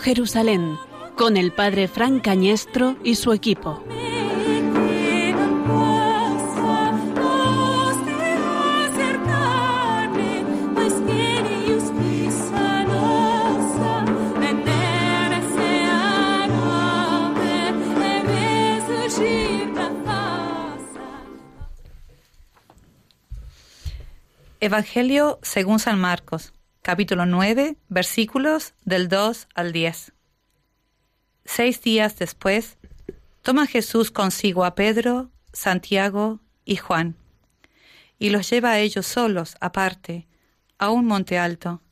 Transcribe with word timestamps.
Jerusalén, 0.00 0.78
con 1.16 1.36
el 1.36 1.52
padre 1.52 1.86
Fran 1.86 2.20
Cañestro 2.20 2.96
y 3.04 3.16
su 3.16 3.32
equipo. 3.32 3.84
Evangelio 24.62 25.38
según 25.42 25.78
San 25.78 25.98
Marcos, 25.98 26.52
capítulo 26.82 27.26
9, 27.26 27.76
versículos 27.88 28.74
del 28.84 29.08
2 29.08 29.48
al 29.54 29.72
10. 29.72 30.12
Seis 31.44 31.82
días 31.82 32.16
después, 32.16 32.78
toma 33.42 33.66
Jesús 33.66 34.10
consigo 34.10 34.64
a 34.64 34.74
Pedro, 34.74 35.30
Santiago 35.52 36.40
y 36.64 36.76
Juan, 36.76 37.16
y 38.18 38.30
los 38.30 38.48
lleva 38.48 38.70
a 38.70 38.78
ellos 38.78 39.06
solos, 39.06 39.56
aparte, 39.60 40.26
a 40.78 40.90
un 40.90 41.04
monte 41.04 41.38
alto, 41.38 41.82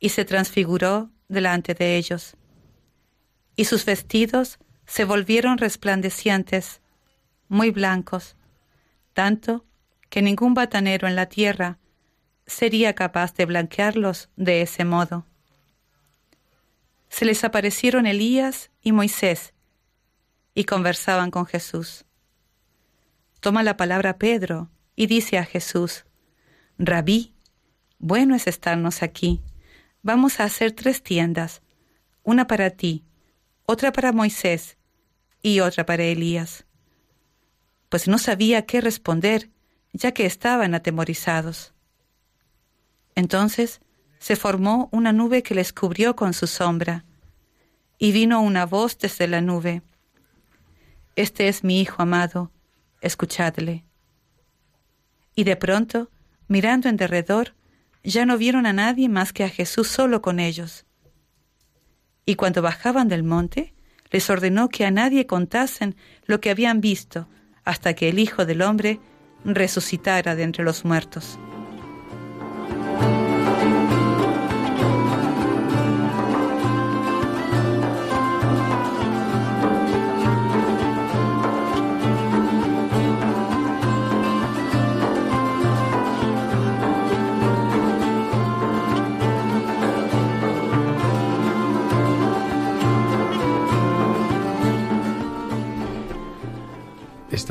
y 0.00 0.08
se 0.08 0.24
transfiguró 0.24 1.10
delante 1.28 1.74
de 1.74 1.96
ellos. 1.96 2.36
Y 3.54 3.66
sus 3.66 3.84
vestidos 3.84 4.58
se 4.84 5.04
volvieron 5.04 5.58
resplandecientes, 5.58 6.80
muy 7.48 7.70
blancos, 7.70 8.34
tanto 9.12 9.64
que 10.08 10.22
ningún 10.22 10.54
batanero 10.54 11.06
en 11.06 11.14
la 11.14 11.26
tierra 11.26 11.78
sería 12.52 12.94
capaz 12.94 13.34
de 13.34 13.46
blanquearlos 13.46 14.28
de 14.36 14.62
ese 14.62 14.84
modo. 14.84 15.26
Se 17.08 17.24
les 17.24 17.44
aparecieron 17.44 18.06
Elías 18.06 18.70
y 18.80 18.92
Moisés 18.92 19.54
y 20.54 20.64
conversaban 20.64 21.30
con 21.30 21.46
Jesús. 21.46 22.04
Toma 23.40 23.62
la 23.62 23.76
palabra 23.76 24.18
Pedro 24.18 24.70
y 24.94 25.06
dice 25.06 25.38
a 25.38 25.44
Jesús, 25.44 26.04
Rabí, 26.78 27.34
bueno 27.98 28.34
es 28.34 28.46
estarnos 28.46 29.02
aquí. 29.02 29.42
Vamos 30.02 30.40
a 30.40 30.44
hacer 30.44 30.72
tres 30.72 31.02
tiendas, 31.02 31.62
una 32.22 32.46
para 32.46 32.70
ti, 32.70 33.04
otra 33.66 33.92
para 33.92 34.12
Moisés 34.12 34.76
y 35.42 35.60
otra 35.60 35.86
para 35.86 36.04
Elías. 36.04 36.66
Pues 37.88 38.08
no 38.08 38.18
sabía 38.18 38.64
qué 38.66 38.80
responder 38.80 39.50
ya 39.92 40.12
que 40.12 40.24
estaban 40.24 40.74
atemorizados. 40.74 41.71
Entonces 43.14 43.80
se 44.18 44.36
formó 44.36 44.88
una 44.92 45.12
nube 45.12 45.42
que 45.42 45.54
les 45.54 45.72
cubrió 45.72 46.14
con 46.14 46.32
su 46.32 46.46
sombra, 46.46 47.04
y 47.98 48.12
vino 48.12 48.40
una 48.40 48.66
voz 48.66 48.98
desde 48.98 49.28
la 49.28 49.40
nube. 49.40 49.82
Este 51.14 51.48
es 51.48 51.62
mi 51.62 51.80
Hijo 51.80 52.02
amado, 52.02 52.50
escuchadle. 53.00 53.84
Y 55.34 55.44
de 55.44 55.56
pronto, 55.56 56.10
mirando 56.48 56.88
en 56.88 56.96
derredor, 56.96 57.54
ya 58.02 58.26
no 58.26 58.38
vieron 58.38 58.66
a 58.66 58.72
nadie 58.72 59.08
más 59.08 59.32
que 59.32 59.44
a 59.44 59.48
Jesús 59.48 59.88
solo 59.88 60.22
con 60.22 60.40
ellos. 60.40 60.84
Y 62.26 62.34
cuando 62.36 62.62
bajaban 62.62 63.08
del 63.08 63.22
monte, 63.22 63.74
les 64.10 64.28
ordenó 64.30 64.68
que 64.68 64.84
a 64.84 64.90
nadie 64.90 65.26
contasen 65.26 65.96
lo 66.26 66.40
que 66.40 66.50
habían 66.50 66.80
visto 66.80 67.28
hasta 67.64 67.94
que 67.94 68.08
el 68.08 68.18
Hijo 68.18 68.44
del 68.44 68.62
Hombre 68.62 69.00
resucitara 69.44 70.34
de 70.34 70.42
entre 70.42 70.64
los 70.64 70.84
muertos. 70.84 71.38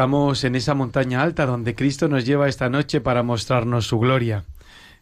Estamos 0.01 0.43
en 0.45 0.55
esa 0.55 0.73
montaña 0.73 1.21
alta 1.21 1.45
donde 1.45 1.75
Cristo 1.75 2.07
nos 2.07 2.25
lleva 2.25 2.49
esta 2.49 2.71
noche 2.71 3.01
para 3.01 3.21
mostrarnos 3.21 3.85
su 3.85 3.99
gloria. 3.99 4.45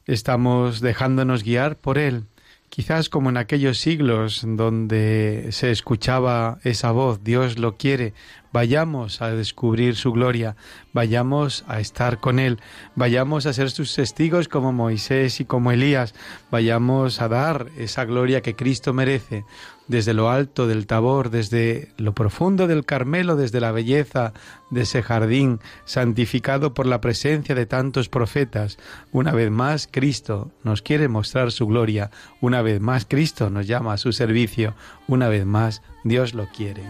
Estamos 0.06 0.82
dejándonos 0.82 1.46
guiar 1.46 1.78
por 1.78 1.98
Él, 1.98 2.26
quizás 2.68 3.08
como 3.08 3.30
en 3.30 3.38
aquellos 3.38 3.78
siglos 3.78 4.42
donde 4.46 5.48
se 5.52 5.72
escuchaba 5.72 6.60
esa 6.66 6.92
voz, 6.92 7.24
Dios 7.24 7.58
lo 7.58 7.78
quiere, 7.78 8.14
vayamos 8.52 9.22
a 9.22 9.32
descubrir 9.32 9.96
su 9.96 10.12
gloria, 10.12 10.58
vayamos 10.92 11.64
a 11.70 11.80
estar 11.80 12.20
con 12.20 12.38
Él, 12.38 12.60
vayamos 12.96 13.46
a 13.46 13.54
ser 13.54 13.72
sus 13.72 13.96
testigos 13.96 14.50
como 14.50 14.74
Moisés 14.74 15.40
y 15.40 15.46
como 15.46 15.72
Elías, 15.72 16.14
vayamos 16.52 17.22
a 17.22 17.30
dar 17.30 17.68
esa 17.78 18.04
gloria 18.04 18.42
que 18.42 18.58
Cristo 18.58 18.92
merece, 18.92 19.46
desde 19.90 20.14
lo 20.14 20.30
alto 20.30 20.68
del 20.68 20.88
Tabor, 20.88 21.32
desde 21.32 21.90
lo 21.98 22.14
profundo 22.14 22.68
del 22.68 22.86
Carmelo, 22.86 23.36
desde 23.36 23.60
la 23.60 23.74
belleza 23.74 24.32
de 24.70 24.82
ese 24.82 25.04
jardín 25.04 25.60
santificado 25.84 26.74
por 26.74 26.86
la 26.86 27.02
presencia 27.02 27.56
de 27.56 27.66
tantos 27.66 28.08
profetas. 28.08 28.78
Una 29.12 29.34
vez 29.34 29.52
más, 29.52 29.90
Cristo 29.92 30.52
nos 30.64 30.82
quiere 30.82 31.10
mostrar 31.10 31.52
su 31.52 31.68
gloria, 31.68 32.12
una 32.40 32.62
vez 32.62 32.80
más, 32.80 33.06
Cristo 33.06 33.50
nos 33.50 33.68
llama 33.68 33.94
a 33.94 33.98
su 33.98 34.14
servicio, 34.14 34.76
una 35.08 35.28
vez 35.28 35.46
más, 35.46 35.82
Dios 36.04 36.34
lo 36.34 36.48
quiere. 36.48 36.84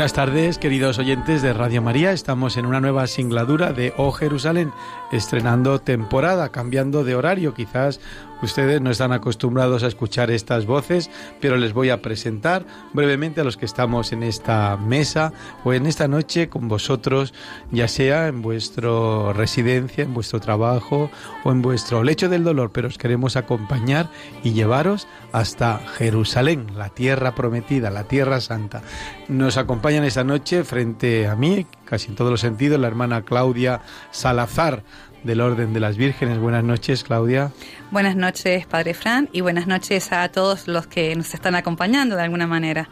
Buenas 0.00 0.14
tardes, 0.14 0.56
queridos 0.56 0.98
oyentes 0.98 1.42
de 1.42 1.52
Radio 1.52 1.82
María. 1.82 2.12
Estamos 2.12 2.56
en 2.56 2.64
una 2.64 2.80
nueva 2.80 3.06
singladura 3.06 3.74
de 3.74 3.92
Oh 3.98 4.12
Jerusalén, 4.12 4.72
estrenando 5.12 5.78
temporada, 5.78 6.48
cambiando 6.48 7.04
de 7.04 7.14
horario. 7.14 7.52
Quizás 7.52 8.00
Ustedes 8.42 8.80
no 8.80 8.90
están 8.90 9.12
acostumbrados 9.12 9.82
a 9.82 9.86
escuchar 9.86 10.30
estas 10.30 10.66
voces, 10.66 11.10
pero 11.40 11.56
les 11.56 11.72
voy 11.72 11.90
a 11.90 12.00
presentar 12.00 12.64
brevemente 12.92 13.40
a 13.40 13.44
los 13.44 13.56
que 13.56 13.66
estamos 13.66 14.12
en 14.12 14.22
esta 14.22 14.76
mesa 14.76 15.32
o 15.64 15.72
en 15.72 15.86
esta 15.86 16.08
noche 16.08 16.48
con 16.48 16.68
vosotros, 16.68 17.34
ya 17.70 17.88
sea 17.88 18.28
en 18.28 18.40
vuestra 18.40 19.32
residencia, 19.34 20.04
en 20.04 20.14
vuestro 20.14 20.40
trabajo 20.40 21.10
o 21.44 21.52
en 21.52 21.60
vuestro 21.60 22.02
lecho 22.02 22.28
del 22.28 22.44
dolor, 22.44 22.70
pero 22.72 22.88
os 22.88 22.98
queremos 22.98 23.36
acompañar 23.36 24.08
y 24.42 24.52
llevaros 24.52 25.06
hasta 25.32 25.78
Jerusalén, 25.96 26.66
la 26.76 26.88
tierra 26.88 27.34
prometida, 27.34 27.90
la 27.90 28.04
tierra 28.04 28.40
santa. 28.40 28.82
Nos 29.28 29.56
acompañan 29.56 30.04
esta 30.04 30.24
noche 30.24 30.64
frente 30.64 31.28
a 31.28 31.36
mí, 31.36 31.66
casi 31.84 32.08
en 32.08 32.16
todos 32.16 32.30
los 32.30 32.40
sentidos, 32.40 32.80
la 32.80 32.88
hermana 32.88 33.22
Claudia 33.22 33.82
Salazar 34.10 34.82
del 35.24 35.40
Orden 35.40 35.72
de 35.72 35.80
las 35.80 35.96
Vírgenes. 35.96 36.38
Buenas 36.38 36.64
noches, 36.64 37.04
Claudia. 37.04 37.52
Buenas 37.90 38.16
noches, 38.16 38.66
Padre 38.66 38.94
Fran, 38.94 39.28
y 39.32 39.40
buenas 39.40 39.66
noches 39.66 40.12
a 40.12 40.28
todos 40.30 40.68
los 40.68 40.86
que 40.86 41.14
nos 41.16 41.34
están 41.34 41.54
acompañando 41.54 42.16
de 42.16 42.22
alguna 42.22 42.46
manera. 42.46 42.88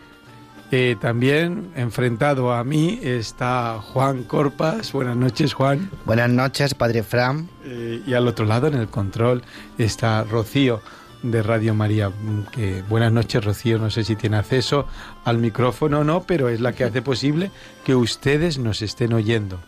Eh, 0.71 0.97
también 1.01 1.71
enfrentado 1.77 2.53
a 2.53 2.63
mí 2.63 3.01
está 3.03 3.81
Juan 3.81 4.25
Corpas. 4.25 4.93
Buenas 4.93 5.17
noches, 5.17 5.55
Juan. 5.55 5.91
Buenas 6.05 6.29
noches, 6.29 6.75
Padre 6.75 7.03
Fran. 7.03 7.49
Eh, 7.65 8.03
y 8.07 8.13
al 8.13 8.29
otro 8.29 8.45
lado, 8.45 8.67
en 8.67 8.75
el 8.75 8.89
control, 8.89 9.43
está 9.79 10.25
Rocío 10.25 10.83
de 11.23 11.43
Radio 11.43 11.75
María. 11.75 12.11
Que 12.53 12.83
buenas 12.87 13.13
noches, 13.13 13.43
Rocío. 13.43 13.79
No 13.79 13.91
sé 13.91 14.05
si 14.05 14.15
tiene 14.15 14.37
acceso 14.37 14.87
al 15.25 15.39
micrófono 15.39 16.01
o 16.01 16.05
no, 16.05 16.25
pero 16.25 16.51
es 16.51 16.61
la 16.61 16.73
que 16.73 16.85
hace 16.85 17.01
posible 17.13 17.51
que 17.85 17.95
ustedes 17.95 18.59
nos 18.59 18.83
estén 18.83 19.15
oyendo. 19.15 19.61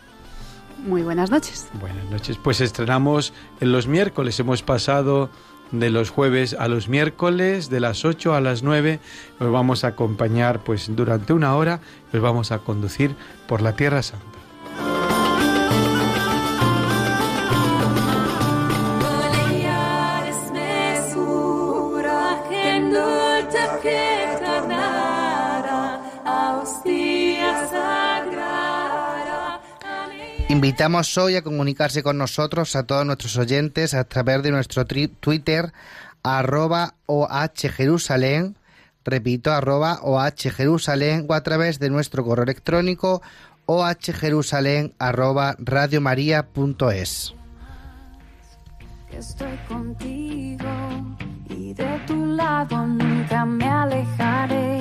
Muy 0.83 1.03
buenas 1.03 1.29
noches. 1.29 1.67
Buenas 1.79 2.09
noches. 2.09 2.37
Pues 2.37 2.59
estrenamos 2.59 3.33
en 3.59 3.71
los 3.71 3.87
miércoles. 3.87 4.39
Hemos 4.39 4.63
pasado 4.63 5.29
de 5.71 5.89
los 5.89 6.09
jueves 6.09 6.55
a 6.57 6.67
los 6.67 6.89
miércoles, 6.89 7.69
de 7.69 7.79
las 7.79 8.03
8 8.03 8.33
a 8.33 8.41
las 8.41 8.63
9. 8.63 8.99
Os 9.39 9.51
vamos 9.51 9.83
a 9.83 9.89
acompañar 9.89 10.59
pues 10.63 10.87
durante 10.95 11.33
una 11.33 11.55
hora. 11.55 11.81
Os 12.13 12.19
vamos 12.19 12.51
a 12.51 12.59
conducir 12.59 13.15
por 13.47 13.61
la 13.61 13.75
Tierra 13.75 14.01
Santa. 14.01 14.25
Invitamos 30.51 31.17
hoy 31.17 31.37
a 31.37 31.43
comunicarse 31.43 32.03
con 32.03 32.17
nosotros 32.17 32.75
a 32.75 32.83
todos 32.83 33.05
nuestros 33.05 33.37
oyentes 33.37 33.93
a 33.93 34.03
través 34.03 34.43
de 34.43 34.51
nuestro 34.51 34.85
Twitter 34.85 35.71
arroba 36.23 36.95
OH 37.05 37.69
Jerusalén, 37.73 38.57
Repito, 39.05 39.53
arroba 39.53 40.01
ohjerusalén 40.03 41.25
o 41.29 41.33
a 41.33 41.41
través 41.41 41.79
de 41.79 41.89
nuestro 41.89 42.25
correo 42.25 42.43
electrónico 42.43 43.21
ohjerusalén 43.65 44.93
arroba 44.99 45.55
radiomaria.es. 45.57 47.33
Estoy 49.09 49.57
contigo 49.69 50.69
y 51.47 51.73
de 51.73 51.99
tu 52.05 52.25
lado 52.25 52.85
nunca 52.87 53.45
me 53.45 53.69
alejaré. 53.69 54.80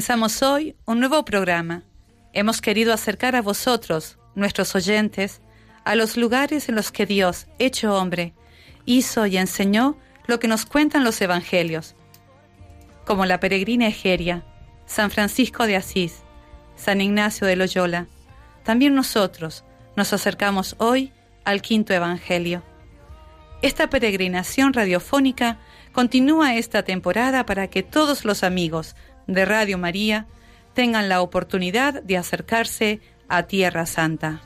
Comenzamos 0.00 0.42
hoy 0.42 0.76
un 0.86 0.98
nuevo 0.98 1.26
programa. 1.26 1.82
Hemos 2.32 2.62
querido 2.62 2.94
acercar 2.94 3.36
a 3.36 3.42
vosotros, 3.42 4.16
nuestros 4.34 4.74
oyentes, 4.74 5.42
a 5.84 5.94
los 5.94 6.16
lugares 6.16 6.70
en 6.70 6.74
los 6.74 6.90
que 6.90 7.04
Dios, 7.04 7.48
hecho 7.58 7.94
hombre, 7.94 8.32
hizo 8.86 9.26
y 9.26 9.36
enseñó 9.36 9.98
lo 10.26 10.40
que 10.40 10.48
nos 10.48 10.64
cuentan 10.64 11.04
los 11.04 11.20
evangelios, 11.20 11.96
como 13.04 13.26
la 13.26 13.40
peregrina 13.40 13.88
Egeria, 13.88 14.42
San 14.86 15.10
Francisco 15.10 15.66
de 15.66 15.76
Asís, 15.76 16.22
San 16.76 17.02
Ignacio 17.02 17.46
de 17.46 17.56
Loyola. 17.56 18.06
También 18.62 18.94
nosotros 18.94 19.64
nos 19.96 20.14
acercamos 20.14 20.76
hoy 20.78 21.12
al 21.44 21.60
quinto 21.60 21.92
evangelio. 21.92 22.62
Esta 23.60 23.90
peregrinación 23.90 24.72
radiofónica 24.72 25.58
continúa 25.92 26.54
esta 26.54 26.84
temporada 26.84 27.44
para 27.44 27.68
que 27.68 27.82
todos 27.82 28.24
los 28.24 28.42
amigos 28.44 28.96
de 29.32 29.44
Radio 29.44 29.78
María 29.78 30.26
tengan 30.74 31.08
la 31.08 31.20
oportunidad 31.20 32.02
de 32.02 32.16
acercarse 32.16 33.00
a 33.28 33.44
Tierra 33.44 33.86
Santa. 33.86 34.42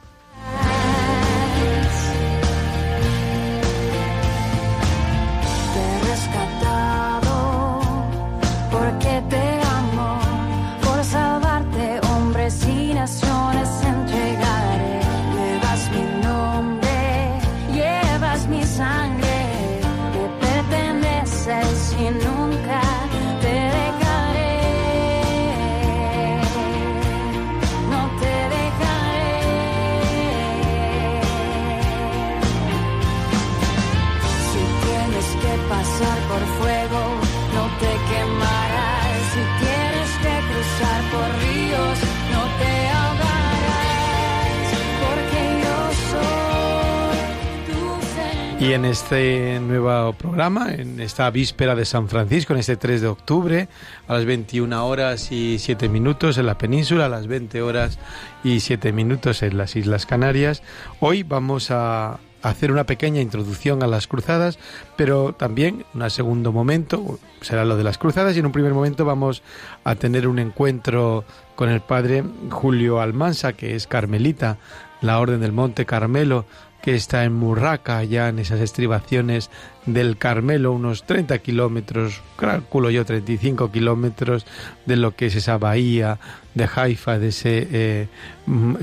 Y 48.65 48.73
en 48.73 48.87
este 48.87 49.61
nuevo 49.61 50.15
programa, 50.15 50.73
en 50.73 50.99
esta 50.99 51.29
víspera 51.29 51.75
de 51.75 51.85
San 51.85 52.09
Francisco, 52.09 52.55
en 52.55 52.61
este 52.61 52.79
3 52.79 53.03
de 53.03 53.09
octubre, 53.09 53.69
a 54.09 54.15
las 54.15 54.25
21 54.25 54.87
horas 54.87 55.31
y 55.31 55.59
7 55.59 55.91
minutos 55.91 56.39
en 56.39 56.47
la 56.47 56.57
península, 56.57 57.05
a 57.05 57.09
las 57.11 57.27
20 57.27 57.61
horas 57.61 57.99
y 58.43 58.61
7 58.61 58.91
minutos 58.95 59.43
en 59.43 59.59
las 59.59 59.77
Islas 59.77 60.07
Canarias, 60.07 60.63
hoy 61.01 61.25
vamos 61.25 61.71
a 61.71 62.19
hacer 62.41 62.73
una 62.73 62.85
pequeña 62.85 63.21
introducción 63.21 63.83
a 63.83 63.87
las 63.87 64.07
cruzadas, 64.07 64.59
pero 64.97 65.35
también 65.35 65.85
un 65.93 66.09
segundo 66.09 66.51
momento 66.51 67.19
será 67.43 67.67
lo 67.67 67.77
de 67.77 67.85
las 67.85 67.99
cruzadas 67.99 68.35
y 68.35 68.39
en 68.39 68.47
un 68.47 68.53
primer 68.53 68.73
momento 68.73 69.05
vamos 69.05 69.43
a 69.85 69.95
tener 69.95 70.27
un 70.27 70.39
encuentro 70.39 71.25
con 71.55 71.69
el 71.69 71.83
padre 71.83 72.25
Julio 72.51 73.03
Almansa, 73.03 73.53
que 73.53 73.75
es 73.75 73.87
carmelita, 73.87 74.57
la 75.05 75.21
Orden 75.21 75.41
del 75.41 75.53
Monte 75.53 75.85
Carmelo, 75.87 76.47
que 76.83 76.95
está 76.95 77.25
en 77.25 77.33
Murraca, 77.33 78.05
ya 78.05 78.29
en 78.29 78.39
esas 78.39 78.61
estribaciones 78.61 79.51
del 79.87 80.19
Carmelo, 80.19 80.73
unos 80.73 81.05
30 81.05 81.39
kilómetros, 81.39 82.21
calculo 82.37 82.91
yo 82.91 83.07
35 83.07 83.73
kilómetros 83.73 84.45
de 84.85 84.97
lo 84.97 85.17
que 85.17 85.27
es 85.27 85.35
esa 85.35 85.57
bahía 85.57 86.19
de 86.55 86.69
Haifa, 86.75 87.19
de 87.19 87.29
ese 87.29 87.69
eh, 87.71 88.09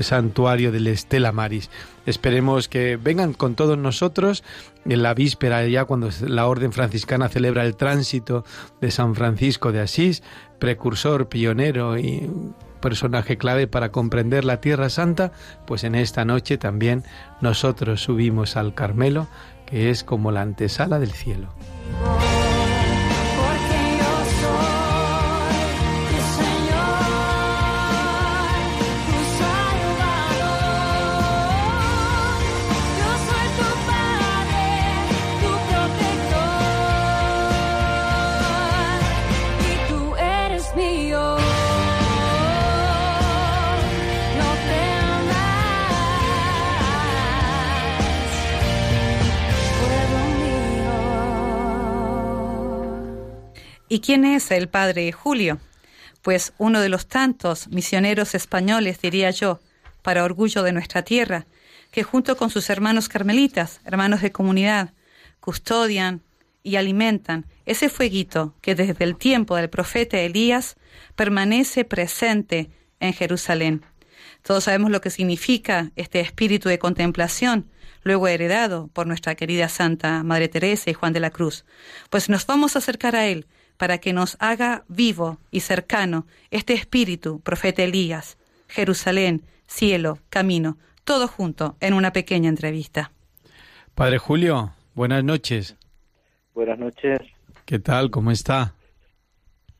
santuario 0.00 0.72
del 0.72 0.88
Estela 0.88 1.30
Maris. 1.30 1.70
Esperemos 2.04 2.68
que 2.68 2.96
vengan 2.96 3.34
con 3.34 3.54
todos 3.54 3.78
nosotros 3.78 4.42
en 4.84 5.02
la 5.02 5.14
víspera, 5.14 5.64
ya 5.68 5.84
cuando 5.84 6.08
la 6.26 6.46
Orden 6.46 6.72
Franciscana 6.72 7.28
celebra 7.28 7.64
el 7.64 7.76
tránsito 7.76 8.44
de 8.80 8.90
San 8.90 9.14
Francisco 9.14 9.70
de 9.70 9.80
Asís, 9.80 10.24
precursor, 10.58 11.28
pionero 11.28 11.96
y 11.96 12.28
personaje 12.82 13.38
clave 13.38 13.66
para 13.66 13.90
comprender 13.90 14.44
la 14.44 14.60
Tierra 14.60 14.90
Santa, 14.90 15.32
pues 15.66 15.84
en 15.84 15.94
esta 15.94 16.26
noche 16.26 16.58
también 16.58 17.04
nosotros 17.40 18.02
subimos 18.02 18.58
al 18.58 18.74
Carmelo, 18.74 19.28
que 19.64 19.88
es 19.88 20.04
como 20.04 20.30
la 20.30 20.42
antesala 20.42 20.98
del 20.98 21.12
cielo. 21.12 21.48
¿Y 53.92 54.00
quién 54.00 54.24
es 54.24 54.50
el 54.50 54.70
padre 54.70 55.12
Julio? 55.12 55.58
Pues 56.22 56.54
uno 56.56 56.80
de 56.80 56.88
los 56.88 57.08
tantos 57.08 57.68
misioneros 57.68 58.34
españoles, 58.34 59.02
diría 59.02 59.30
yo, 59.32 59.60
para 60.00 60.24
orgullo 60.24 60.62
de 60.62 60.72
nuestra 60.72 61.02
tierra, 61.02 61.44
que 61.90 62.02
junto 62.02 62.38
con 62.38 62.48
sus 62.48 62.70
hermanos 62.70 63.10
carmelitas, 63.10 63.82
hermanos 63.84 64.22
de 64.22 64.32
comunidad, 64.32 64.94
custodian 65.40 66.22
y 66.62 66.76
alimentan 66.76 67.44
ese 67.66 67.90
fueguito 67.90 68.54
que 68.62 68.74
desde 68.74 69.04
el 69.04 69.16
tiempo 69.16 69.56
del 69.56 69.68
profeta 69.68 70.18
Elías 70.18 70.76
permanece 71.14 71.84
presente 71.84 72.70
en 72.98 73.12
Jerusalén. 73.12 73.84
Todos 74.40 74.64
sabemos 74.64 74.90
lo 74.90 75.02
que 75.02 75.10
significa 75.10 75.90
este 75.96 76.20
espíritu 76.20 76.70
de 76.70 76.78
contemplación, 76.78 77.70
luego 78.04 78.26
heredado 78.26 78.88
por 78.94 79.06
nuestra 79.06 79.34
querida 79.34 79.68
Santa 79.68 80.22
Madre 80.22 80.48
Teresa 80.48 80.88
y 80.88 80.94
Juan 80.94 81.12
de 81.12 81.20
la 81.20 81.28
Cruz. 81.28 81.66
Pues 82.08 82.30
nos 82.30 82.46
vamos 82.46 82.74
a 82.74 82.78
acercar 82.78 83.16
a 83.16 83.26
él 83.26 83.46
para 83.82 83.98
que 83.98 84.12
nos 84.12 84.36
haga 84.38 84.84
vivo 84.86 85.38
y 85.50 85.58
cercano 85.58 86.24
este 86.52 86.72
espíritu, 86.72 87.40
profeta 87.40 87.82
Elías, 87.82 88.38
Jerusalén, 88.68 89.42
cielo, 89.66 90.18
camino, 90.30 90.76
todo 91.04 91.26
junto 91.26 91.74
en 91.80 91.92
una 91.92 92.12
pequeña 92.12 92.48
entrevista. 92.48 93.10
Padre 93.96 94.18
Julio, 94.18 94.70
buenas 94.94 95.24
noches. 95.24 95.76
Buenas 96.54 96.78
noches. 96.78 97.18
¿Qué 97.64 97.80
tal? 97.80 98.12
¿Cómo 98.12 98.30
está? 98.30 98.72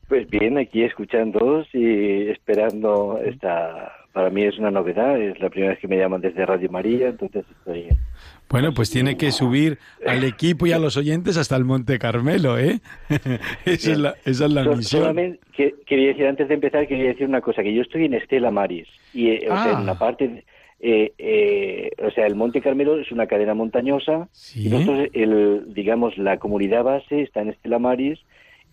Pues 0.09 0.29
bien, 0.29 0.57
aquí 0.57 0.83
escuchando 0.83 1.63
y 1.71 2.27
esperando 2.27 3.21
esta. 3.23 3.89
Para 4.11 4.29
mí 4.29 4.43
es 4.43 4.59
una 4.59 4.69
novedad, 4.69 5.17
es 5.17 5.39
la 5.39 5.49
primera 5.49 5.71
vez 5.71 5.79
que 5.79 5.87
me 5.87 5.97
llaman 5.97 6.19
desde 6.19 6.45
Radio 6.45 6.69
María, 6.69 7.07
entonces 7.07 7.45
estoy 7.57 7.87
bueno, 8.49 8.73
pues 8.73 8.91
tiene 8.91 9.17
que 9.17 9.31
subir 9.31 9.79
al 10.05 10.23
equipo 10.23 10.67
y 10.67 10.71
a 10.73 10.79
los 10.79 10.95
oyentes 10.97 11.37
hasta 11.37 11.55
el 11.55 11.65
Monte 11.65 11.97
Carmelo, 11.97 12.59
¿eh? 12.59 12.81
esa, 13.65 13.91
es 13.91 13.97
la, 13.97 14.15
esa 14.25 14.45
es 14.45 14.51
la 14.51 14.63
misión. 14.63 15.01
Solamente 15.01 15.39
quería 15.85 16.09
decir, 16.09 16.27
antes 16.27 16.47
de 16.47 16.53
empezar, 16.53 16.87
quería 16.87 17.07
decir 17.07 17.27
una 17.27 17.41
cosa, 17.41 17.63
que 17.63 17.73
yo 17.73 17.81
estoy 17.81 18.05
en 18.05 18.13
Estela 18.13 18.51
Maris, 18.51 18.87
y 19.13 19.29
eh, 19.29 19.47
o 19.49 19.55
sea, 19.55 19.79
en 19.79 19.85
la 19.85 19.93
ah. 19.93 19.99
parte... 19.99 20.43
Eh, 20.85 21.13
eh, 21.17 21.91
o 22.05 22.11
sea, 22.11 22.27
el 22.27 22.35
Monte 22.35 22.59
Carmelo 22.59 22.99
es 22.99 23.09
una 23.09 23.25
cadena 23.25 23.53
montañosa, 23.53 24.27
y 24.53 24.67
nosotros, 24.67 25.07
el, 25.13 25.73
digamos, 25.73 26.17
la 26.17 26.39
comunidad 26.39 26.83
base 26.83 27.21
está 27.21 27.41
en 27.41 27.49
Estela 27.49 27.79
Maris, 27.79 28.19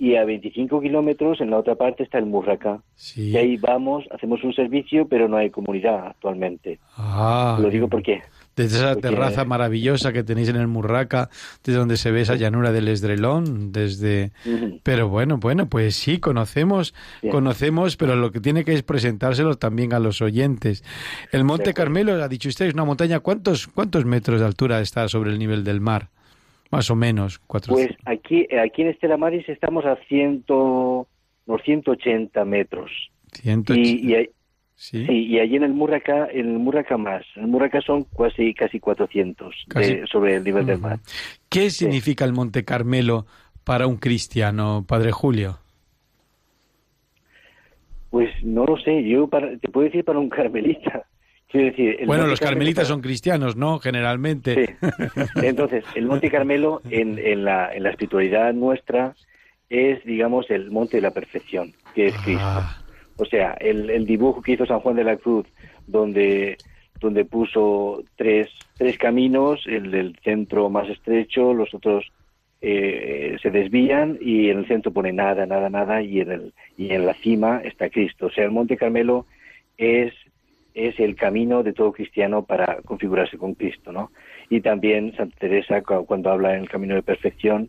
y 0.01 0.17
a 0.17 0.25
25 0.25 0.81
kilómetros 0.81 1.43
en 1.43 1.51
la 1.51 1.59
otra 1.59 1.75
parte 1.75 2.03
está 2.03 2.17
el 2.17 2.25
Murraca. 2.25 2.81
Y 3.15 3.37
ahí 3.37 3.59
vamos, 3.59 4.07
hacemos 4.11 4.43
un 4.43 4.55
servicio, 4.55 5.07
pero 5.07 5.29
no 5.29 5.37
hay 5.37 5.51
comunidad 5.51 6.07
actualmente. 6.07 6.81
Ah, 6.97 7.59
Lo 7.61 7.69
digo 7.69 7.87
porque 7.87 8.23
desde 8.57 8.79
esa 8.79 8.97
terraza 8.97 9.45
maravillosa 9.45 10.13
que 10.13 10.23
tenéis 10.23 10.49
en 10.49 10.57
el 10.57 10.67
Murraca, 10.67 11.31
desde 11.65 11.79
donde 11.79 11.97
se 11.97 12.11
ve 12.11 12.23
esa 12.23 12.37
llanura 12.37 12.73
del 12.73 12.89
Esdrelón, 12.89 13.73
desde... 13.73 14.33
Pero 14.83 15.09
bueno, 15.09 15.39
bueno, 15.39 15.69
pues 15.69 15.97
sí, 15.97 16.19
conocemos, 16.19 16.95
conocemos, 17.31 17.97
pero 17.97 18.17
lo 18.17 18.33
que 18.33 18.41
tiene 18.41 18.65
que 18.65 18.73
es 18.73 18.83
presentárselo 18.83 19.57
también 19.57 19.93
a 19.95 19.99
los 19.99 20.21
oyentes. 20.21 20.85
El 21.33 21.45
Monte 21.45 21.75
Carmelo, 21.75 22.23
ha 22.23 22.29
dicho 22.29 22.49
usted, 22.49 22.67
es 22.67 22.75
una 22.75 22.85
montaña, 22.85 23.21
¿cuántos, 23.21 23.67
cuántos 23.67 24.05
metros 24.05 24.41
de 24.41 24.47
altura 24.47 24.81
está 24.81 25.09
sobre 25.09 25.31
el 25.31 25.39
nivel 25.39 25.65
del 25.65 25.81
mar? 25.81 26.09
Más 26.71 26.91
o 26.91 26.95
menos, 26.95 27.41
cuatro. 27.47 27.75
Pues 27.75 27.91
aquí, 28.05 28.47
aquí 28.57 28.83
en 28.83 28.89
Estela 28.89 29.17
Maris 29.17 29.49
estamos 29.49 29.85
a 29.85 29.97
ciento, 30.09 31.09
unos 31.47 31.63
180 31.65 32.45
metros. 32.45 33.11
180. 33.33 33.75
Y, 33.75 34.13
y, 34.13 34.31
Sí. 34.83 35.05
y 35.11 35.39
allí 35.39 35.57
en 35.57 35.65
el 35.65 35.75
Murraca, 35.75 36.27
en 36.33 36.53
el 36.53 36.59
Murraca 36.59 36.97
más. 36.97 37.23
En 37.37 37.43
el 37.43 37.49
Murraca 37.49 37.83
son 37.83 38.07
casi, 38.17 38.55
casi 38.55 38.81
400 38.81 39.55
sobre 40.11 40.37
el 40.37 40.43
nivel 40.43 40.65
del 40.65 40.79
mar. 40.79 40.99
¿Qué 41.51 41.69
significa 41.69 42.25
el 42.25 42.33
Monte 42.33 42.65
Carmelo 42.65 43.27
para 43.63 43.87
un 43.87 43.99
cristiano, 43.99 44.83
Padre 44.89 45.13
Julio? 45.13 45.59
Pues 48.09 48.31
no 48.43 48.65
lo 48.65 48.79
sé, 48.79 49.05
yo 49.05 49.29
te 49.61 49.69
puedo 49.69 49.85
decir 49.85 50.03
para 50.03 50.19
un 50.19 50.31
carmelita. 50.31 51.05
Decir, 51.53 51.99
bueno, 52.07 52.29
los 52.29 52.39
carmelitas 52.39 52.87
son 52.87 53.01
cristianos, 53.01 53.57
¿no? 53.57 53.81
Generalmente. 53.81 54.77
Sí. 54.79 55.21
Entonces, 55.43 55.85
el 55.97 56.07
Monte 56.07 56.31
Carmelo 56.31 56.81
en, 56.89 57.19
en, 57.19 57.45
la, 57.45 57.75
en 57.75 57.83
la 57.83 57.91
espiritualidad 57.91 58.55
nuestra 58.55 59.17
es, 59.69 60.03
digamos, 60.05 60.49
el 60.51 60.71
monte 60.71 60.99
de 60.99 61.03
la 61.03 61.13
perfección, 61.13 61.73
que 61.95 62.07
es 62.07 62.15
Cristo. 62.19 62.45
Ah. 62.45 62.80
O 63.21 63.27
sea, 63.27 63.53
el, 63.61 64.07
dibujo 64.07 64.41
que 64.41 64.53
hizo 64.53 64.65
San 64.65 64.81
Juan 64.81 64.97
de 64.97 65.05
la 65.05 65.19
Cruz, 65.19 65.47
donde, 65.87 66.57
donde 67.01 67.27
puso 67.27 68.03
tres, 68.17 68.49
tres 68.79 68.97
caminos, 68.97 69.61
el 69.67 69.91
del 69.91 70.17
centro 70.25 70.71
más 70.71 70.89
estrecho, 70.89 71.53
los 71.53 71.75
otros 71.75 72.11
eh, 72.63 73.37
se 73.43 73.51
desvían 73.51 74.17
y 74.23 74.49
en 74.49 74.61
el 74.61 74.67
centro 74.67 74.91
pone 74.91 75.13
nada, 75.13 75.45
nada, 75.45 75.69
nada 75.69 76.01
y 76.01 76.21
en, 76.21 76.31
el, 76.31 76.55
y 76.79 76.95
en 76.95 77.05
la 77.05 77.13
cima 77.13 77.61
está 77.63 77.91
Cristo. 77.91 78.27
O 78.27 78.31
sea, 78.31 78.45
el 78.45 78.53
Monte 78.53 78.79
Carmelo 78.79 79.27
es, 79.77 80.15
es 80.73 80.99
el 80.99 81.15
camino 81.15 81.63
de 81.63 81.75
todo 81.75 81.93
cristiano 81.93 82.47
para 82.47 82.81
configurarse 82.87 83.37
con 83.37 83.53
Cristo, 83.53 83.93
¿no? 83.93 84.13
Y 84.49 84.63
también 84.63 85.15
Santa 85.15 85.37
Teresa, 85.39 85.83
cuando 85.83 86.31
habla 86.31 86.55
en 86.55 86.63
el 86.63 86.71
camino 86.71 86.95
de 86.95 87.03
perfección, 87.03 87.69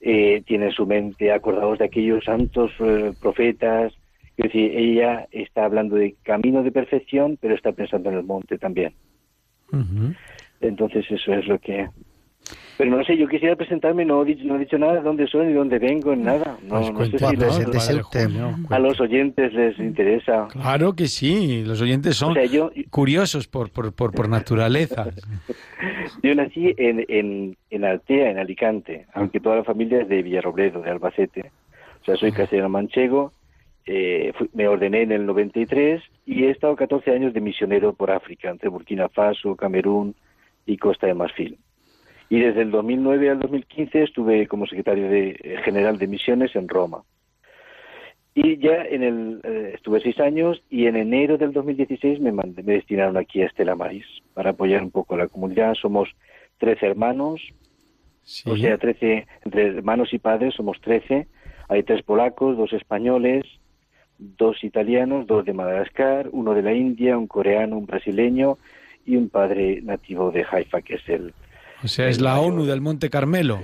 eh, 0.00 0.42
tiene 0.46 0.66
en 0.66 0.72
su 0.72 0.86
mente 0.86 1.32
acordados 1.32 1.80
de 1.80 1.84
aquellos 1.84 2.24
santos 2.24 2.72
eh, 2.80 3.12
profetas, 3.20 3.92
es 4.36 4.44
decir, 4.44 4.70
ella 4.76 5.26
está 5.30 5.64
hablando 5.64 5.96
de 5.96 6.14
camino 6.22 6.62
de 6.62 6.70
perfección, 6.70 7.38
pero 7.40 7.54
está 7.54 7.72
pensando 7.72 8.10
en 8.10 8.16
el 8.16 8.22
monte 8.22 8.58
también. 8.58 8.92
Entonces 10.60 11.04
eso 11.10 11.32
es 11.32 11.46
lo 11.46 11.58
que... 11.58 11.88
Pero 12.78 12.90
no 12.90 13.02
sé, 13.04 13.16
yo 13.16 13.26
quisiera 13.26 13.56
presentarme, 13.56 14.04
no, 14.04 14.22
he 14.22 14.26
dicho 14.26 14.78
nada 14.78 14.96
de 14.96 15.00
dónde 15.00 15.26
soy 15.26 15.46
ni 15.46 15.54
dónde 15.54 15.78
vengo, 15.78 16.14
nada. 16.14 16.58
No, 16.62 16.92
pues 16.92 17.10
sé 17.10 17.18
si 17.18 17.24
a 17.24 18.78
los 18.78 19.00
oyentes 19.00 19.54
les 19.54 19.78
interesa. 19.78 20.46
Claro 20.48 20.92
que 20.92 21.08
sí, 21.08 21.64
los 21.64 21.80
oyentes 21.80 22.16
son 22.16 22.36
curiosos 22.90 23.48
por, 23.48 23.70
por, 23.70 23.94
por, 23.94 24.12
por 24.12 24.28
naturaleza. 24.28 25.06
yo 26.22 26.34
nací 26.34 26.74
en, 26.76 27.06
en, 27.08 27.56
en 27.70 27.84
Altea, 27.84 28.30
en 28.30 28.38
Alicante, 28.38 29.06
aunque 29.14 29.40
toda 29.40 29.56
la 29.56 29.64
familia 29.64 30.02
es 30.02 30.08
de 30.08 30.22
Villarrobledo, 30.22 30.82
de 30.82 30.90
Albacete. 30.90 31.50
O 32.02 32.04
sea, 32.04 32.16
soy 32.16 32.30
castellano 32.30 32.68
manchego 32.68 33.32
eh, 33.86 34.32
me 34.52 34.66
ordené 34.66 35.02
en 35.02 35.12
el 35.12 35.26
93 35.26 36.02
y 36.24 36.44
he 36.44 36.50
estado 36.50 36.74
14 36.74 37.12
años 37.12 37.32
de 37.32 37.40
misionero 37.40 37.92
por 37.92 38.10
África, 38.10 38.50
entre 38.50 38.68
Burkina 38.68 39.08
Faso, 39.08 39.54
Camerún 39.54 40.16
y 40.66 40.76
Costa 40.76 41.06
de 41.06 41.14
Marfil. 41.14 41.58
Y 42.28 42.40
desde 42.40 42.62
el 42.62 42.72
2009 42.72 43.30
al 43.30 43.38
2015 43.38 44.02
estuve 44.02 44.48
como 44.48 44.66
secretario 44.66 45.08
de, 45.08 45.36
eh, 45.40 45.56
general 45.64 45.98
de 45.98 46.08
misiones 46.08 46.56
en 46.56 46.68
Roma. 46.68 47.04
Y 48.34 48.58
ya 48.58 48.84
en 48.84 49.02
el, 49.04 49.40
eh, 49.44 49.72
estuve 49.74 50.00
seis 50.00 50.18
años 50.18 50.60
y 50.68 50.86
en 50.86 50.96
enero 50.96 51.38
del 51.38 51.52
2016 51.52 52.20
me, 52.20 52.32
me 52.32 52.44
destinaron 52.52 53.16
aquí 53.16 53.40
a 53.40 53.46
Estela 53.46 53.76
Maris 53.76 54.04
para 54.34 54.50
apoyar 54.50 54.82
un 54.82 54.90
poco 54.90 55.14
a 55.14 55.18
la 55.18 55.28
comunidad. 55.28 55.74
Somos 55.74 56.10
13 56.58 56.86
hermanos, 56.86 57.40
o 58.44 58.56
sea, 58.56 58.76
13, 58.76 59.26
entre 59.44 59.66
hermanos 59.68 60.12
y 60.12 60.18
padres 60.18 60.54
somos 60.54 60.80
13. 60.80 61.28
Hay 61.68 61.82
tres 61.84 62.02
polacos, 62.02 62.56
dos 62.56 62.72
españoles, 62.72 63.44
dos 64.18 64.62
italianos, 64.64 65.26
dos 65.26 65.44
de 65.44 65.52
Madagascar, 65.52 66.28
uno 66.32 66.54
de 66.54 66.62
la 66.62 66.72
India, 66.72 67.18
un 67.18 67.26
coreano, 67.26 67.78
un 67.78 67.86
brasileño 67.86 68.58
y 69.04 69.16
un 69.16 69.28
padre 69.28 69.80
nativo 69.82 70.30
de 70.30 70.44
Haifa, 70.50 70.82
que 70.82 70.94
es 70.94 71.08
el... 71.08 71.32
O 71.84 71.88
sea, 71.88 72.08
es 72.08 72.20
la 72.20 72.40
ONU 72.40 72.64
del 72.64 72.80
Monte 72.80 73.10
Carmelo. 73.10 73.60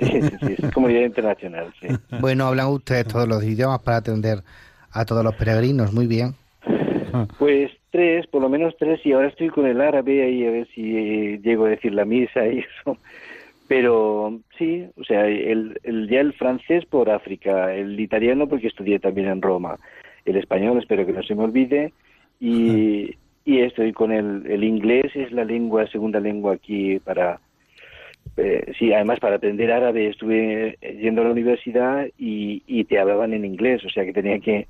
Sí, 0.00 0.20
sí, 0.22 0.56
es 0.58 0.72
comunidad 0.72 1.02
internacional, 1.02 1.72
sí. 1.80 1.88
Bueno, 2.20 2.46
hablan 2.46 2.68
ustedes 2.68 3.06
todos 3.06 3.28
los 3.28 3.44
idiomas 3.44 3.80
para 3.80 3.98
atender 3.98 4.42
a 4.90 5.04
todos 5.04 5.22
los 5.22 5.34
peregrinos, 5.34 5.92
muy 5.92 6.06
bien. 6.06 6.34
Pues 7.38 7.70
tres, 7.90 8.26
por 8.26 8.42
lo 8.42 8.50
menos 8.50 8.74
tres, 8.78 9.00
y 9.04 9.12
ahora 9.12 9.28
estoy 9.28 9.48
con 9.48 9.66
el 9.66 9.80
árabe 9.80 10.22
ahí 10.22 10.44
a 10.44 10.50
ver 10.50 10.68
si 10.74 10.82
eh, 10.94 11.40
llego 11.42 11.64
a 11.64 11.70
decir 11.70 11.94
la 11.94 12.04
misa 12.04 12.46
y 12.46 12.58
eso. 12.58 12.98
Pero 13.68 14.38
sí, 14.56 14.86
o 14.96 15.02
sea, 15.02 15.26
el, 15.26 15.80
el, 15.82 16.08
ya 16.08 16.20
el 16.20 16.32
francés 16.34 16.84
por 16.86 17.10
África, 17.10 17.74
el 17.74 17.98
italiano 17.98 18.46
porque 18.46 18.68
estudié 18.68 19.00
también 19.00 19.28
en 19.28 19.42
Roma, 19.42 19.76
el 20.24 20.36
español 20.36 20.78
espero 20.78 21.04
que 21.04 21.12
no 21.12 21.22
se 21.24 21.34
me 21.34 21.42
olvide 21.42 21.92
y, 22.38 23.16
y 23.44 23.58
estoy 23.60 23.92
con 23.92 24.12
el, 24.12 24.46
el 24.46 24.62
inglés, 24.62 25.10
es 25.16 25.32
la 25.32 25.44
lengua, 25.44 25.88
segunda 25.88 26.20
lengua 26.20 26.54
aquí 26.54 27.00
para, 27.00 27.40
eh, 28.36 28.72
sí, 28.78 28.92
además 28.92 29.18
para 29.18 29.36
aprender 29.36 29.72
árabe 29.72 30.10
estuve 30.10 30.78
yendo 31.00 31.22
a 31.22 31.24
la 31.24 31.32
universidad 31.32 32.06
y, 32.16 32.62
y 32.68 32.84
te 32.84 33.00
hablaban 33.00 33.34
en 33.34 33.44
inglés, 33.44 33.84
o 33.84 33.90
sea 33.90 34.04
que 34.04 34.12
tenía 34.12 34.38
que... 34.38 34.68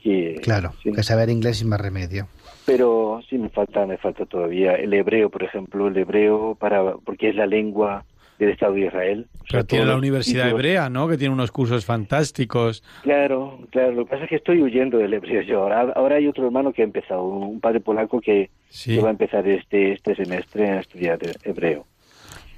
que 0.00 0.38
claro, 0.40 0.72
que 0.84 1.02
saber 1.02 1.30
inglés 1.30 1.58
sin 1.58 1.68
más 1.68 1.80
remedio. 1.80 2.28
Pero 2.64 3.20
sí 3.28 3.38
me 3.38 3.48
falta, 3.48 3.86
me 3.86 3.96
falta 3.96 4.24
todavía 4.24 4.74
el 4.74 4.94
hebreo, 4.94 5.30
por 5.30 5.42
ejemplo, 5.42 5.88
el 5.88 5.96
hebreo 5.96 6.54
para, 6.54 6.94
porque 7.04 7.30
es 7.30 7.34
la 7.34 7.46
lengua 7.46 8.04
del 8.40 8.50
Estado 8.50 8.72
de 8.72 8.86
Israel. 8.86 9.26
Pero 9.50 9.64
tiene 9.66 9.84
la 9.84 9.96
Universidad 9.96 10.48
Hebrea, 10.48 10.88
¿no? 10.88 11.08
Que 11.08 11.18
tiene 11.18 11.34
unos 11.34 11.52
cursos 11.52 11.84
fantásticos. 11.84 12.82
Claro, 13.02 13.60
claro. 13.70 13.92
Lo 13.92 14.04
que 14.04 14.10
pasa 14.10 14.24
es 14.24 14.30
que 14.30 14.36
estoy 14.36 14.62
huyendo 14.62 14.98
del 14.98 15.12
hebreo 15.12 15.42
yo. 15.42 15.62
Ahora, 15.62 15.92
ahora 15.94 16.16
hay 16.16 16.26
otro 16.26 16.46
hermano 16.46 16.72
que 16.72 16.82
ha 16.82 16.86
empezado, 16.86 17.22
un 17.22 17.60
padre 17.60 17.80
polaco 17.80 18.20
que, 18.20 18.50
va 19.02 19.08
a 19.08 19.10
empezar 19.10 19.46
este, 19.46 19.92
este 19.92 20.14
semestre 20.14 20.70
a 20.70 20.80
estudiar 20.80 21.18
hebreo. 21.44 21.86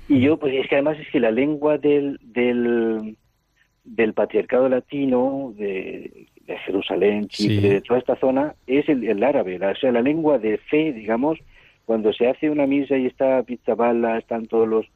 Y 0.08 0.20
yo, 0.20 0.36
pues 0.36 0.54
es 0.54 0.68
que 0.68 0.76
además 0.76 0.98
es 1.00 1.08
que 1.10 1.20
la 1.20 1.30
lengua 1.30 1.78
del, 1.78 2.20
del, 2.22 3.16
del 3.84 4.14
patriarcado 4.14 4.68
latino, 4.68 5.52
de, 5.56 6.28
Jerusalén, 6.66 7.28
Chipre, 7.28 7.70
de 7.70 7.80
toda 7.80 7.98
esta 7.98 8.16
zona, 8.16 8.54
es 8.66 8.88
el, 8.88 9.22
árabe. 9.24 9.58
o 9.64 9.76
sea, 9.76 9.90
la 9.90 10.02
lengua 10.02 10.38
de 10.38 10.58
fe, 10.58 10.92
digamos, 10.92 11.38
cuando 11.86 12.12
se 12.12 12.28
hace 12.28 12.50
una 12.50 12.66
misa 12.66 12.96
y 12.96 13.06
está 13.06 13.42
Pizzabala, 13.42 14.18
están 14.18 14.46
todos 14.46 14.68
los 14.68 14.86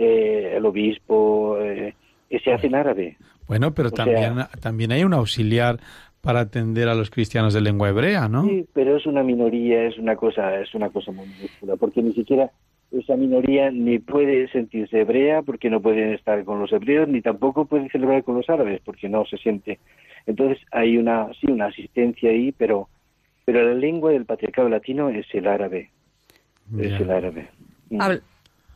eh, 0.00 0.56
el 0.56 0.64
obispo, 0.64 1.58
eh, 1.60 1.94
se 2.42 2.52
hace 2.52 2.68
en 2.68 2.74
árabe. 2.74 3.16
Bueno, 3.46 3.74
pero 3.74 3.90
también, 3.90 4.34
también 4.60 4.92
hay 4.92 5.04
un 5.04 5.12
auxiliar 5.12 5.78
para 6.20 6.40
atender 6.40 6.88
a 6.88 6.94
los 6.94 7.10
cristianos 7.10 7.54
de 7.54 7.60
lengua 7.60 7.88
hebrea, 7.88 8.28
¿no? 8.28 8.44
Sí, 8.44 8.66
pero 8.72 8.96
es 8.96 9.06
una 9.06 9.22
minoría, 9.22 9.84
es 9.84 9.98
una 9.98 10.16
cosa, 10.16 10.60
es 10.60 10.74
una 10.74 10.90
cosa 10.90 11.12
muy 11.12 11.26
minúscula, 11.26 11.76
porque 11.76 12.02
ni 12.02 12.12
siquiera 12.12 12.50
esa 12.92 13.16
minoría 13.16 13.70
ni 13.70 13.98
puede 13.98 14.48
sentirse 14.48 15.00
hebrea 15.00 15.42
porque 15.42 15.70
no 15.70 15.80
pueden 15.80 16.12
estar 16.12 16.44
con 16.44 16.60
los 16.60 16.72
hebreos, 16.72 17.08
ni 17.08 17.22
tampoco 17.22 17.64
puede 17.64 17.88
celebrar 17.90 18.24
con 18.24 18.36
los 18.36 18.48
árabes 18.50 18.80
porque 18.84 19.08
no 19.08 19.24
se 19.24 19.36
siente. 19.38 19.78
Entonces 20.26 20.58
hay 20.72 20.96
una, 20.96 21.28
sí, 21.40 21.50
una 21.50 21.66
asistencia 21.66 22.30
ahí, 22.30 22.52
pero, 22.52 22.88
pero 23.44 23.62
la 23.62 23.74
lengua 23.74 24.10
del 24.12 24.26
patriarcado 24.26 24.68
latino 24.68 25.08
es 25.08 25.26
el 25.32 25.46
árabe. 25.46 25.90
Es 26.78 27.00
el 27.00 27.10
árabe. 27.10 27.48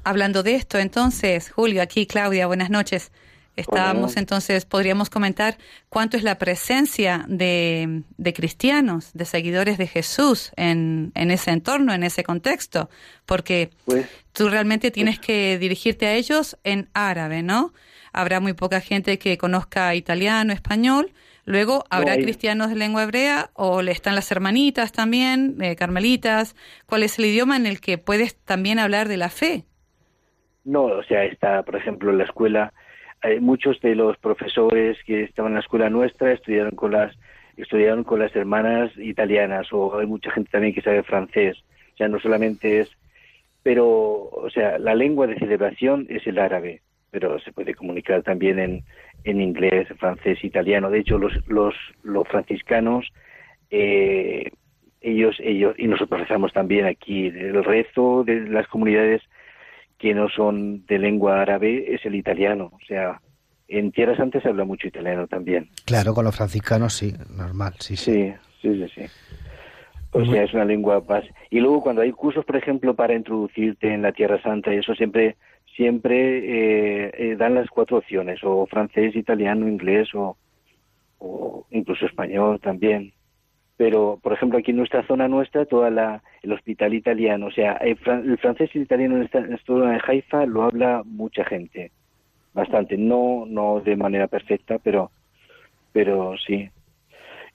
Hablando 0.04 0.42
de 0.42 0.54
esto, 0.54 0.78
entonces, 0.78 1.50
Julio, 1.50 1.80
aquí 1.80 2.06
Claudia, 2.06 2.46
buenas 2.46 2.68
noches. 2.68 3.10
Estábamos 3.56 4.16
entonces, 4.18 4.66
podríamos 4.66 5.08
comentar 5.08 5.56
cuánto 5.88 6.18
es 6.18 6.24
la 6.24 6.36
presencia 6.36 7.24
de, 7.26 8.02
cristianos, 8.34 9.12
de 9.14 9.24
seguidores 9.24 9.78
de 9.78 9.86
Jesús 9.86 10.50
en, 10.56 11.12
en, 11.14 11.30
ese 11.30 11.52
entorno, 11.52 11.94
en 11.94 12.02
ese 12.02 12.22
contexto, 12.22 12.90
porque 13.24 13.70
pues, 13.86 14.06
tú 14.32 14.50
realmente 14.50 14.90
tienes 14.90 15.16
pues 15.16 15.26
que 15.26 15.58
dirigirte 15.58 16.06
a 16.06 16.14
ellos 16.14 16.58
en 16.64 16.90
árabe, 16.92 17.42
¿no? 17.42 17.72
Habrá 18.12 18.40
muy 18.40 18.52
poca 18.52 18.80
gente 18.80 19.18
que 19.18 19.38
conozca 19.38 19.94
italiano, 19.94 20.52
español, 20.52 21.12
luego 21.44 21.84
habrá 21.88 22.16
cristianos 22.16 22.68
de 22.68 22.76
lengua 22.76 23.04
hebrea 23.04 23.50
o 23.54 23.80
le 23.80 23.92
están 23.92 24.16
las 24.16 24.30
hermanitas 24.30 24.92
también, 24.92 25.56
eh, 25.62 25.76
carmelitas. 25.76 26.56
¿Cuál 26.86 27.04
es 27.04 27.18
el 27.18 27.26
idioma 27.26 27.56
en 27.56 27.66
el 27.66 27.80
que 27.80 27.98
puedes 27.98 28.34
también 28.34 28.78
hablar 28.78 29.08
de 29.08 29.16
la 29.16 29.30
fe? 29.30 29.64
No, 30.64 30.84
o 30.84 31.02
sea, 31.04 31.24
está, 31.24 31.62
por 31.62 31.76
ejemplo, 31.76 32.10
en 32.10 32.18
la 32.18 32.24
escuela, 32.24 32.72
hay 33.20 33.40
muchos 33.40 33.80
de 33.80 33.94
los 33.94 34.16
profesores 34.18 34.98
que 35.04 35.22
estaban 35.24 35.52
en 35.52 35.54
la 35.54 35.60
escuela 35.60 35.90
nuestra 35.90 36.32
estudiaron 36.32 36.74
con 36.74 36.92
las 36.92 37.16
estudiaron 37.56 38.02
con 38.02 38.18
las 38.18 38.34
hermanas 38.34 38.90
italianas 38.98 39.72
o 39.72 39.98
hay 39.98 40.06
mucha 40.06 40.30
gente 40.32 40.50
también 40.50 40.74
que 40.74 40.82
sabe 40.82 41.04
francés. 41.04 41.56
O 41.94 41.96
sea, 41.96 42.08
no 42.08 42.18
solamente 42.18 42.80
es 42.80 42.90
pero, 43.64 44.28
o 44.30 44.50
sea, 44.50 44.78
la 44.78 44.94
lengua 44.94 45.26
de 45.26 45.38
celebración 45.38 46.06
es 46.10 46.24
el 46.26 46.38
árabe, 46.38 46.82
pero 47.10 47.40
se 47.40 47.50
puede 47.50 47.74
comunicar 47.74 48.22
también 48.22 48.58
en, 48.58 48.84
en 49.24 49.40
inglés, 49.40 49.88
francés, 49.98 50.44
italiano. 50.44 50.90
De 50.90 50.98
hecho, 50.98 51.16
los, 51.16 51.32
los, 51.48 51.74
los 52.02 52.28
franciscanos, 52.28 53.10
eh, 53.70 54.50
ellos, 55.00 55.36
ellos, 55.40 55.74
y 55.78 55.88
nosotros 55.88 56.20
rezamos 56.20 56.52
también 56.52 56.84
aquí, 56.84 57.28
el 57.28 57.64
rezo 57.64 58.22
de 58.22 58.42
las 58.50 58.68
comunidades 58.68 59.22
que 60.04 60.12
no 60.12 60.28
son 60.28 60.84
de 60.84 60.98
lengua 60.98 61.40
árabe 61.40 61.94
es 61.94 62.04
el 62.04 62.14
italiano. 62.14 62.70
O 62.74 62.78
sea, 62.86 63.22
en 63.68 63.90
Tierra 63.90 64.14
Santa 64.14 64.38
se 64.38 64.50
habla 64.50 64.66
mucho 64.66 64.86
italiano 64.86 65.26
también. 65.26 65.70
Claro, 65.86 66.12
con 66.12 66.26
los 66.26 66.36
franciscanos 66.36 66.92
sí, 66.92 67.14
normal, 67.34 67.72
sí, 67.78 67.96
sí. 67.96 68.34
Sí, 68.60 68.74
sí, 68.74 68.86
sí. 68.94 69.02
O 70.10 70.22
sea, 70.26 70.42
es 70.42 70.52
una 70.52 70.66
lengua 70.66 71.00
base. 71.00 71.32
Y 71.48 71.58
luego 71.60 71.80
cuando 71.82 72.02
hay 72.02 72.12
cursos, 72.12 72.44
por 72.44 72.56
ejemplo, 72.56 72.94
para 72.94 73.14
introducirte 73.14 73.94
en 73.94 74.02
la 74.02 74.12
Tierra 74.12 74.42
Santa, 74.42 74.74
eso 74.74 74.94
siempre 74.94 75.36
siempre 75.74 77.06
eh, 77.06 77.10
eh, 77.16 77.36
dan 77.36 77.54
las 77.54 77.70
cuatro 77.70 77.96
opciones, 77.96 78.40
o 78.44 78.66
francés, 78.66 79.16
italiano, 79.16 79.66
inglés 79.66 80.14
o, 80.14 80.36
o 81.16 81.66
incluso 81.70 82.04
español 82.04 82.60
también. 82.60 83.14
Pero, 83.76 84.20
por 84.22 84.32
ejemplo, 84.32 84.58
aquí 84.58 84.70
en 84.70 84.76
nuestra 84.76 85.04
zona 85.06 85.26
nuestra, 85.26 85.64
toda 85.64 85.90
la, 85.90 86.22
el 86.42 86.52
hospital 86.52 86.94
italiano, 86.94 87.46
o 87.46 87.50
sea, 87.50 87.72
el, 87.74 87.96
francés 87.96 88.70
y 88.72 88.78
el 88.78 88.84
italiano 88.84 89.16
en 89.16 89.22
esta, 89.24 89.44
zona 89.66 89.92
de 89.92 90.00
Haifa 90.06 90.46
lo 90.46 90.62
habla 90.62 91.02
mucha 91.04 91.44
gente, 91.44 91.90
bastante, 92.52 92.96
no 92.96 93.44
no 93.46 93.80
de 93.80 93.96
manera 93.96 94.28
perfecta, 94.28 94.78
pero 94.78 95.10
pero 95.92 96.36
sí. 96.38 96.70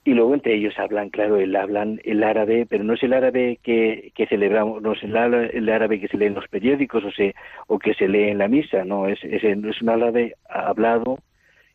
Y 0.02 0.14
luego 0.14 0.34
entre 0.34 0.54
ellos 0.54 0.78
hablan, 0.78 1.10
claro, 1.10 1.36
el, 1.36 1.54
hablan 1.54 2.00
el 2.04 2.22
árabe, 2.22 2.66
pero 2.68 2.84
no 2.84 2.94
es 2.94 3.02
el 3.02 3.12
árabe 3.12 3.58
que, 3.62 4.12
que 4.14 4.26
celebramos, 4.26 4.80
no 4.80 4.92
es 4.92 5.02
el, 5.02 5.68
árabe 5.68 6.00
que 6.00 6.08
se 6.08 6.16
lee 6.16 6.26
en 6.26 6.34
los 6.34 6.48
periódicos 6.48 7.04
o, 7.04 7.10
se, 7.12 7.34
o 7.66 7.78
que 7.78 7.92
se 7.94 8.08
lee 8.08 8.30
en 8.30 8.38
la 8.38 8.48
misa, 8.48 8.84
no, 8.84 9.06
es, 9.08 9.22
es, 9.22 9.44
es 9.44 9.82
un 9.82 9.88
árabe 9.90 10.36
hablado 10.48 11.18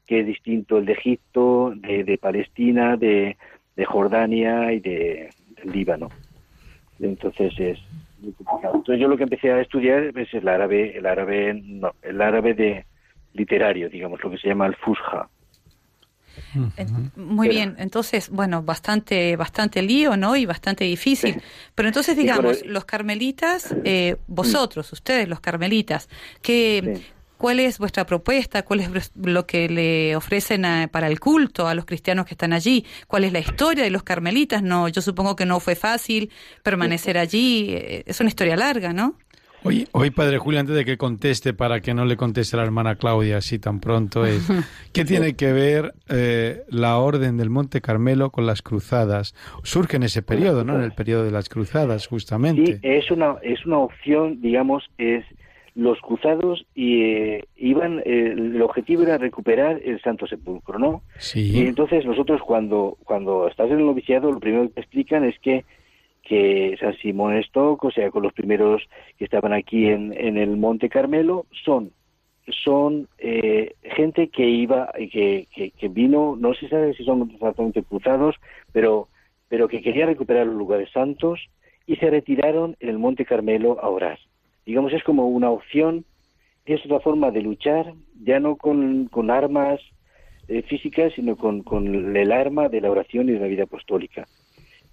que 0.07 0.21
es 0.21 0.25
distinto 0.25 0.77
el 0.77 0.85
de 0.85 0.93
Egipto, 0.93 1.73
de, 1.75 2.03
de 2.03 2.17
Palestina, 2.17 2.97
de, 2.97 3.37
de, 3.75 3.85
Jordania 3.85 4.71
y 4.73 4.79
de, 4.79 5.29
Líbano. 5.63 6.09
Entonces 6.99 7.53
es 7.57 7.79
muy 8.19 8.33
complicado. 8.33 8.75
Entonces 8.75 9.01
yo 9.01 9.07
lo 9.07 9.17
que 9.17 9.23
empecé 9.23 9.51
a 9.51 9.61
estudiar 9.61 10.17
es 10.17 10.33
el 10.33 10.47
árabe, 10.47 10.97
el 10.97 11.05
árabe, 11.05 11.53
no, 11.53 11.91
el 12.01 12.21
árabe 12.21 12.53
de 12.53 12.85
literario, 13.33 13.89
digamos, 13.89 14.23
lo 14.23 14.31
que 14.31 14.37
se 14.37 14.47
llama 14.47 14.67
el 14.67 14.75
fusha 14.75 15.27
muy 17.15 17.49
bien, 17.49 17.75
entonces, 17.77 18.29
bueno, 18.29 18.61
bastante, 18.61 19.35
bastante 19.35 19.81
lío, 19.81 20.17
¿no? 20.17 20.35
Y 20.35 20.45
bastante 20.45 20.83
difícil. 20.83 21.41
Pero 21.73 21.87
entonces, 21.87 22.15
digamos, 22.17 22.65
los 22.65 22.85
carmelitas, 22.85 23.75
eh, 23.83 24.17
vosotros, 24.27 24.91
ustedes, 24.93 25.27
los 25.27 25.39
carmelitas, 25.39 26.09
¿qué, 26.41 27.01
¿cuál 27.37 27.59
es 27.59 27.79
vuestra 27.79 28.05
propuesta? 28.05 28.63
¿Cuál 28.63 28.81
es 28.81 29.11
lo 29.15 29.45
que 29.45 29.69
le 29.69 30.15
ofrecen 30.15 30.65
para 30.91 31.07
el 31.07 31.19
culto 31.19 31.67
a 31.67 31.75
los 31.75 31.85
cristianos 31.85 32.25
que 32.25 32.33
están 32.33 32.53
allí? 32.53 32.85
¿Cuál 33.07 33.23
es 33.23 33.33
la 33.33 33.39
historia 33.39 33.83
de 33.83 33.89
los 33.89 34.03
carmelitas? 34.03 34.63
No, 34.63 34.87
yo 34.87 35.01
supongo 35.01 35.35
que 35.35 35.45
no 35.45 35.59
fue 35.59 35.75
fácil 35.75 36.31
permanecer 36.63 37.17
allí. 37.17 37.73
Eh, 37.73 38.03
es 38.05 38.19
una 38.19 38.29
historia 38.29 38.55
larga, 38.55 38.93
¿no? 38.93 39.15
Hoy, 39.67 39.87
hoy, 39.93 40.11
Padre 40.11 40.37
Julio, 40.37 40.59
antes 40.59 40.75
de 40.75 40.85
que 40.85 40.95
conteste, 40.95 41.55
para 41.55 41.81
que 41.81 41.95
no 41.95 42.05
le 42.05 42.17
conteste 42.17 42.55
la 42.55 42.61
hermana 42.61 42.97
Claudia 42.97 43.37
así 43.37 43.57
tan 43.57 43.79
pronto, 43.79 44.23
es 44.23 44.47
¿qué 44.93 45.05
tiene 45.05 45.35
que 45.35 45.53
ver 45.53 45.95
eh, 46.07 46.61
la 46.69 46.99
Orden 46.99 47.37
del 47.37 47.49
Monte 47.49 47.81
Carmelo 47.81 48.29
con 48.29 48.45
las 48.45 48.61
cruzadas? 48.61 49.33
Surge 49.63 49.97
en 49.97 50.03
ese 50.03 50.21
periodo, 50.21 50.63
¿no? 50.63 50.75
En 50.75 50.83
el 50.83 50.91
periodo 50.91 51.23
de 51.23 51.31
las 51.31 51.49
cruzadas, 51.49 52.05
justamente. 52.05 52.73
Sí, 52.73 52.79
es 52.83 53.09
una, 53.09 53.37
es 53.41 53.65
una 53.65 53.79
opción, 53.79 54.39
digamos, 54.39 54.83
es 54.99 55.25
los 55.75 55.99
cruzados 55.99 56.65
y 56.73 57.01
eh, 57.01 57.45
iban, 57.57 57.99
eh, 57.99 58.33
el 58.35 58.61
objetivo 58.61 59.03
era 59.03 59.17
recuperar 59.17 59.81
el 59.83 60.01
Santo 60.01 60.25
Sepulcro, 60.25 60.79
¿no? 60.79 61.03
Sí. 61.19 61.51
Y 61.51 61.67
entonces 61.67 62.05
nosotros 62.05 62.41
cuando, 62.41 62.97
cuando 63.03 63.47
estás 63.47 63.69
en 63.69 63.79
el 63.79 63.85
noviciado, 63.85 64.31
lo 64.31 64.39
primero 64.39 64.63
que 64.63 64.75
te 64.75 64.81
explican 64.81 65.25
es 65.25 65.37
que 65.39 65.65
que 66.23 66.75
San 66.79 66.97
Simón 66.97 67.37
Stock, 67.37 67.83
o 67.83 67.91
sea, 67.91 68.09
con 68.09 68.23
los 68.23 68.33
primeros 68.33 68.81
que 69.19 69.25
estaban 69.25 69.53
aquí 69.53 69.85
en, 69.85 70.11
en 70.17 70.37
el 70.37 70.57
Monte 70.57 70.89
Carmelo, 70.89 71.45
son 71.63 71.91
son 72.63 73.07
eh, 73.17 73.75
gente 73.83 74.27
que 74.27 74.47
iba, 74.47 74.91
que, 75.11 75.47
que, 75.53 75.71
que, 75.71 75.87
vino, 75.87 76.35
no 76.37 76.53
se 76.53 76.67
sabe 76.69 76.93
si 76.93 77.03
son 77.03 77.31
exactamente 77.31 77.83
cruzados, 77.83 78.35
pero, 78.71 79.07
pero 79.49 79.67
que 79.67 79.81
quería 79.81 80.05
recuperar 80.05 80.45
los 80.45 80.55
lugares 80.55 80.91
santos 80.91 81.39
y 81.87 81.95
se 81.95 82.09
retiraron 82.09 82.75
en 82.79 82.89
el 82.89 82.99
Monte 82.99 83.25
Carmelo 83.25 83.79
a 83.81 83.89
orar. 83.89 84.19
Digamos, 84.65 84.93
es 84.93 85.03
como 85.03 85.27
una 85.27 85.49
opción, 85.49 86.05
es 86.65 86.83
otra 86.85 86.99
forma 86.99 87.31
de 87.31 87.41
luchar, 87.41 87.93
ya 88.23 88.39
no 88.39 88.55
con, 88.55 89.07
con 89.07 89.29
armas 89.29 89.79
eh, 90.47 90.61
físicas, 90.63 91.13
sino 91.13 91.35
con, 91.35 91.61
con 91.63 92.15
el 92.15 92.31
arma 92.31 92.69
de 92.69 92.81
la 92.81 92.91
oración 92.91 93.29
y 93.29 93.33
de 93.33 93.39
la 93.39 93.47
vida 93.47 93.63
apostólica. 93.63 94.27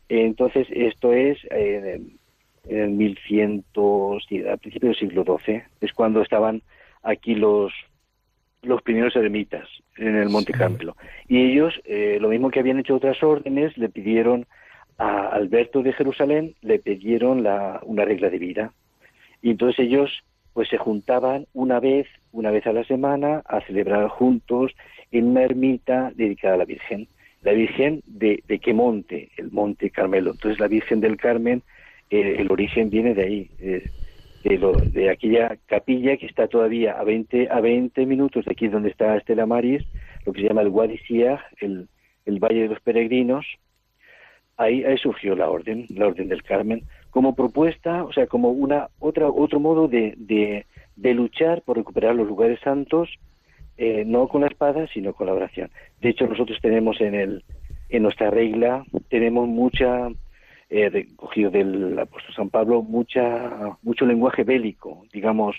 Entonces, 0.09 0.67
esto 0.71 1.13
es 1.13 1.39
eh, 1.51 2.01
en 2.69 2.79
el 2.79 2.91
1100, 2.91 3.65
a 4.51 4.57
principios 4.57 4.99
del 4.99 5.09
siglo 5.09 5.25
XII, 5.25 5.63
es 5.81 5.93
cuando 5.93 6.21
estaban 6.21 6.63
aquí 7.03 7.35
los 7.35 7.73
los 8.63 8.81
primeros 8.83 9.15
eremitas 9.17 9.69
en 9.97 10.17
el 10.17 10.29
Monte 10.29 10.53
Carmelo. 10.53 10.97
Y 11.29 11.39
ellos, 11.39 11.75
eh, 11.85 12.19
lo 12.21 12.29
mismo 12.29 12.51
que 12.51 12.61
habían 12.61 12.79
hecho 12.79 12.95
otras 12.95 13.23
órdenes, 13.23 13.77
le 13.77 13.89
pidieron 13.89 14.47
a 14.99 15.27
Alberto 15.29 15.83
de 15.83 15.93
Jerusalén, 15.93 16.55
le 16.63 16.79
pidieron 16.79 17.43
la, 17.43 17.81
una 17.83 18.05
regla 18.05 18.31
de 18.31 18.39
vida. 18.39 18.73
Y 19.43 19.51
entonces 19.51 19.87
ellos 19.87 20.11
pues 20.55 20.69
se 20.69 20.79
juntaban 20.79 21.47
una 21.53 21.81
vez, 21.81 22.07
una 22.31 22.51
vez 22.51 22.67
a 22.67 22.73
la 22.73 22.85
semana, 22.85 23.43
a 23.47 23.61
celebrar 23.63 24.09
juntos 24.09 24.73
en 25.11 25.27
una 25.29 25.43
ermita 25.43 26.13
dedicada 26.15 26.55
a 26.55 26.59
la 26.59 26.65
Virgen 26.65 27.09
la 27.43 27.53
Virgen 27.53 28.03
de, 28.07 28.43
qué 28.63 28.73
monte, 28.73 29.31
el 29.37 29.51
Monte 29.51 29.91
Carmelo. 29.91 30.31
Entonces 30.33 30.61
la 30.61 30.69
Virgen 30.69 31.01
del 31.01 31.17
Carmen, 31.17 31.63
eh, 32.11 32.37
el 32.39 32.51
origen 32.51 32.89
viene 32.89 33.15
de 33.15 33.23
ahí, 33.23 33.51
de, 34.45 34.59
lo, 34.59 34.73
de 34.73 35.11
aquella 35.11 35.57
capilla 35.67 36.17
que 36.17 36.27
está 36.27 36.47
todavía 36.47 36.93
a 36.93 37.05
20, 37.05 37.49
a 37.51 37.61
20 37.61 38.07
minutos 38.07 38.45
de 38.45 38.53
aquí 38.53 38.69
donde 38.69 38.91
está 38.91 39.17
Estela 39.17 39.47
Maris, 39.47 39.83
lo 40.25 40.33
que 40.33 40.43
se 40.43 40.49
llama 40.49 40.63
el 40.63 40.69
Wadi 40.69 41.01
el 41.61 42.39
Valle 42.39 42.63
de 42.63 42.69
los 42.69 42.81
Peregrinos. 42.81 43.45
Ahí, 44.63 44.85
ahí 44.85 44.97
surgió 44.97 45.35
la 45.35 45.51
orden, 45.51 45.87
la 45.91 46.07
orden 46.07 46.29
del 46.29 46.43
Carmen, 46.43 46.83
como 47.11 47.35
propuesta, 47.35 48.05
o 48.05 48.13
sea, 48.13 48.27
como 48.27 48.51
una 48.51 48.89
otra 48.99 49.29
otro 49.29 49.61
modo 49.61 49.89
de, 49.89 50.15
de, 50.17 51.15
luchar 51.15 51.63
por 51.63 51.77
recuperar 51.77 52.15
los 52.15 52.27
lugares 52.27 52.59
santos 52.61 53.11
eh, 53.77 54.05
no 54.07 54.29
con 54.29 54.43
la 54.43 54.47
espada, 54.47 54.87
sino 54.89 55.13
con 55.13 55.27
la 55.27 55.35
oración. 55.35 55.71
De 56.01 56.11
hecho, 56.11 56.27
nosotros 56.27 56.59
tenemos 56.63 57.01
en, 57.01 57.15
el, 57.15 57.45
en 57.89 58.03
nuestra 58.03 58.31
regla, 58.31 58.85
tenemos 59.09 59.49
mucha, 59.49 60.09
eh, 60.71 60.89
recogido 60.89 61.51
del 61.51 61.99
apóstol 61.99 62.35
San 62.35 62.51
Pablo, 62.51 62.83
mucha, 62.83 63.77
mucho 63.83 64.07
lenguaje 64.07 64.45
bélico, 64.45 65.05
digamos, 65.13 65.57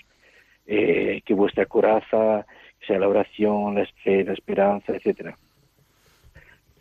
eh, 0.66 1.20
que 1.24 1.34
vuestra 1.34 1.66
coraza 1.66 2.46
sea 2.86 2.98
la 2.98 3.08
oración, 3.08 3.74
la 3.74 3.86
la 4.04 4.32
esperanza, 4.32 4.92
etcétera. 4.92 5.36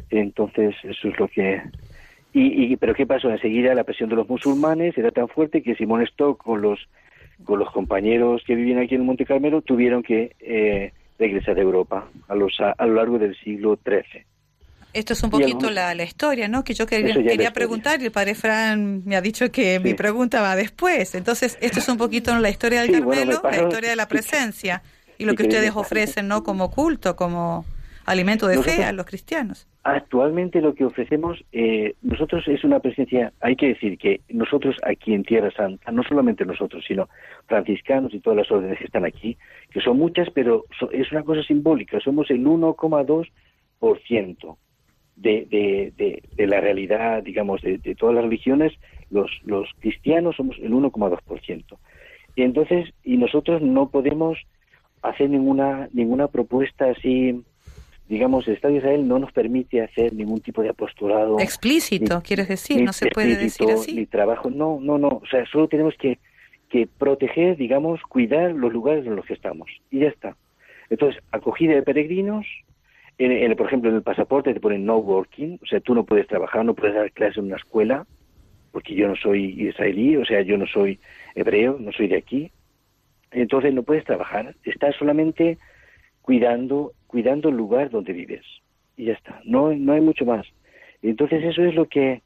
Entonces, 0.09 0.75
eso 0.83 1.07
es 1.09 1.19
lo 1.19 1.27
que... 1.27 1.61
Y, 2.35 2.75
pero 2.77 2.95
¿qué 2.95 3.05
pasó? 3.05 3.29
Enseguida 3.29 3.75
la 3.75 3.83
presión 3.83 4.09
de 4.09 4.15
los 4.15 4.27
musulmanes 4.27 4.97
era 4.97 5.11
tan 5.11 5.27
fuerte 5.27 5.61
que 5.61 5.75
Simón 5.75 6.01
Stock 6.01 6.41
con 6.41 6.63
los, 6.63 6.79
con 7.43 7.59
los 7.59 7.71
compañeros 7.71 8.41
que 8.47 8.55
vivían 8.55 8.79
aquí 8.79 8.95
en 8.95 9.01
el 9.01 9.07
Monte 9.07 9.23
Carmelo 9.23 9.61
tuvieron 9.61 10.01
que 10.01 10.35
eh, 10.39 10.93
regresar 11.19 11.59
a 11.59 11.61
Europa 11.61 12.09
a, 12.27 12.33
los, 12.33 12.59
a, 12.59 12.85
lo 12.87 12.95
largo 12.95 13.19
del 13.19 13.37
siglo 13.37 13.77
XIII. 13.85 14.25
Esto 14.93 15.13
es 15.13 15.21
un 15.21 15.29
poquito 15.29 15.69
la, 15.69 15.93
la, 15.93 16.03
historia, 16.03 16.47
¿no? 16.47 16.63
Que 16.63 16.73
yo 16.73 16.87
quería, 16.87 17.13
quería 17.13 17.53
preguntar 17.53 18.01
y 18.01 18.05
el 18.05 18.11
padre 18.11 18.33
Fran 18.33 19.03
me 19.05 19.15
ha 19.15 19.21
dicho 19.21 19.51
que 19.51 19.79
mi 19.79 19.93
pregunta 19.93 20.41
va 20.41 20.55
después. 20.55 21.13
Entonces, 21.13 21.57
esto 21.61 21.79
es 21.79 21.89
un 21.89 21.97
poquito 21.97 22.35
la 22.37 22.49
historia 22.49 22.81
del 22.81 22.91
Carmelo, 22.91 23.41
la 23.43 23.61
historia 23.61 23.89
de 23.91 23.95
la 23.95 24.07
presencia 24.07 24.81
y 25.19 25.25
lo 25.25 25.35
que 25.35 25.43
ustedes 25.43 25.71
ofrecen, 25.75 26.27
¿no? 26.27 26.43
Como 26.43 26.71
culto, 26.71 27.15
como 27.15 27.65
alimento 28.05 28.47
de 28.47 28.61
fe 28.61 28.83
a 28.83 28.91
los 28.91 29.05
cristianos. 29.05 29.67
Actualmente 29.83 30.61
lo 30.61 30.75
que 30.75 30.85
ofrecemos, 30.85 31.43
eh, 31.51 31.95
nosotros 32.01 32.47
es 32.47 32.63
una 32.63 32.79
presencia, 32.79 33.33
hay 33.41 33.55
que 33.55 33.67
decir 33.67 33.97
que 33.97 34.21
nosotros 34.29 34.77
aquí 34.85 35.13
en 35.13 35.23
Tierra 35.23 35.51
Santa, 35.51 35.91
no 35.91 36.03
solamente 36.03 36.45
nosotros, 36.45 36.83
sino 36.87 37.09
franciscanos 37.47 38.13
y 38.13 38.19
todas 38.19 38.37
las 38.37 38.51
órdenes 38.51 38.79
que 38.79 38.85
están 38.85 39.05
aquí, 39.05 39.37
que 39.71 39.81
son 39.81 39.97
muchas, 39.97 40.29
pero 40.29 40.65
es 40.91 41.11
una 41.11 41.23
cosa 41.23 41.43
simbólica, 41.43 41.99
somos 41.99 42.29
el 42.31 42.45
1,2% 42.45 44.57
de, 45.15 45.47
de, 45.49 45.93
de, 45.97 46.23
de 46.35 46.47
la 46.47 46.61
realidad, 46.61 47.23
digamos, 47.23 47.61
de, 47.61 47.77
de 47.77 47.95
todas 47.95 48.15
las 48.15 48.23
religiones, 48.23 48.73
los, 49.09 49.29
los 49.43 49.69
cristianos 49.79 50.35
somos 50.35 50.57
el 50.59 50.71
1,2%. 50.71 51.77
Y 52.35 52.41
entonces, 52.41 52.89
y 53.03 53.17
nosotros 53.17 53.61
no 53.61 53.89
podemos 53.89 54.39
hacer 55.01 55.29
ninguna, 55.29 55.89
ninguna 55.93 56.27
propuesta 56.27 56.89
así 56.89 57.43
digamos, 58.07 58.47
el 58.47 58.55
Estado 58.55 58.73
de 58.73 58.79
Israel 58.79 59.07
no 59.07 59.19
nos 59.19 59.31
permite 59.31 59.81
hacer 59.81 60.13
ningún 60.13 60.41
tipo 60.41 60.61
de 60.61 60.69
apostolado. 60.69 61.39
Explícito, 61.39 62.21
quieres 62.21 62.47
decir, 62.47 62.83
no 62.83 62.93
se 62.93 63.07
puede 63.07 63.35
decir 63.35 63.69
así. 63.71 63.93
Ni 63.93 64.05
trabajo, 64.05 64.49
no, 64.49 64.79
no, 64.81 64.97
no, 64.97 65.07
o 65.07 65.25
sea, 65.29 65.45
solo 65.45 65.67
tenemos 65.67 65.95
que, 65.97 66.19
que 66.69 66.87
proteger, 66.87 67.57
digamos, 67.57 68.01
cuidar 68.03 68.51
los 68.51 68.71
lugares 68.71 69.05
en 69.05 69.15
los 69.15 69.25
que 69.25 69.33
estamos. 69.33 69.69
Y 69.89 69.99
ya 69.99 70.07
está. 70.07 70.35
Entonces, 70.89 71.23
acogida 71.31 71.73
de 71.73 71.83
peregrinos, 71.83 72.45
en, 73.17 73.55
por 73.55 73.67
ejemplo, 73.67 73.89
en 73.89 73.97
el 73.97 74.03
pasaporte 74.03 74.53
te 74.53 74.59
ponen 74.59 74.85
no 74.85 74.97
working, 74.97 75.59
o 75.61 75.65
sea, 75.65 75.79
tú 75.79 75.95
no 75.95 76.03
puedes 76.03 76.27
trabajar, 76.27 76.65
no 76.65 76.73
puedes 76.73 76.95
dar 76.95 77.11
clases 77.11 77.37
en 77.37 77.45
una 77.45 77.57
escuela, 77.57 78.05
porque 78.71 78.95
yo 78.95 79.07
no 79.07 79.15
soy 79.15 79.61
israelí, 79.61 80.17
o 80.17 80.25
sea, 80.25 80.41
yo 80.41 80.57
no 80.57 80.65
soy 80.67 80.99
hebreo, 81.35 81.77
no 81.79 81.91
soy 81.91 82.07
de 82.07 82.17
aquí. 82.17 82.51
Entonces 83.31 83.73
no 83.73 83.83
puedes 83.83 84.03
trabajar, 84.03 84.55
estás 84.63 84.95
solamente 84.95 85.57
cuidando, 86.21 86.93
cuidando 87.13 87.49
el 87.49 87.55
lugar 87.55 87.91
donde 87.91 88.11
vives. 88.11 88.43
Y 88.97 89.05
ya 89.05 89.13
está, 89.13 89.39
no, 89.45 89.71
no 89.71 89.93
hay 89.93 90.01
mucho 90.01 90.25
más. 90.25 90.47
Entonces 91.03 91.43
eso 91.43 91.63
es 91.63 91.75
lo 91.75 91.85
que 91.87 92.23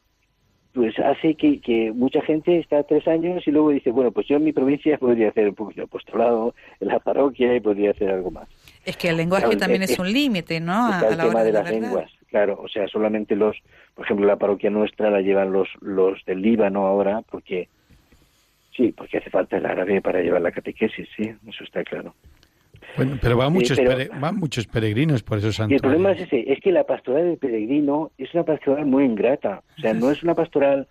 pues 0.74 0.98
hace 1.00 1.36
que, 1.36 1.60
que, 1.60 1.92
mucha 1.92 2.22
gente 2.22 2.60
está 2.60 2.84
tres 2.84 3.06
años 3.08 3.46
y 3.48 3.52
luego 3.52 3.72
dice, 3.72 3.92
bueno, 3.92 4.12
pues 4.12 4.28
yo 4.28 4.38
en 4.38 4.46
mi 4.46 4.54
provincia 4.54 4.98
podría 4.98 5.30
hacer 5.30 5.50
un 5.50 5.56
poquito 5.56 5.82
de 5.82 5.86
apostolado, 5.86 6.54
en 6.80 6.88
la 6.88 7.00
parroquia 7.00 7.54
y 7.54 7.60
podría 7.60 7.92
hacer 7.92 8.12
algo 8.12 8.32
más. 8.32 8.48
Es 8.86 8.96
que 8.96 9.10
el 9.10 9.18
lenguaje 9.18 9.58
también 9.58 9.82
es, 9.82 9.98
un 9.98 10.10
límite, 10.10 10.60
¿no? 10.62 10.90
Está 10.94 11.10
el 11.10 11.18
tema 11.18 11.44
de, 11.44 11.52
las 11.52 11.70
lenguas, 11.70 12.12
claro, 12.30 12.60
o 12.62 12.70
sea, 12.70 12.88
solamente 12.88 13.36
los, 13.36 13.58
por 13.96 14.06
ejemplo, 14.06 14.26
la 14.26 14.38
parroquia 14.38 14.70
nuestra 14.70 15.10
la 15.10 15.22
llevan 15.22 15.52
los, 15.52 15.68
los 15.82 16.24
del 16.26 16.44
Líbano 16.44 16.86
ahora, 16.86 17.24
porque, 17.30 17.68
sí, 18.76 18.94
porque 18.96 19.18
hace 19.18 19.32
falta 19.32 19.58
el 19.58 19.66
árabe 19.66 20.00
para 20.00 20.22
llevar 20.22 20.44
la 20.44 20.52
catequesis, 20.52 21.10
sí, 21.18 21.34
eso 21.48 21.64
está 21.64 21.84
claro. 21.84 22.14
Bueno, 22.98 23.18
pero 23.22 23.38
van 23.38 23.54
muchos, 23.54 23.80
van 24.20 24.38
muchos 24.38 24.66
peregrinos 24.68 25.22
por 25.24 25.38
esos 25.38 25.56
santuarios. 25.56 25.84
el 25.84 25.90
problema 25.90 26.12
es 26.12 26.22
ese, 26.22 26.52
es 26.52 26.60
que 26.60 26.72
la 26.72 26.84
pastoral 26.84 27.26
del 27.26 27.38
peregrino 27.38 28.12
es 28.18 28.34
una 28.34 28.44
pastoral 28.44 28.86
muy 28.86 29.06
ingrata. 29.06 29.62
O 29.78 29.82
sea, 29.82 29.94
no 29.94 30.10
es 30.10 30.24
una 30.24 30.34
pastoral, 30.34 30.88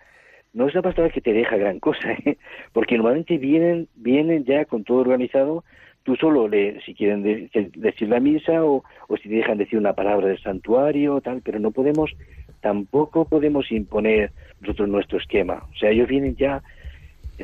no 0.55 0.69
es 0.69 0.75
una 0.75 0.83
pastoral 0.83 1.13
que 1.13 1.21
te 1.21 1.33
deja 1.33 1.57
gran 1.57 1.81
cosa, 1.81 2.13
¿eh? 2.25 2.39
porque 2.73 2.97
normalmente 2.97 3.39
vienen, 3.39 3.89
vienen 3.97 4.45
ya 4.45 4.65
con 4.65 4.85
todo 4.85 4.99
organizado. 4.99 5.65
Tú 6.05 6.15
solo 6.15 6.47
le, 6.47 6.81
si 6.83 6.95
quieren 6.95 7.25
decir 7.25 8.09
la 8.09 8.21
misa 8.21 8.65
o, 8.65 8.85
o 9.09 9.17
si 9.17 9.29
te 9.29 9.35
dejan 9.35 9.59
decir 9.59 9.77
una 9.77 9.95
palabra 9.95 10.29
del 10.29 10.41
santuario, 10.41 11.21
tal, 11.21 11.43
pero 11.43 11.59
no 11.59 11.73
podemos, 11.73 12.13
tampoco 12.61 13.25
podemos 13.25 13.73
imponer 13.73 14.31
nosotros 14.61 14.89
nuestro 14.89 15.19
esquema. 15.19 15.65
O 15.75 15.77
sea, 15.77 15.91
ellos 15.91 16.07
vienen 16.07 16.37
ya, 16.37 16.63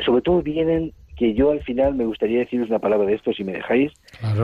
sobre 0.04 0.22
todo 0.22 0.42
vienen 0.42 0.92
que 1.22 1.34
yo 1.34 1.52
al 1.52 1.62
final 1.62 1.94
me 1.94 2.04
gustaría 2.04 2.40
deciros 2.40 2.68
una 2.68 2.80
palabra 2.80 3.06
de 3.06 3.14
esto, 3.14 3.32
si 3.32 3.44
me 3.44 3.52
dejáis, 3.52 3.92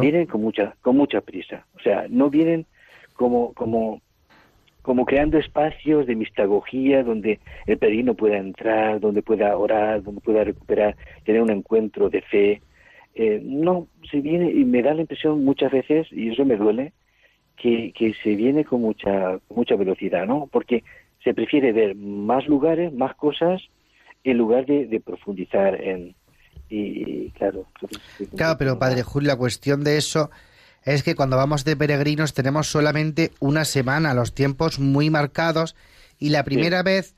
vienen 0.01 0.27
con 0.27 0.43
mucha, 0.43 0.77
con 0.81 0.97
mucha 0.97 1.21
prisa. 1.21 1.67
O 1.75 1.81
sea, 1.81 2.07
no 2.09 2.31
vienen 2.31 2.67
como, 3.15 3.53
como, 3.55 4.01
como 4.83 5.05
creando 5.05 5.39
espacios 5.39 6.07
de 6.07 6.15
mistagogía 6.15 7.03
donde 7.03 7.41
el 7.67 7.79
peregrino 7.79 8.15
pueda 8.15 8.37
entrar, 8.37 9.01
donde 9.01 9.23
pueda 9.23 9.59
orar, 9.59 10.05
donde 10.05 10.21
pueda 10.21 10.45
recuperar, 10.45 10.95
tener 11.25 11.43
un 11.43 11.51
encuentro 11.51 12.11
de 12.11 12.23
fe. 12.23 12.63
Eh, 13.17 13.41
no, 13.43 13.89
se 14.09 14.21
viene, 14.21 14.49
y 14.49 14.65
me 14.65 14.81
da 14.81 14.95
la 14.95 15.01
impresión 15.01 15.45
muchas 15.45 15.73
veces, 15.73 16.07
y 16.13 16.29
eso 16.29 16.45
me 16.45 16.55
duele, 16.55 16.93
que, 17.57 17.91
que 17.93 18.15
se 18.23 18.37
viene 18.37 18.65
con 18.65 18.83
mucha, 18.83 19.41
mucha 19.53 19.75
velocidad, 19.75 20.29
¿no? 20.29 20.49
Porque 20.53 20.85
se 21.25 21.35
prefiere 21.35 21.73
ver 21.73 21.97
más 21.97 22.47
lugares, 22.47 22.93
más 22.93 23.17
cosas, 23.17 23.61
en 24.23 24.39
lugar 24.39 24.65
de 24.65 25.03
profundizar 25.05 25.83
en, 25.83 26.15
y, 26.71 27.31
claro. 27.31 27.67
Claro, 28.37 28.59
pero 28.59 28.79
Padre 28.79 29.03
Julio, 29.03 29.29
la 29.29 29.37
cuestión 29.37 29.85
de 29.85 29.97
eso 29.97 30.31
es 30.85 31.03
que 31.03 31.15
cuando 31.15 31.37
vamos 31.37 31.65
de 31.65 31.77
peregrinos 31.77 32.35
tenemos 32.35 32.71
solamente 32.71 33.33
una 33.41 33.65
semana, 33.65 34.15
los 34.15 34.35
tiempos 34.35 34.79
muy 34.79 35.11
marcados 35.11 35.75
y 36.19 36.31
la 36.31 36.45
primera 36.45 36.83
vez 36.83 37.15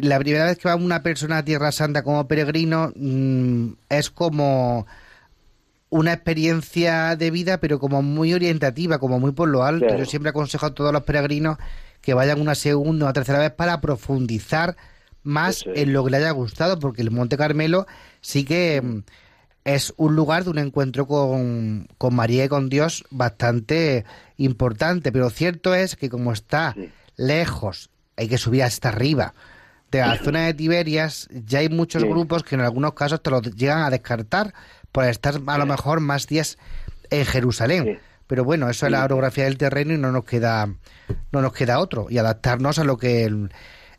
la 0.00 0.18
primera 0.18 0.46
vez 0.46 0.58
que 0.58 0.68
va 0.68 0.74
una 0.74 1.02
persona 1.04 1.38
a 1.38 1.44
Tierra 1.44 1.70
Santa 1.70 2.02
como 2.02 2.26
peregrino 2.26 2.92
mm, 2.96 3.74
es 3.88 4.10
como 4.10 4.86
una 5.88 6.12
experiencia 6.12 7.14
de 7.14 7.30
vida, 7.30 7.58
pero 7.58 7.78
como 7.78 8.02
muy 8.02 8.34
orientativa, 8.34 8.98
como 8.98 9.20
muy 9.20 9.30
por 9.30 9.48
lo 9.48 9.62
alto. 9.62 9.96
Yo 9.96 10.04
siempre 10.04 10.30
aconsejo 10.30 10.66
a 10.66 10.74
todos 10.74 10.92
los 10.92 11.04
peregrinos 11.04 11.58
que 12.00 12.12
vayan 12.12 12.40
una 12.40 12.56
segunda 12.56 13.08
o 13.08 13.12
tercera 13.12 13.38
vez 13.38 13.52
para 13.52 13.80
profundizar 13.80 14.76
más 15.26 15.64
en 15.66 15.92
lo 15.92 16.04
que 16.04 16.10
le 16.10 16.16
haya 16.18 16.30
gustado, 16.30 16.78
porque 16.78 17.02
el 17.02 17.10
Monte 17.10 17.36
Carmelo 17.36 17.86
sí 18.20 18.44
que 18.44 18.80
mm, 18.82 19.02
es 19.64 19.92
un 19.96 20.16
lugar 20.16 20.44
de 20.44 20.50
un 20.50 20.58
encuentro 20.58 21.06
con, 21.06 21.88
con 21.98 22.14
María 22.14 22.44
y 22.44 22.48
con 22.48 22.68
Dios 22.68 23.04
bastante 23.10 24.04
importante, 24.36 25.12
pero 25.12 25.28
cierto 25.30 25.74
es 25.74 25.96
que 25.96 26.08
como 26.08 26.32
está 26.32 26.74
lejos, 27.16 27.90
hay 28.16 28.28
que 28.28 28.38
subir 28.38 28.62
hasta 28.62 28.88
arriba 28.88 29.34
de 29.90 29.98
la 29.98 30.16
zona 30.24 30.46
de 30.46 30.54
Tiberias, 30.54 31.28
ya 31.30 31.60
hay 31.60 31.68
muchos 31.68 32.04
grupos 32.04 32.42
que 32.42 32.54
en 32.54 32.60
algunos 32.60 32.94
casos 32.94 33.22
te 33.22 33.30
lo 33.30 33.42
llegan 33.42 33.82
a 33.82 33.90
descartar 33.90 34.54
por 34.92 35.04
estar 35.04 35.40
a 35.46 35.58
lo 35.58 35.66
mejor 35.66 36.00
más 36.00 36.26
días 36.26 36.58
en 37.10 37.24
Jerusalén. 37.24 38.00
Pero 38.26 38.44
bueno, 38.44 38.68
eso 38.68 38.86
es 38.86 38.92
la 38.92 39.04
orografía 39.04 39.44
del 39.44 39.58
terreno 39.58 39.94
y 39.94 39.98
no 39.98 40.10
nos 40.10 40.24
queda 40.24 40.68
no 41.32 41.42
nos 41.42 41.52
queda 41.52 41.78
otro 41.78 42.06
y 42.10 42.18
adaptarnos 42.18 42.78
a 42.78 42.84
lo 42.84 42.96
que 42.96 43.24
el, 43.24 43.50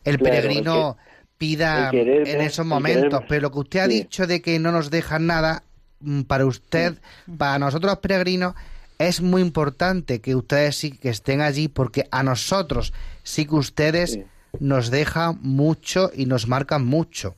peregrino 0.04 0.98
pida 1.38 1.90
en 1.92 2.42
esos 2.42 2.66
momentos. 2.66 3.24
Pero 3.28 3.44
lo 3.44 3.52
que 3.52 3.60
usted 3.60 3.80
ha 3.80 3.88
dicho 3.88 4.28
de 4.28 4.42
que 4.42 4.60
no 4.60 4.72
nos 4.72 4.90
dejan 4.90 5.28
nada, 5.28 5.64
mm, 6.00 6.22
para 6.24 6.46
usted, 6.46 6.96
para 7.38 7.60
nosotros 7.60 7.92
los 7.92 8.00
peregrinos, 8.00 8.56
es 9.00 9.22
muy 9.22 9.42
importante 9.42 10.22
que 10.22 10.36
ustedes 10.36 10.76
sí 10.76 10.92
que 10.92 11.10
estén 11.10 11.42
allí 11.42 11.68
porque 11.68 12.08
a 12.12 12.24
nosotros 12.24 12.94
sí 13.24 13.46
que 13.46 13.56
ustedes 13.56 14.20
nos 14.60 14.90
dejan 14.90 15.38
mucho 15.42 16.12
y 16.16 16.26
nos 16.26 16.48
marcan 16.48 16.86
mucho. 16.86 17.36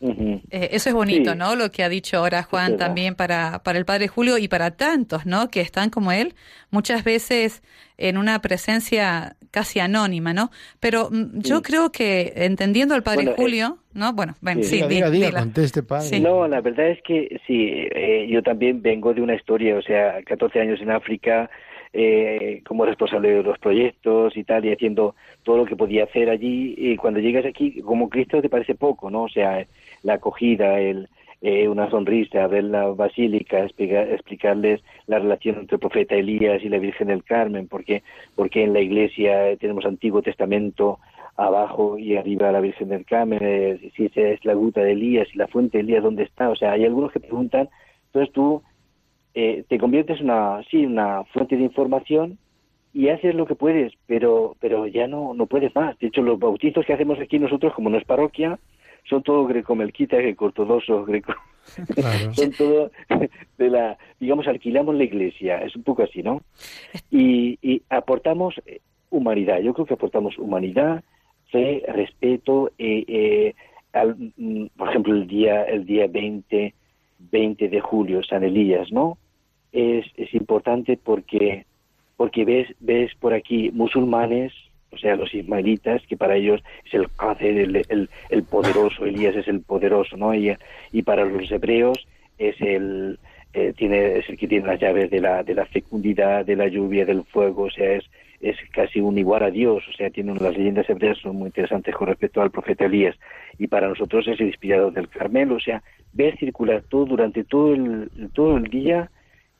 Eh, 0.00 0.70
eso 0.72 0.88
es 0.88 0.94
bonito, 0.94 1.36
¿no? 1.36 1.54
Lo 1.54 1.70
que 1.70 1.84
ha 1.84 1.88
dicho 1.88 2.16
ahora 2.16 2.42
Juan 2.42 2.76
también 2.76 3.14
para, 3.14 3.62
para 3.62 3.78
el 3.78 3.84
Padre 3.84 4.08
Julio 4.08 4.36
y 4.36 4.48
para 4.48 4.72
tantos, 4.72 5.26
¿no? 5.26 5.48
Que 5.48 5.60
están 5.60 5.90
como 5.90 6.10
él, 6.10 6.34
muchas 6.72 7.04
veces 7.04 7.62
en 7.98 8.18
una 8.18 8.40
presencia 8.40 9.36
casi 9.52 9.78
anónima, 9.78 10.34
¿no? 10.34 10.50
Pero 10.80 11.08
mm, 11.12 11.40
yo 11.40 11.62
creo 11.62 11.92
que 11.92 12.32
entendiendo 12.34 12.96
al 12.96 13.04
Padre 13.04 13.30
eh, 13.30 13.34
Julio, 13.36 13.78
¿no? 13.94 14.12
Bueno, 14.12 14.34
ven, 14.40 14.64
sí, 14.64 14.82
diga, 14.88 15.10
diga, 15.10 15.30
conteste, 15.30 15.84
Padre. 15.84 16.18
No, 16.18 16.48
la 16.48 16.60
verdad 16.60 16.88
es 16.88 17.00
que 17.02 17.40
sí, 17.46 17.68
eh, 17.94 18.26
yo 18.28 18.42
también 18.42 18.82
vengo 18.82 19.14
de 19.14 19.20
una 19.20 19.36
historia, 19.36 19.76
o 19.76 19.82
sea, 19.82 20.20
14 20.24 20.60
años 20.60 20.80
en 20.80 20.90
África, 20.90 21.48
eh, 21.92 22.62
como 22.66 22.86
responsable 22.86 23.30
de 23.30 23.42
los 23.42 23.58
proyectos 23.58 24.36
y 24.36 24.44
tal, 24.44 24.64
y 24.64 24.72
haciendo 24.72 25.14
todo 25.42 25.58
lo 25.58 25.66
que 25.66 25.76
podía 25.76 26.04
hacer 26.04 26.30
allí. 26.30 26.74
Y 26.76 26.96
cuando 26.96 27.20
llegas 27.20 27.44
aquí, 27.44 27.82
como 27.82 28.08
Cristo, 28.08 28.40
te 28.40 28.48
parece 28.48 28.74
poco, 28.74 29.10
¿no? 29.10 29.24
O 29.24 29.28
sea, 29.28 29.66
la 30.02 30.14
acogida, 30.14 30.80
el, 30.80 31.08
eh, 31.44 31.68
una 31.68 31.90
sonrisa, 31.90 32.46
ver 32.46 32.62
la 32.64 32.86
basílica, 32.86 33.58
explicarles 33.64 34.80
la 35.08 35.18
relación 35.18 35.58
entre 35.58 35.74
el 35.74 35.80
profeta 35.80 36.14
Elías 36.14 36.62
y 36.62 36.68
la 36.68 36.78
Virgen 36.78 37.08
del 37.08 37.24
Carmen, 37.24 37.66
porque, 37.66 38.04
porque 38.36 38.62
en 38.62 38.72
la 38.72 38.80
iglesia 38.80 39.56
tenemos 39.56 39.84
Antiguo 39.84 40.22
Testamento 40.22 41.00
abajo 41.36 41.98
y 41.98 42.16
arriba 42.16 42.52
la 42.52 42.60
Virgen 42.60 42.90
del 42.90 43.04
Carmen, 43.04 43.40
eh, 43.42 43.90
si 43.96 44.04
esa 44.06 44.20
es 44.20 44.44
la 44.44 44.54
gruta 44.54 44.82
de 44.82 44.92
Elías 44.92 45.26
y 45.34 45.38
la 45.38 45.48
fuente 45.48 45.78
de 45.78 45.82
Elías, 45.82 46.04
¿dónde 46.04 46.22
está? 46.22 46.48
O 46.48 46.54
sea, 46.54 46.72
hay 46.72 46.84
algunos 46.84 47.10
que 47.10 47.18
preguntan, 47.18 47.68
entonces 48.06 48.32
tú 48.32 48.62
eh, 49.34 49.64
te 49.68 49.78
conviertes 49.78 50.20
en 50.20 50.26
una, 50.26 50.62
sí, 50.70 50.86
una 50.86 51.24
fuente 51.24 51.56
de 51.56 51.64
información 51.64 52.38
y 52.94 53.08
haces 53.08 53.34
lo 53.34 53.46
que 53.46 53.56
puedes, 53.56 53.92
pero, 54.06 54.54
pero 54.60 54.86
ya 54.86 55.08
no, 55.08 55.34
no 55.34 55.46
puedes 55.46 55.74
más. 55.74 55.98
De 55.98 56.06
hecho, 56.06 56.22
los 56.22 56.38
bautizos 56.38 56.86
que 56.86 56.92
hacemos 56.92 57.18
aquí 57.18 57.40
nosotros, 57.40 57.74
como 57.74 57.90
no 57.90 57.98
es 57.98 58.04
parroquia, 58.04 58.60
son 59.04 59.22
todo 59.22 59.46
greco-melquita, 59.46 60.16
greco-ortodoxos, 60.16 61.06
greco... 61.06 61.34
son 62.32 62.50
todo 62.52 62.90
de 63.58 63.70
la, 63.70 63.96
digamos, 64.18 64.48
alquilamos 64.48 64.94
la 64.96 65.04
iglesia, 65.04 65.58
es 65.58 65.76
un 65.76 65.84
poco 65.84 66.02
así, 66.02 66.22
¿no? 66.22 66.42
Y, 67.10 67.58
y 67.62 67.82
aportamos 67.88 68.54
humanidad, 69.10 69.60
yo 69.60 69.74
creo 69.74 69.86
que 69.86 69.94
aportamos 69.94 70.38
humanidad, 70.38 71.04
fe, 71.50 71.82
respeto, 71.86 72.70
eh, 72.78 73.04
eh, 73.06 73.54
mm, 74.36 74.66
por 74.76 74.88
ejemplo, 74.88 75.14
el 75.14 75.26
día, 75.28 75.62
el 75.64 75.84
día 75.84 76.06
20, 76.08 76.74
20 77.30 77.68
de 77.68 77.80
julio, 77.80 78.22
San 78.24 78.42
Elías, 78.42 78.90
¿no? 78.90 79.18
Es, 79.70 80.06
es 80.16 80.34
importante 80.34 80.96
porque, 80.96 81.66
porque 82.16 82.44
ves, 82.44 82.74
ves 82.80 83.12
por 83.20 83.34
aquí 83.34 83.70
musulmanes, 83.70 84.52
o 84.92 84.98
sea, 84.98 85.16
los 85.16 85.34
ismaelitas, 85.34 86.02
que 86.06 86.16
para 86.16 86.36
ellos 86.36 86.62
es 86.84 86.94
el 86.94 87.08
Qadir, 87.10 87.84
el, 87.88 88.42
poderoso, 88.44 89.06
Elías 89.06 89.34
es 89.36 89.48
el 89.48 89.60
poderoso, 89.60 90.16
¿no? 90.16 90.34
Y, 90.34 90.54
y 90.92 91.02
para 91.02 91.24
los 91.24 91.50
hebreos 91.50 92.06
es 92.38 92.60
el, 92.60 93.18
eh, 93.54 93.72
tiene, 93.76 94.18
es 94.18 94.28
el 94.28 94.38
que 94.38 94.48
tiene 94.48 94.66
las 94.66 94.80
llaves 94.80 95.10
de 95.10 95.20
la, 95.20 95.42
de 95.42 95.54
la 95.54 95.66
fecundidad, 95.66 96.44
de 96.44 96.56
la 96.56 96.68
lluvia, 96.68 97.04
del 97.04 97.24
fuego, 97.24 97.64
o 97.64 97.70
sea, 97.70 97.92
es, 97.92 98.04
es 98.40 98.56
casi 98.70 99.00
un 99.00 99.18
igual 99.18 99.42
a 99.42 99.50
Dios, 99.50 99.84
o 99.88 99.92
sea, 99.92 100.10
tiene 100.10 100.34
las 100.34 100.56
leyendas 100.56 100.88
hebreas 100.88 101.18
son 101.18 101.36
muy 101.36 101.46
interesantes 101.46 101.94
con 101.94 102.08
respecto 102.08 102.40
al 102.40 102.50
profeta 102.50 102.86
Elías, 102.86 103.16
y 103.58 103.66
para 103.66 103.88
nosotros 103.88 104.26
es 104.26 104.40
el 104.40 104.48
inspirador 104.48 104.92
del 104.92 105.08
Carmelo, 105.08 105.56
o 105.56 105.60
sea, 105.60 105.82
ver 106.12 106.36
circular 106.38 106.82
todo 106.88 107.06
durante 107.06 107.44
todo 107.44 107.74
el, 107.74 108.10
todo 108.32 108.56
el 108.56 108.64
día 108.64 109.10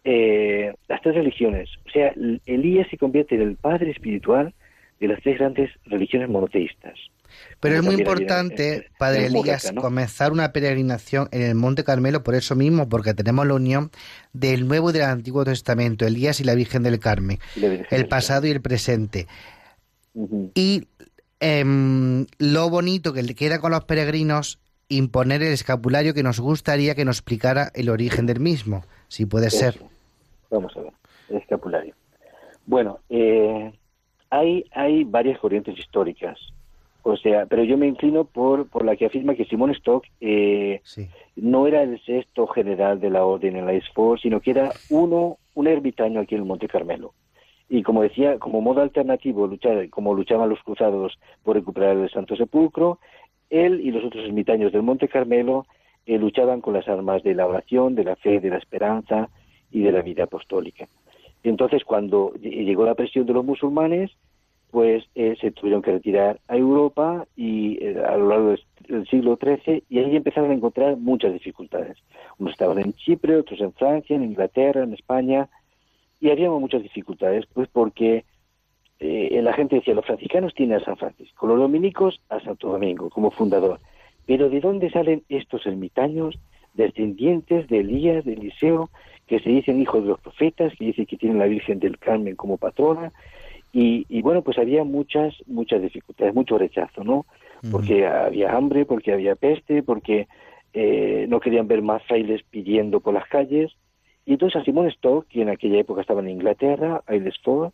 eh, 0.04 0.74
las 0.88 1.00
tres 1.00 1.14
religiones, 1.14 1.68
o 1.86 1.90
sea, 1.90 2.12
Elías 2.46 2.88
se 2.90 2.98
convierte 2.98 3.34
en 3.34 3.42
el 3.42 3.56
padre 3.56 3.90
espiritual 3.90 4.52
de 5.02 5.08
las 5.08 5.22
tres 5.22 5.38
grandes 5.38 5.70
religiones 5.86 6.28
monoteístas. 6.28 6.94
Pero 7.60 7.76
es 7.76 7.82
muy 7.82 7.96
importante, 7.96 8.88
Padre 8.98 9.26
Elías, 9.26 9.72
comenzar 9.74 10.32
una 10.32 10.52
peregrinación 10.52 11.28
en 11.32 11.42
el 11.42 11.54
Monte 11.54 11.82
Carmelo 11.82 12.22
por 12.22 12.34
eso 12.34 12.54
mismo, 12.54 12.88
porque 12.88 13.14
tenemos 13.14 13.46
la 13.46 13.54
unión 13.54 13.90
del 14.32 14.68
Nuevo 14.68 14.90
y 14.90 14.92
del 14.92 15.02
Antiguo 15.02 15.44
Testamento, 15.44 16.06
Elías 16.06 16.40
y 16.40 16.44
la 16.44 16.54
Virgen 16.54 16.82
del 16.82 17.00
Carmen, 17.00 17.38
el 17.90 18.06
pasado 18.06 18.46
y 18.46 18.50
el 18.50 18.60
presente. 18.60 19.26
Y 20.54 20.86
em, 21.40 22.26
lo 22.38 22.70
bonito 22.70 23.12
que 23.12 23.22
le 23.22 23.34
queda 23.34 23.60
con 23.60 23.72
los 23.72 23.84
peregrinos, 23.84 24.60
imponer 24.88 25.42
el 25.42 25.52
escapulario 25.52 26.14
que 26.14 26.22
nos 26.22 26.38
gustaría 26.38 26.94
que 26.94 27.04
nos 27.04 27.18
explicara 27.18 27.72
el 27.74 27.88
origen 27.88 28.26
del 28.26 28.40
mismo, 28.40 28.84
si 29.08 29.26
puede 29.26 29.50
ser. 29.50 29.80
Vamos 30.50 30.76
a 30.76 30.80
ver, 30.80 30.92
el 31.30 31.36
escapulario. 31.38 31.94
Bueno, 32.66 33.00
eh, 33.08 33.72
hay, 34.32 34.64
hay 34.72 35.04
varias 35.04 35.38
corrientes 35.38 35.78
históricas. 35.78 36.38
O 37.02 37.16
sea, 37.16 37.44
pero 37.46 37.64
yo 37.64 37.76
me 37.76 37.86
inclino 37.86 38.24
por, 38.24 38.66
por 38.68 38.84
la 38.84 38.96
que 38.96 39.06
afirma 39.06 39.34
que 39.34 39.44
Simón 39.44 39.72
Stock 39.72 40.06
eh, 40.20 40.80
no 41.36 41.66
era 41.66 41.82
el 41.82 42.00
sexto 42.02 42.46
general 42.46 42.98
de 42.98 43.10
la 43.10 43.26
orden 43.26 43.56
en 43.56 43.66
la 43.66 43.74
ESFOR, 43.74 44.18
sino 44.18 44.40
que 44.40 44.52
era 44.52 44.70
uno, 44.88 45.36
un 45.54 45.66
ermitaño 45.66 46.20
aquí 46.20 46.34
en 46.34 46.42
el 46.42 46.46
Monte 46.46 46.66
Carmelo. 46.66 47.12
Y 47.68 47.82
como 47.82 48.02
decía, 48.02 48.38
como 48.38 48.62
modo 48.62 48.80
alternativo, 48.80 49.46
luchar, 49.46 49.90
como 49.90 50.14
luchaban 50.14 50.48
los 50.48 50.62
cruzados 50.62 51.18
por 51.42 51.56
recuperar 51.56 51.96
el 51.96 52.08
Santo 52.08 52.34
Sepulcro, 52.34 53.00
él 53.50 53.80
y 53.82 53.90
los 53.90 54.04
otros 54.04 54.24
ermitaños 54.24 54.72
del 54.72 54.82
Monte 54.82 55.08
Carmelo 55.08 55.66
eh, 56.06 56.16
luchaban 56.16 56.62
con 56.62 56.72
las 56.72 56.88
armas 56.88 57.22
de 57.22 57.34
la 57.34 57.46
oración, 57.46 57.94
de 57.94 58.04
la 58.04 58.16
fe, 58.16 58.40
de 58.40 58.48
la 58.48 58.58
esperanza 58.58 59.28
y 59.70 59.82
de 59.82 59.92
la 59.92 60.00
vida 60.00 60.24
apostólica. 60.24 60.86
Entonces, 61.44 61.84
cuando 61.84 62.32
llegó 62.34 62.84
la 62.84 62.94
presión 62.94 63.26
de 63.26 63.32
los 63.32 63.44
musulmanes, 63.44 64.12
pues 64.72 65.04
eh, 65.14 65.37
se 65.38 65.50
tuvieron 65.50 65.82
que 65.82 65.92
retirar 65.92 66.40
a 66.48 66.56
Europa 66.56 67.26
y 67.37 67.78
eh, 67.85 68.02
a 68.04 68.16
lo 68.16 68.28
largo 68.28 68.54
del 68.88 69.06
siglo 69.06 69.38
XIII 69.40 69.85
y 69.90 69.98
ahí 69.98 70.16
empezaron 70.16 70.50
a 70.50 70.54
encontrar 70.54 70.96
muchas 70.96 71.35
dificultades. 71.35 71.98
Unos 72.38 72.54
estaban 72.54 72.78
en 72.78 72.94
Chipre, 72.94 73.37
otros 73.37 73.61
en 73.61 73.74
Francia, 73.74 74.16
en 74.16 74.24
Inglaterra, 74.24 74.82
en 74.82 74.94
España 74.94 75.50
y 76.20 76.30
había 76.30 76.50
muchas 76.50 76.82
dificultades, 76.82 77.44
pues 77.52 77.68
porque 77.70 78.24
eh, 78.98 79.40
la 79.42 79.52
gente 79.52 79.76
decía 79.76 79.92
los 79.92 80.06
franciscanos 80.06 80.54
tienen 80.54 80.78
a 80.78 80.85
San 80.85 80.96
Francisco, 80.96 81.46
los 81.46 81.58
dominicos 81.58 82.22
a 82.30 82.40
Santo 82.40 82.68
Domingo 82.68 83.11
como 83.11 83.30
fundador, 83.30 83.78
pero 84.24 84.48
¿de 84.48 84.61
dónde 84.61 84.90
salen 84.90 85.22
estos 85.28 85.66
ermitaños 85.66 86.38
descendientes 86.72 87.68
de 87.68 87.80
Elías, 87.80 88.24
de 88.24 88.32
Eliseo, 88.32 88.88
que 89.26 89.38
se 89.40 89.50
dicen 89.50 89.82
hijos 89.82 90.02
de 90.02 90.08
los 90.08 90.20
profetas, 90.20 90.72
que 90.78 90.87
dicen 90.87 91.04
que 91.04 91.18
tienen 91.18 91.38
la 91.38 91.46
Virgen 91.46 91.78
del 91.78 91.98
Carmen 91.98 92.37
como 92.37 92.56
patrona? 92.56 93.12
Y, 93.74 94.20
bueno, 94.20 94.42
pues 94.42 94.58
había 94.58 94.85
muchas, 94.85 95.35
muchas 95.46 95.80
dificultades, 95.80 96.35
mucho 96.35 96.58
rechazo, 96.58 97.04
¿no? 97.04 97.24
Porque 97.70 98.06
había 98.06 98.54
hambre, 98.54 98.85
porque 98.85 99.12
había 99.12 99.35
peste, 99.35 99.82
porque 99.82 100.28
eh, 100.74 101.26
no 101.28 101.40
querían 101.40 101.68
ver 101.68 101.80
más 101.80 102.02
frailes 102.04 102.42
pidiendo 102.50 103.00
por 103.00 103.14
las 103.14 103.26
calles. 103.28 103.72
Y 104.26 104.32
entonces 104.32 104.61
a 104.61 104.64
Simón 104.64 104.88
Stock, 104.88 105.26
que 105.28 105.42
en 105.42 105.48
aquella 105.48 105.78
época 105.78 106.02
estaba 106.02 106.20
en 106.20 106.28
Inglaterra, 106.28 107.02
Aylesford, 107.06 107.72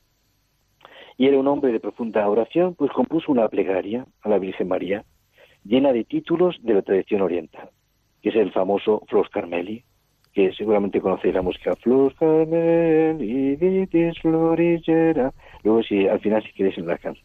y 1.16 1.26
era 1.26 1.38
un 1.38 1.48
hombre 1.48 1.72
de 1.72 1.80
profunda 1.80 2.28
oración, 2.28 2.76
pues 2.76 2.92
compuso 2.92 3.32
una 3.32 3.48
plegaria 3.48 4.06
a 4.22 4.28
la 4.28 4.38
Virgen 4.38 4.68
María, 4.68 5.04
llena 5.64 5.92
de 5.92 6.04
títulos 6.04 6.56
de 6.62 6.74
la 6.74 6.82
tradición 6.82 7.22
oriental, 7.22 7.70
que 8.22 8.28
es 8.28 8.36
el 8.36 8.52
famoso 8.52 9.02
Flos 9.08 9.28
Carmeli, 9.30 9.84
que 10.32 10.52
seguramente 10.52 11.00
conocéis 11.00 11.34
la 11.34 11.42
música 11.42 11.74
Flor 11.76 12.14
Carmeli, 12.14 13.56
Vitis 13.56 14.18
Florigera, 14.20 15.32
Luego, 15.64 15.82
si 15.82 16.06
al 16.06 16.20
final, 16.20 16.42
si 16.42 16.52
quieres, 16.52 16.78
en 16.78 16.86
la 16.86 16.98
canto. 16.98 17.20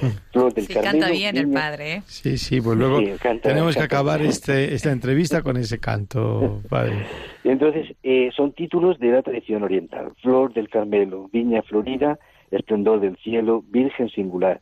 sí, 0.56 0.74
canta 0.74 1.10
bien 1.10 1.36
el 1.36 1.50
padre. 1.50 1.94
¿eh? 1.94 2.02
Sí, 2.06 2.38
sí, 2.38 2.60
pues 2.60 2.76
luego 2.76 3.00
tenemos 3.42 3.76
que 3.76 3.82
acabar 3.82 4.22
este, 4.22 4.74
esta 4.74 4.90
entrevista 4.90 5.42
con 5.42 5.56
ese 5.56 5.78
canto, 5.78 6.62
padre. 6.68 7.06
Entonces, 7.44 7.94
eh, 8.02 8.30
son 8.34 8.52
títulos 8.52 8.98
de 8.98 9.12
la 9.12 9.22
tradición 9.22 9.62
oriental. 9.62 10.12
Flor 10.22 10.52
del 10.54 10.68
Carmelo, 10.68 11.28
Viña 11.32 11.62
Florida, 11.62 12.18
Esplendor 12.50 13.00
del 13.00 13.16
Cielo, 13.18 13.62
Virgen 13.68 14.08
Singular, 14.08 14.60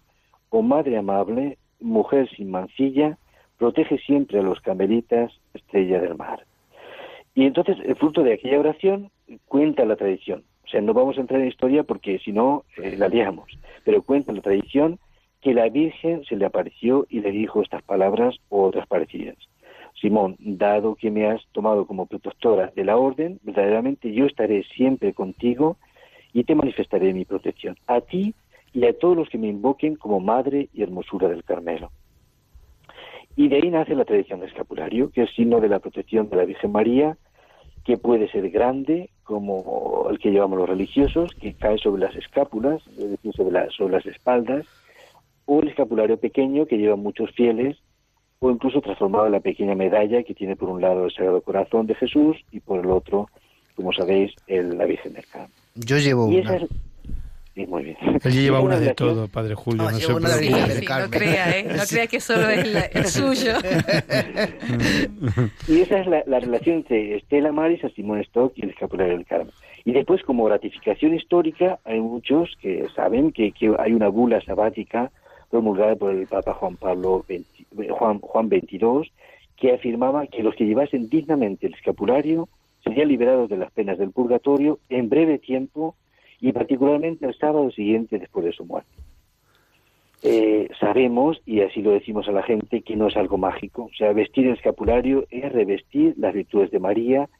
o 0.50 0.62
Madre 0.62 0.98
Amable, 0.98 1.58
Mujer 1.80 2.28
sin 2.36 2.50
mancilla, 2.50 3.18
protege 3.58 3.98
siempre 3.98 4.38
a 4.38 4.42
los 4.42 4.60
carmelitas, 4.60 5.32
Estrella 5.52 6.00
del 6.00 6.16
Mar. 6.16 6.44
Y 7.34 7.46
entonces, 7.46 7.76
el 7.84 7.96
fruto 7.96 8.22
de 8.22 8.34
aquella 8.34 8.60
oración 8.60 9.10
cuenta 9.46 9.84
la 9.84 9.96
tradición 9.96 10.44
o 10.64 10.68
sea, 10.68 10.80
no 10.80 10.94
vamos 10.94 11.18
a 11.18 11.20
entrar 11.20 11.40
en 11.40 11.48
historia 11.48 11.82
porque 11.82 12.18
si 12.18 12.32
no 12.32 12.64
eh, 12.78 12.96
la 12.96 13.08
liamos, 13.08 13.50
pero 13.84 14.02
cuenta 14.02 14.32
la 14.32 14.40
tradición 14.40 14.98
que 15.40 15.52
la 15.52 15.68
Virgen 15.68 16.24
se 16.24 16.36
le 16.36 16.46
apareció 16.46 17.06
y 17.10 17.20
le 17.20 17.30
dijo 17.32 17.60
estas 17.60 17.82
palabras 17.82 18.36
o 18.48 18.64
otras 18.64 18.86
parecidas. 18.86 19.36
Simón, 20.00 20.36
dado 20.38 20.94
que 20.94 21.10
me 21.10 21.26
has 21.26 21.44
tomado 21.52 21.86
como 21.86 22.06
protectora 22.06 22.72
de 22.74 22.84
la 22.84 22.96
orden, 22.96 23.38
verdaderamente 23.42 24.12
yo 24.12 24.24
estaré 24.24 24.64
siempre 24.64 25.12
contigo 25.12 25.76
y 26.32 26.44
te 26.44 26.54
manifestaré 26.54 27.12
mi 27.12 27.26
protección, 27.26 27.76
a 27.86 28.00
ti 28.00 28.34
y 28.72 28.86
a 28.86 28.98
todos 28.98 29.16
los 29.16 29.28
que 29.28 29.38
me 29.38 29.48
invoquen 29.48 29.96
como 29.96 30.18
madre 30.18 30.68
y 30.72 30.82
hermosura 30.82 31.28
del 31.28 31.44
Carmelo. 31.44 31.90
Y 33.36 33.48
de 33.48 33.56
ahí 33.56 33.70
nace 33.70 33.94
la 33.94 34.04
tradición 34.04 34.40
del 34.40 34.48
escapulario, 34.48 35.10
que 35.10 35.22
es 35.22 35.34
signo 35.34 35.60
de 35.60 35.68
la 35.68 35.78
protección 35.78 36.28
de 36.30 36.36
la 36.36 36.44
Virgen 36.44 36.72
María, 36.72 37.16
que 37.84 37.96
puede 37.98 38.30
ser 38.30 38.50
grande, 38.50 39.10
como 39.24 40.06
el 40.10 40.18
que 40.18 40.30
llevamos 40.30 40.58
los 40.58 40.68
religiosos, 40.68 41.32
que 41.40 41.52
cae 41.54 41.78
sobre 41.78 42.02
las 42.02 42.16
escápulas, 42.16 42.82
es 42.98 43.10
decir, 43.10 43.32
sobre, 43.34 43.70
sobre 43.70 43.94
las 43.94 44.06
espaldas, 44.06 44.66
o 45.44 45.60
el 45.60 45.68
escapulario 45.68 46.16
pequeño 46.16 46.66
que 46.66 46.78
llevan 46.78 47.00
muchos 47.00 47.30
fieles, 47.32 47.76
o 48.38 48.50
incluso 48.50 48.80
transformado 48.80 49.26
en 49.26 49.32
la 49.32 49.40
pequeña 49.40 49.74
medalla 49.74 50.22
que 50.22 50.34
tiene 50.34 50.56
por 50.56 50.68
un 50.68 50.80
lado 50.80 51.04
el 51.04 51.12
Sagrado 51.12 51.42
Corazón 51.42 51.86
de 51.86 51.94
Jesús 51.94 52.36
y 52.50 52.60
por 52.60 52.80
el 52.80 52.90
otro, 52.90 53.28
como 53.76 53.92
sabéis, 53.92 54.32
el, 54.46 54.76
la 54.76 54.86
Virgen 54.86 55.12
del 55.14 55.26
Carmen. 55.26 55.50
Yo 55.74 55.98
llevo 55.98 56.26
una. 56.26 56.58
Sí, 57.54 57.66
muy 57.66 57.84
bien. 57.84 57.96
Él 58.24 58.32
lleva 58.32 58.60
una 58.60 58.80
de 58.80 58.94
todo, 58.94 59.28
Padre 59.28 59.54
Julio. 59.54 59.84
No, 59.84 59.90
no, 59.92 59.96
se 59.96 60.12
una 60.12 60.36
de 60.36 60.50
no 60.50 61.10
crea, 61.10 61.58
¿eh? 61.58 61.64
No 61.64 61.84
crea 61.88 62.08
que 62.08 62.18
solo 62.18 62.48
es 62.48 62.64
el 62.92 63.06
suyo. 63.06 63.52
y 65.68 65.80
esa 65.80 66.00
es 66.00 66.06
la, 66.26 66.40
relación 66.40 66.78
entre 66.78 67.16
Estela 67.16 67.52
Maris, 67.52 67.84
a 67.84 67.90
Simón 67.90 68.18
Stock 68.20 68.52
y 68.56 68.62
el 68.62 68.70
escapulario 68.70 69.16
del 69.16 69.26
Carmen. 69.26 69.52
Y 69.84 69.92
después, 69.92 70.24
como 70.24 70.48
ratificación 70.48 71.14
histórica, 71.14 71.78
hay 71.84 72.00
muchos 72.00 72.50
que 72.60 72.86
saben 72.96 73.30
que, 73.30 73.52
que 73.52 73.72
hay 73.78 73.92
una 73.92 74.08
bula 74.08 74.40
sabática 74.40 75.12
promulgada 75.50 75.94
por 75.94 76.10
el 76.10 76.26
Papa 76.26 76.54
Juan 76.54 76.76
Pablo 76.76 77.24
Juan, 77.90 78.18
Juan 78.18 78.48
XXII 78.48 79.12
que 79.56 79.72
afirmaba 79.72 80.26
que 80.26 80.42
los 80.42 80.56
que 80.56 80.64
llevasen 80.64 81.08
dignamente 81.08 81.68
el 81.68 81.74
escapulario 81.74 82.48
serían 82.82 83.06
liberados 83.06 83.48
de 83.48 83.58
las 83.58 83.70
penas 83.70 83.98
del 83.98 84.10
purgatorio 84.10 84.80
en 84.88 85.08
breve 85.08 85.38
tiempo 85.38 85.94
y 86.44 86.52
particularmente 86.52 87.24
el 87.24 87.34
sábado 87.38 87.70
siguiente 87.70 88.18
después 88.18 88.44
de 88.44 88.52
su 88.52 88.66
muerte. 88.66 88.92
Eh, 90.22 90.68
sabemos, 90.78 91.40
y 91.46 91.62
así 91.62 91.80
lo 91.80 91.92
decimos 91.92 92.28
a 92.28 92.32
la 92.32 92.42
gente, 92.42 92.82
que 92.82 92.96
no 92.96 93.08
es 93.08 93.16
algo 93.16 93.38
mágico. 93.38 93.84
O 93.84 93.94
sea, 93.96 94.12
vestir 94.12 94.48
el 94.48 94.52
escapulario 94.52 95.24
es 95.30 95.50
revestir 95.50 96.12
las 96.18 96.34
virtudes 96.34 96.70
de 96.70 96.80
María, 96.80 97.30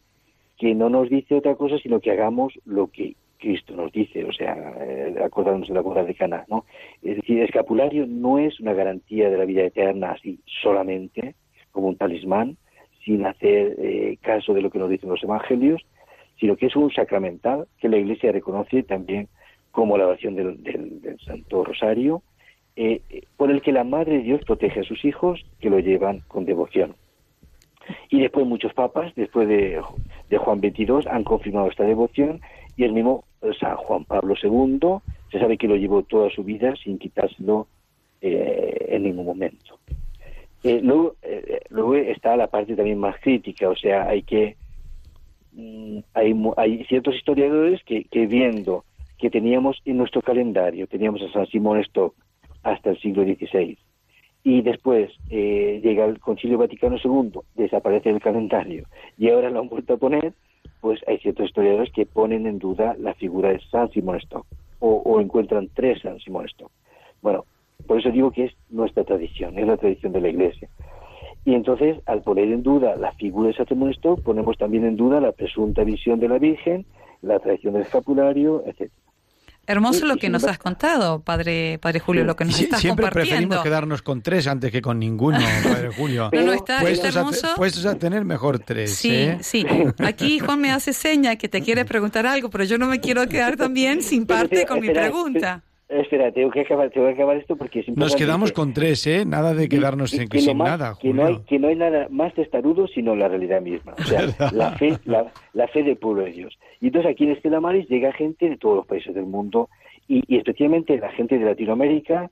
que 0.57 0.75
no 0.75 0.89
nos 0.89 1.11
dice 1.11 1.35
otra 1.35 1.55
cosa, 1.55 1.77
sino 1.83 2.01
que 2.01 2.13
hagamos 2.13 2.55
lo 2.65 2.87
que 2.87 3.15
Cristo 3.37 3.77
nos 3.77 3.93
dice, 3.93 4.25
o 4.25 4.33
sea, 4.33 4.57
eh, 4.81 5.15
acordarnos 5.23 5.69
de 5.69 5.75
la 5.75 5.83
boda 5.83 6.03
de 6.03 6.15
Cana, 6.15 6.47
¿no? 6.49 6.65
Es 7.03 7.17
decir, 7.17 7.41
el 7.41 7.45
escapulario 7.45 8.07
no 8.07 8.39
es 8.39 8.59
una 8.59 8.73
garantía 8.73 9.29
de 9.29 9.37
la 9.37 9.45
vida 9.45 9.65
eterna 9.65 10.13
así 10.13 10.41
solamente, 10.63 11.35
como 11.73 11.89
un 11.89 11.97
talismán, 11.97 12.57
sin 13.05 13.27
hacer 13.27 13.77
eh, 13.79 14.17
caso 14.23 14.55
de 14.55 14.63
lo 14.63 14.71
que 14.71 14.79
nos 14.79 14.89
dicen 14.89 15.11
los 15.11 15.23
evangelios, 15.23 15.85
sino 16.39 16.57
que 16.57 16.67
es 16.67 16.77
un 16.77 16.91
sacramental 16.91 17.67
que 17.79 17.89
la 17.89 17.99
Iglesia 17.99 18.33
reconoce 18.33 18.83
también 18.83 19.29
como 19.71 19.99
la 19.99 20.07
oración 20.07 20.37
del, 20.37 21.19
Santo 21.25 21.65
Rosario, 21.65 22.23
eh, 22.77 23.03
por 23.37 23.51
el 23.51 23.61
que 23.61 23.73
la 23.73 23.83
Madre 23.83 24.19
de 24.19 24.23
Dios 24.23 24.41
protege 24.45 24.81
a 24.81 24.85
sus 24.85 25.05
hijos 25.05 25.45
que 25.61 25.71
lo 25.71 25.81
llevan 25.81 26.21
con 26.29 26.45
devoción. 26.45 26.95
Y 28.09 28.21
después 28.21 28.47
muchos 28.47 28.73
papas, 28.73 29.13
después 29.15 29.49
de, 29.49 29.81
Juan 30.39 30.61
XXII, 30.61 31.11
han 31.11 31.25
confirmado 31.25 31.69
esta 31.69 31.85
devoción 31.85 32.41
y 32.77 32.85
el 32.85 32.93
mismo 32.93 33.25
San 33.61 33.77
Juan 33.77 34.05
Pablo 34.05 34.35
II 34.41 34.79
se 35.31 35.39
sabe 35.39 35.59
que 35.59 35.69
lo 35.69 35.77
llevó 35.77 36.03
toda 36.03 36.31
su 36.31 36.45
vida 36.45 36.75
sin 36.77 36.99
quitárselo 36.99 37.67
eh, 38.21 38.87
en 38.91 39.03
ningún 39.03 39.27
momento. 39.27 39.79
Eh, 40.63 40.81
luego, 40.83 41.17
luego 41.69 41.95
está 41.97 42.37
la 42.37 42.47
parte 42.47 42.75
también 42.75 42.99
más 42.99 43.21
crítica, 43.21 43.69
o 43.69 43.77
sea, 43.77 44.09
hay 44.09 44.23
que 44.23 44.57
hay, 46.15 46.35
hay 46.57 46.85
ciertos 46.85 47.15
historiadores 47.15 47.83
que, 47.85 48.05
que, 48.05 48.27
viendo 48.27 48.85
que 49.19 49.31
teníamos 49.31 49.81
en 49.85 49.97
nuestro 49.99 50.23
calendario, 50.23 50.87
teníamos 50.87 51.23
a 51.23 51.33
San 51.33 51.47
Simón 51.47 51.81
Stock 51.81 52.15
hasta 52.63 52.91
el 52.91 53.01
siglo 53.01 53.25
XVI, 53.25 53.79
y 54.43 54.63
después 54.63 55.11
eh, 55.31 55.81
llega 55.83 56.05
el 56.05 56.19
Concilio 56.19 56.59
Vaticano 56.59 56.97
II, 57.03 57.41
desaparece 57.55 58.11
el 58.11 58.21
calendario, 58.21 58.87
y 59.17 59.31
ahora 59.31 59.51
lo 59.51 59.61
han 59.61 59.69
vuelto 59.69 59.95
a 59.95 59.99
poner, 59.99 60.35
pues 60.81 61.01
hay 61.07 61.19
ciertos 61.19 61.47
historiadores 61.47 61.93
que 61.93 62.07
ponen 62.07 62.47
en 62.47 62.59
duda 62.59 62.97
la 62.99 63.15
figura 63.15 63.51
de 63.51 63.61
San 63.71 63.91
Simón 63.91 64.17
Stock, 64.17 64.47
o, 64.81 64.97
o 65.05 65.21
encuentran 65.21 65.69
tres 65.73 66.03
San 66.03 66.19
Simón 66.21 66.47
Stock. 66.47 66.71
Bueno, 67.23 67.45
por 67.87 67.99
eso 67.99 68.11
digo 68.11 68.31
que 68.31 68.45
es 68.45 68.53
nuestra 68.71 69.05
tradición, 69.05 69.59
es 69.59 69.67
la 69.67 69.77
tradición 69.77 70.13
de 70.13 70.21
la 70.21 70.29
Iglesia. 70.29 70.69
Y 71.45 71.55
entonces, 71.55 71.99
al 72.07 72.23
poner 72.23 72.51
en 72.51 72.63
duda 72.63 72.97
la 72.97 73.13
figura 73.13 73.49
de 73.49 73.55
San 73.55 73.91
Stock, 73.91 74.23
ponemos 74.23 74.57
también 74.57 74.85
en 74.85 74.97
duda 74.97 75.21
la 75.21 75.33
presunta 75.33 75.85
visión 75.85 76.19
de 76.19 76.29
la 76.29 76.39
Virgen, 76.39 76.87
la 77.21 77.39
tradición 77.39 77.75
del 77.75 77.83
escapulario, 77.83 78.65
etc. 78.67 78.91
Hermoso 79.67 80.05
lo 80.05 80.17
que 80.17 80.29
nos 80.29 80.45
has 80.45 80.59
contado, 80.59 81.21
padre, 81.21 81.79
padre 81.81 81.99
Julio, 81.99 82.25
lo 82.25 82.37
que 82.37 82.45
nos 82.45 82.59
estás 82.59 82.81
Siempre 82.81 83.05
compartiendo. 83.05 83.31
preferimos 83.31 83.63
quedarnos 83.63 84.03
con 84.03 84.21
tres 84.21 84.47
antes 84.47 84.71
que 84.71 84.83
con 84.83 84.99
ninguno, 84.99 85.39
padre 85.65 85.91
Julio. 85.97 86.29
no, 86.33 86.43
no, 86.43 86.53
está, 86.53 86.81
puestos, 86.81 87.07
está 87.07 87.19
hermoso. 87.21 87.47
A, 87.47 87.55
puestos 87.55 87.87
a 87.87 87.95
tener 87.95 88.25
mejor 88.27 88.59
tres. 88.59 88.95
Sí, 88.95 89.15
¿eh? 89.15 89.39
sí. 89.41 89.67
Aquí 90.05 90.39
Juan 90.39 90.61
me 90.61 90.71
hace 90.71 90.93
seña 90.93 91.37
que 91.37 91.49
te 91.49 91.63
quiere 91.63 91.87
preguntar 91.87 92.27
algo, 92.27 92.51
pero 92.51 92.65
yo 92.65 92.77
no 92.77 92.87
me 92.87 93.01
quiero 93.01 93.27
quedar 93.27 93.57
también 93.57 94.03
sin 94.03 94.27
parte 94.27 94.67
con 94.67 94.81
mi 94.81 94.91
pregunta. 94.91 95.63
Espera, 95.63 95.74
tengo 96.35 96.51
que 96.51 96.61
acabar, 96.61 96.91
tengo 96.91 97.07
que 97.09 97.13
acabar 97.13 97.37
esto 97.37 97.57
porque 97.57 97.81
es 97.81 97.89
Nos 97.89 98.17
quedamos 98.17 98.53
con 98.53 98.73
tres, 98.73 99.07
¿eh? 99.07 99.25
Nada 99.25 99.55
de 99.55 99.69
quedarnos 99.69 100.11
sin, 100.11 100.29
sin 100.31 100.57
más, 100.57 100.69
nada. 100.69 100.97
Que 101.01 101.13
no, 101.13 101.27
hay, 101.27 101.39
que 101.47 101.59
no 101.59 101.69
hay 101.69 101.77
nada 101.77 102.09
más 102.11 102.35
testarudo 102.35 102.89
sino 102.89 103.15
la 103.15 103.29
realidad 103.29 103.61
misma. 103.61 103.95
O 103.99 104.03
sea, 104.03 104.23
la 104.53 104.73
fe, 104.73 104.99
la, 105.05 105.33
la, 105.53 105.69
fe 105.69 105.83
del 105.83 105.97
pueblo 105.97 106.25
de 106.25 106.33
Dios. 106.33 106.59
Y 106.81 106.87
entonces 106.87 107.11
aquí 107.11 107.25
en 107.25 107.33
Estela 107.33 107.61
Maris 107.61 107.89
llega 107.89 108.13
gente 108.13 108.49
de 108.49 108.57
todos 108.57 108.77
los 108.77 108.87
países 108.87 109.15
del 109.15 109.27
mundo 109.27 109.69
y, 110.09 110.23
y 110.27 110.39
especialmente 110.39 110.99
la 110.99 111.13
gente 111.13 111.39
de 111.39 111.45
Latinoamérica. 111.45 112.31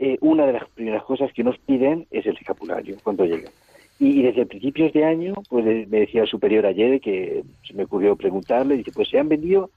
Eh, 0.00 0.16
una 0.20 0.46
de 0.46 0.52
las 0.52 0.68
primeras 0.70 1.02
cosas 1.02 1.32
que 1.32 1.42
nos 1.42 1.58
piden 1.58 2.06
es 2.12 2.24
el 2.26 2.36
escapulario 2.36 2.96
cuando 3.02 3.24
llegan. 3.24 3.52
Y, 3.98 4.20
y 4.20 4.22
desde 4.22 4.46
principios 4.46 4.92
de 4.92 5.04
año, 5.04 5.34
pues 5.48 5.64
me 5.64 6.00
decía 6.00 6.22
el 6.22 6.28
superior 6.28 6.66
ayer 6.66 7.00
que 7.00 7.42
se 7.66 7.74
me 7.74 7.84
ocurrió 7.84 8.14
preguntarle, 8.14 8.76
dice, 8.76 8.92
pues 8.94 9.08
se 9.08 9.18
han 9.18 9.28
vendido 9.28 9.70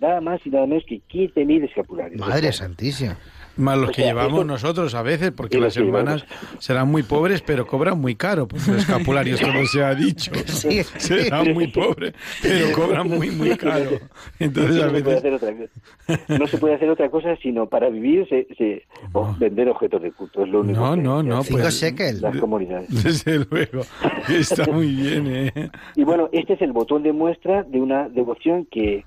nada 0.00 0.20
más 0.20 0.40
y 0.44 0.50
nada 0.50 0.66
menos 0.66 0.84
que 0.86 1.00
15.000 1.10 1.64
escapularios. 1.64 2.20
Madre 2.20 2.52
santísima. 2.52 3.16
Más 3.58 3.78
los 3.78 3.88
O 3.88 3.92
que 3.92 4.02
sea, 4.02 4.10
llevamos 4.12 4.40
eso- 4.40 4.44
nosotros 4.44 4.94
a 4.94 5.00
veces, 5.00 5.30
porque 5.34 5.58
las 5.58 5.74
hermanas 5.78 6.26
serán 6.58 6.88
muy 6.90 7.02
pobres, 7.02 7.40
pero 7.40 7.66
cobran 7.66 7.98
muy 7.98 8.14
caro, 8.14 8.46
pues 8.46 8.68
los 8.68 8.76
escapularios, 8.82 9.40
como 9.40 9.64
se 9.64 9.82
ha 9.82 9.94
dicho. 9.94 10.30
Sí, 10.46 10.82
Serán 10.98 11.54
muy 11.54 11.68
pobres, 11.68 12.12
pero 12.42 12.70
cobran 12.74 13.08
muy, 13.08 13.30
muy 13.30 13.56
caro. 13.56 13.92
Entonces 14.38 14.82
a 14.82 14.88
no 14.88 14.92
se 14.92 15.02
puede 15.02 15.02
veces... 15.02 15.16
hacer 15.18 15.32
otra 15.32 15.52
cosa. 15.56 16.38
No 16.38 16.46
se 16.46 16.58
puede 16.58 16.74
hacer 16.74 16.90
otra 16.90 17.08
cosa 17.10 17.36
sino 17.42 17.66
para 17.66 17.88
vivir 17.88 18.28
se, 18.28 18.46
se- 18.58 18.82
o 19.14 19.34
vender 19.38 19.70
objetos 19.70 20.02
de 20.02 20.12
culto. 20.12 20.42
Es 20.44 20.50
lo 20.50 20.60
único 20.60 20.78
No, 20.80 20.94
que- 20.94 21.00
no, 21.00 21.22
no, 21.22 21.42
que 21.42 21.52
pues- 21.52 21.80
shekel. 21.80 22.20
Las 22.20 22.36
comunidades. 22.36 22.88
Desde 23.02 23.38
luego, 23.50 23.80
está 24.28 24.66
muy 24.70 24.94
bien, 24.94 25.26
¿eh? 25.28 25.70
Y 25.94 26.04
bueno, 26.04 26.28
este 26.32 26.52
es 26.52 26.60
el 26.60 26.72
botón 26.72 27.02
de 27.04 27.14
muestra 27.14 27.62
de 27.62 27.80
una 27.80 28.06
devoción 28.10 28.66
que, 28.70 29.06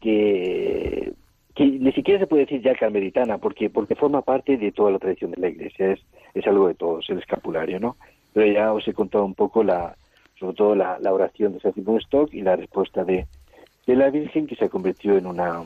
que, 0.00 1.12
que 1.54 1.66
ni 1.66 1.92
siquiera 1.92 2.20
se 2.20 2.26
puede 2.26 2.44
decir 2.44 2.62
ya 2.62 2.74
carmelitana, 2.74 3.38
porque, 3.38 3.70
porque 3.70 3.94
forma 3.94 4.22
parte 4.22 4.56
de 4.56 4.72
toda 4.72 4.90
la 4.92 4.98
tradición 4.98 5.32
de 5.32 5.40
la 5.40 5.48
Iglesia, 5.48 5.92
es, 5.92 6.00
es 6.34 6.46
algo 6.46 6.68
de 6.68 6.74
todos, 6.74 7.08
el 7.10 7.18
escapulario, 7.18 7.80
¿no? 7.80 7.96
Pero 8.32 8.52
ya 8.52 8.72
os 8.72 8.86
he 8.86 8.92
contado 8.92 9.24
un 9.24 9.34
poco 9.34 9.62
la, 9.64 9.96
sobre 10.38 10.56
todo 10.56 10.74
la, 10.74 10.98
la 11.00 11.12
oración 11.12 11.52
de 11.52 11.60
San 11.60 11.74
Simón 11.74 11.98
Stock 11.98 12.32
y 12.32 12.42
la 12.42 12.56
respuesta 12.56 13.04
de, 13.04 13.26
de 13.86 13.96
la 13.96 14.10
Virgen 14.10 14.46
que 14.46 14.56
se 14.56 14.68
convirtió 14.68 15.16
en 15.16 15.26
una, 15.26 15.62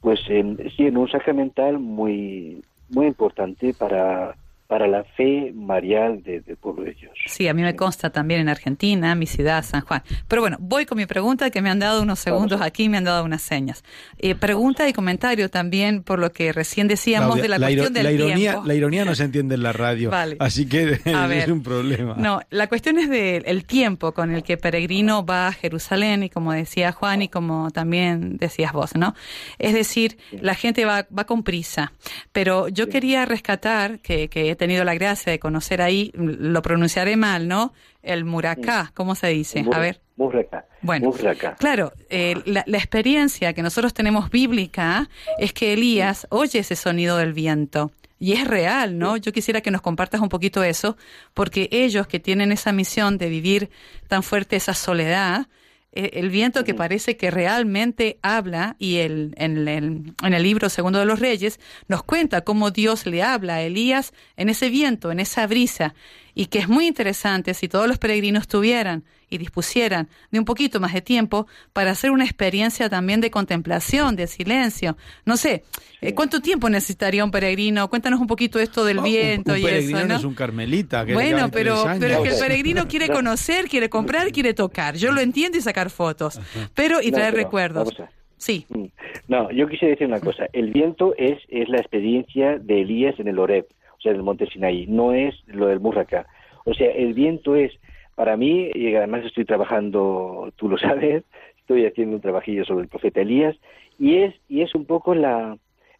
pues 0.00 0.20
en, 0.28 0.56
sí, 0.76 0.86
en 0.86 0.96
un 0.96 1.08
sacramental 1.08 1.78
muy, 1.78 2.62
muy 2.88 3.06
importante 3.06 3.74
para, 3.74 4.36
para 4.66 4.86
la 4.88 5.04
fe 5.04 5.52
marial 5.54 6.22
de- 6.22 6.40
del 6.40 6.56
pueblo 6.56 6.82
de 6.84 6.92
Dios. 6.94 7.12
Sí, 7.26 7.46
a 7.48 7.54
mí 7.54 7.62
me 7.62 7.76
consta 7.76 8.10
también 8.10 8.40
en 8.40 8.48
Argentina, 8.48 9.14
mi 9.14 9.26
ciudad, 9.26 9.64
San 9.64 9.80
Juan. 9.82 10.02
Pero 10.28 10.42
bueno, 10.42 10.56
voy 10.60 10.86
con 10.86 10.98
mi 10.98 11.06
pregunta 11.06 11.50
que 11.50 11.62
me 11.62 11.70
han 11.70 11.78
dado 11.78 12.02
unos 12.02 12.18
segundos 12.18 12.60
aquí, 12.60 12.88
me 12.88 12.96
han 12.98 13.04
dado 13.04 13.24
unas 13.24 13.42
señas. 13.42 13.84
Eh, 14.18 14.34
pregunta 14.34 14.88
y 14.88 14.92
comentario 14.92 15.48
también 15.50 16.02
por 16.02 16.18
lo 16.18 16.32
que 16.32 16.52
recién 16.52 16.88
decíamos 16.88 17.36
Claudia, 17.36 17.42
de 17.42 17.48
la, 17.48 17.56
iro- 17.58 17.66
cuestión 17.82 17.92
del 17.92 18.04
la 18.04 18.12
ironía, 18.12 18.50
tiempo. 18.52 18.66
la 18.66 18.74
ironía 18.74 19.04
no 19.04 19.14
se 19.14 19.24
entiende 19.24 19.54
en 19.54 19.62
la 19.62 19.72
radio, 19.72 20.10
Vale. 20.10 20.36
así 20.40 20.66
que 20.68 21.00
A 21.04 21.24
es 21.24 21.28
ver. 21.28 21.52
un 21.52 21.62
problema. 21.62 22.14
No, 22.18 22.40
la 22.50 22.66
cuestión 22.68 22.98
es 22.98 23.08
del 23.08 23.44
el 23.46 23.64
tiempo 23.66 24.12
con 24.12 24.34
el 24.34 24.42
que 24.42 24.56
peregrino 24.56 25.24
va 25.24 25.48
a 25.48 25.52
Jerusalén 25.52 26.22
y 26.24 26.28
como 26.30 26.52
decía 26.52 26.92
Juan 26.92 27.22
y 27.22 27.28
como 27.28 27.70
también 27.70 28.36
decías 28.38 28.72
vos, 28.72 28.96
¿no? 28.96 29.14
Es 29.58 29.74
decir, 29.74 30.18
la 30.40 30.54
gente 30.54 30.84
va, 30.84 31.06
va 31.16 31.24
con 31.24 31.42
prisa, 31.42 31.92
pero 32.32 32.68
yo 32.68 32.88
quería 32.88 33.24
rescatar, 33.26 34.00
que, 34.00 34.28
que 34.28 34.55
he 34.56 34.58
tenido 34.58 34.84
la 34.84 34.94
gracia 34.94 35.30
de 35.30 35.38
conocer 35.38 35.80
ahí, 35.80 36.10
lo 36.14 36.60
pronunciaré 36.62 37.16
mal, 37.16 37.46
¿no? 37.46 37.72
El 38.02 38.24
muracá, 38.24 38.90
¿cómo 38.94 39.14
se 39.14 39.28
dice? 39.28 39.64
A 39.72 39.78
ver. 39.78 40.00
Murraca. 40.16 40.64
Bueno, 40.80 41.08
Murraca. 41.08 41.56
claro, 41.56 41.92
eh, 42.08 42.40
la, 42.46 42.64
la 42.66 42.78
experiencia 42.78 43.52
que 43.52 43.62
nosotros 43.62 43.92
tenemos 43.92 44.30
bíblica 44.30 45.08
es 45.38 45.52
que 45.52 45.74
Elías 45.74 46.26
oye 46.30 46.60
ese 46.60 46.74
sonido 46.74 47.18
del 47.18 47.32
viento. 47.32 47.92
Y 48.18 48.32
es 48.32 48.46
real, 48.46 48.98
¿no? 48.98 49.18
Yo 49.18 49.30
quisiera 49.30 49.60
que 49.60 49.70
nos 49.70 49.82
compartas 49.82 50.22
un 50.22 50.30
poquito 50.30 50.64
eso, 50.64 50.96
porque 51.34 51.68
ellos 51.70 52.06
que 52.06 52.18
tienen 52.18 52.50
esa 52.50 52.72
misión 52.72 53.18
de 53.18 53.28
vivir 53.28 53.68
tan 54.08 54.22
fuerte 54.22 54.56
esa 54.56 54.72
soledad, 54.72 55.48
el 55.96 56.30
viento 56.30 56.64
que 56.64 56.74
parece 56.74 57.16
que 57.16 57.30
realmente 57.30 58.18
habla, 58.22 58.76
y 58.78 58.96
el, 58.96 59.34
en, 59.36 59.66
el, 59.68 60.14
en 60.22 60.34
el 60.34 60.42
libro 60.42 60.68
Segundo 60.68 60.98
de 60.98 61.06
los 61.06 61.20
Reyes 61.20 61.58
nos 61.88 62.02
cuenta 62.02 62.42
cómo 62.42 62.70
Dios 62.70 63.06
le 63.06 63.22
habla 63.22 63.56
a 63.56 63.62
Elías 63.62 64.12
en 64.36 64.48
ese 64.48 64.68
viento, 64.68 65.10
en 65.10 65.20
esa 65.20 65.46
brisa, 65.46 65.94
y 66.38 66.46
que 66.46 66.58
es 66.58 66.68
muy 66.68 66.86
interesante 66.86 67.54
si 67.54 67.66
todos 67.66 67.88
los 67.88 67.96
peregrinos 67.98 68.46
tuvieran 68.46 69.02
y 69.30 69.38
dispusieran 69.38 70.06
de 70.30 70.38
un 70.38 70.44
poquito 70.44 70.78
más 70.80 70.92
de 70.92 71.00
tiempo 71.00 71.46
para 71.72 71.90
hacer 71.92 72.10
una 72.10 72.24
experiencia 72.24 72.88
también 72.90 73.20
de 73.22 73.30
contemplación, 73.30 74.14
de 74.16 74.26
silencio. 74.26 74.96
No 75.24 75.36
sé, 75.38 75.64
eh, 76.02 76.14
¿cuánto 76.14 76.40
tiempo 76.40 76.68
necesitaría 76.68 77.24
un 77.24 77.30
peregrino? 77.30 77.88
Cuéntanos 77.88 78.20
un 78.20 78.26
poquito 78.26 78.60
esto 78.60 78.84
del 78.84 78.98
Oh, 78.98 79.02
viento 79.02 79.52
un, 79.52 79.56
un 79.56 79.62
y 79.62 79.64
peregrino 79.64 79.98
eso, 79.98 80.06
no 80.06 80.12
¿no? 80.14 80.20
es 80.20 80.24
un 80.26 80.34
carmelita. 80.34 81.06
Que 81.06 81.14
Bueno, 81.14 81.50
pero, 81.50 81.84
pero 81.98 82.14
es 82.14 82.20
que 82.20 82.34
el 82.34 82.38
peregrino 82.38 82.86
quiere 82.86 83.08
conocer, 83.08 83.66
quiere 83.68 83.88
comprar, 83.88 84.30
quiere 84.30 84.52
tocar. 84.52 84.94
Yo 84.96 85.10
lo 85.12 85.20
entiendo 85.22 85.56
y 85.56 85.62
sacar 85.62 85.88
fotos, 85.90 86.38
pero 86.74 87.00
y 87.02 87.10
No, 87.10 87.16
traer 87.16 87.32
pero 87.32 87.44
recuerdos. 87.44 87.94
Sí, 88.36 88.66
Mm. 88.68 88.84
No, 89.28 89.50
yo 89.50 89.66
quisiera 89.66 89.92
decir 89.92 90.06
una 90.06 90.20
cosa. 90.20 90.46
El 90.52 90.70
viento 90.70 91.14
es, 91.16 91.38
es 91.48 91.68
la 91.70 91.78
experiencia 91.78 92.58
de 92.58 92.82
Elías 92.82 93.18
en 93.18 93.28
el 93.28 93.38
Oreb, 93.38 93.64
o 93.96 94.00
sea, 94.00 94.12
en 94.12 94.18
el 94.18 94.22
monte 94.22 94.46
Sinaí, 94.46 94.86
no 94.86 95.12
es 95.12 95.34
lo 95.46 95.66
del 95.66 95.80
Murraca. 95.80 96.26
O 96.64 96.74
sea, 96.74 96.90
el 96.90 97.14
viento 97.14 97.54
es, 97.54 97.72
para 98.14 98.36
mí, 98.36 98.70
y 98.74 98.94
además 98.94 99.24
estoy 99.24 99.44
trabajando, 99.44 100.52
tú 100.56 100.68
lo 100.68 100.78
sabes, 100.78 101.24
estoy 101.58 101.86
haciendo 101.86 102.16
un 102.16 102.22
trabajillo 102.22 102.64
sobre 102.64 102.82
el 102.82 102.88
profeta 102.88 103.20
Elías, 103.20 103.56
y 103.98 104.16
es, 104.16 104.34
y 104.48 104.62
es 104.62 104.74
un 104.74 104.84
poco 104.84 105.14
la, 105.14 105.56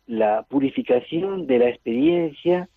la 0.06 0.44
purificación 0.48 1.46
de 1.46 1.58
la 1.58 1.68
experiencia 1.68 2.68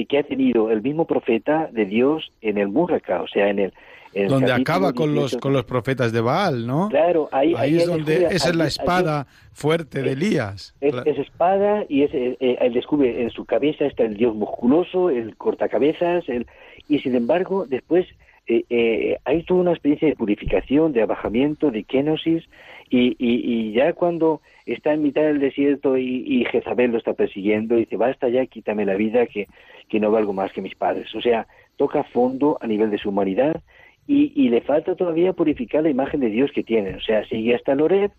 eh, 0.00 0.06
que 0.06 0.18
ha 0.18 0.22
tenido 0.22 0.70
el 0.70 0.82
mismo 0.82 1.06
profeta 1.06 1.68
de 1.72 1.84
Dios 1.86 2.30
en 2.42 2.58
el 2.58 2.68
Murraca, 2.68 3.22
o 3.22 3.28
sea, 3.28 3.48
en 3.48 3.58
el... 3.58 3.72
en 4.12 4.24
el 4.24 4.28
Donde 4.28 4.52
acaba 4.52 4.92
con 4.92 5.14
los 5.14 5.30
18. 5.32 5.40
con 5.40 5.52
los 5.52 5.64
profetas 5.64 6.12
de 6.12 6.20
Baal, 6.20 6.66
¿no? 6.66 6.88
Claro, 6.90 7.28
ahí, 7.32 7.54
Ahí 7.56 7.76
es 7.76 7.84
él 7.84 7.88
donde 7.90 8.18
descubre- 8.20 8.34
esa 8.36 8.48
es 8.50 8.56
la 8.56 8.66
espada 8.66 9.26
fuerte 9.52 10.02
de 10.02 10.12
Elías. 10.12 10.74
Es, 10.80 10.94
es 11.04 11.18
espada 11.18 11.84
y 11.88 12.02
es, 12.02 12.12
eh, 12.14 12.36
eh, 12.40 12.58
él 12.60 12.72
descubre 12.74 13.22
en 13.22 13.30
su 13.30 13.44
cabeza 13.44 13.86
está 13.86 14.02
el 14.04 14.16
dios 14.16 14.34
musculoso, 14.34 15.10
el 15.10 15.36
cortacabezas, 15.36 16.28
el, 16.28 16.46
y 16.88 16.98
sin 17.00 17.14
embargo 17.14 17.66
después 17.66 18.06
eh, 18.46 18.64
eh, 18.70 19.18
hay 19.24 19.42
toda 19.42 19.60
una 19.60 19.72
experiencia 19.72 20.08
de 20.08 20.16
purificación, 20.16 20.92
de 20.92 21.02
abajamiento, 21.02 21.70
de 21.70 21.84
kenosis, 21.84 22.44
y, 22.88 23.16
y, 23.18 23.68
y 23.68 23.72
ya 23.72 23.92
cuando 23.94 24.40
está 24.64 24.92
en 24.92 25.02
mitad 25.02 25.22
del 25.22 25.40
desierto 25.40 25.96
y, 25.96 26.24
y 26.26 26.44
Jezabel 26.44 26.92
lo 26.92 26.98
está 26.98 27.14
persiguiendo, 27.14 27.74
dice, 27.74 27.96
basta 27.96 28.28
ya, 28.28 28.46
quítame 28.46 28.84
la 28.84 28.94
vida, 28.94 29.26
que, 29.26 29.48
que 29.88 29.98
no 29.98 30.12
valgo 30.12 30.32
más 30.32 30.52
que 30.52 30.62
mis 30.62 30.76
padres. 30.76 31.12
O 31.14 31.20
sea, 31.20 31.46
toca 31.76 32.04
fondo 32.04 32.58
a 32.60 32.66
nivel 32.66 32.90
de 32.90 32.98
su 32.98 33.08
humanidad 33.08 33.60
y, 34.06 34.32
y 34.36 34.48
le 34.50 34.60
falta 34.60 34.94
todavía 34.94 35.32
purificar 35.32 35.82
la 35.82 35.90
imagen 35.90 36.20
de 36.20 36.30
Dios 36.30 36.52
que 36.52 36.62
tiene. 36.62 36.94
O 36.94 37.00
sea, 37.00 37.26
sigue 37.26 37.56
hasta 37.56 37.74
Loret, 37.74 38.12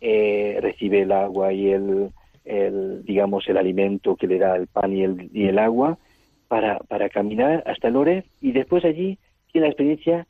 eh, 0.00 0.58
recibe 0.60 1.02
el 1.02 1.10
agua 1.10 1.52
y 1.52 1.70
el, 1.70 2.10
el, 2.44 3.04
digamos, 3.04 3.48
el 3.48 3.56
alimento 3.56 4.14
que 4.14 4.28
le 4.28 4.38
da 4.38 4.54
el 4.56 4.68
pan 4.68 4.92
y 4.92 5.02
el, 5.02 5.30
y 5.32 5.46
el 5.46 5.58
agua 5.58 5.98
para, 6.46 6.78
para 6.78 7.08
caminar 7.08 7.64
hasta 7.66 7.90
Loret 7.90 8.24
y 8.40 8.52
después 8.52 8.84
allí 8.84 9.18
tiene 9.54 9.68
la 9.68 9.70
experiencia 9.70 10.26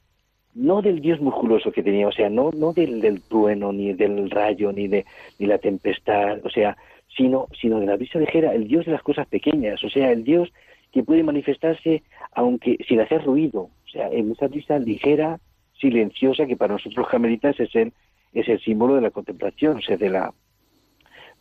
no 0.54 0.82
del 0.82 1.00
Dios 1.00 1.18
musculoso 1.18 1.72
que 1.72 1.82
tenía, 1.82 2.06
o 2.06 2.12
sea, 2.12 2.28
no, 2.28 2.50
no 2.52 2.74
del, 2.74 3.00
del 3.00 3.22
trueno, 3.22 3.72
ni 3.72 3.94
del 3.94 4.30
rayo, 4.30 4.70
ni 4.70 4.86
de 4.86 5.06
ni 5.38 5.46
la 5.46 5.56
tempestad, 5.56 6.44
o 6.44 6.50
sea, 6.50 6.76
sino, 7.16 7.48
sino 7.58 7.80
de 7.80 7.86
la 7.86 7.96
brisa 7.96 8.18
ligera, 8.18 8.52
el 8.52 8.68
Dios 8.68 8.84
de 8.84 8.92
las 8.92 9.02
cosas 9.02 9.26
pequeñas, 9.26 9.82
o 9.82 9.88
sea, 9.88 10.12
el 10.12 10.24
Dios 10.24 10.52
que 10.92 11.02
puede 11.02 11.22
manifestarse 11.22 12.02
aunque 12.32 12.76
sin 12.86 13.00
hacer 13.00 13.24
ruido, 13.24 13.62
o 13.62 13.88
sea, 13.90 14.08
en 14.10 14.30
esa 14.30 14.46
brisa 14.48 14.78
ligera, 14.78 15.40
silenciosa, 15.80 16.44
que 16.44 16.56
para 16.56 16.74
nosotros 16.74 17.08
los 17.10 17.60
es 17.60 17.74
el, 17.74 17.94
es 18.34 18.46
el 18.46 18.60
símbolo 18.60 18.96
de 18.96 19.00
la 19.00 19.10
contemplación, 19.10 19.78
o 19.78 19.80
sea, 19.80 19.96
de 19.96 20.10
la 20.10 20.34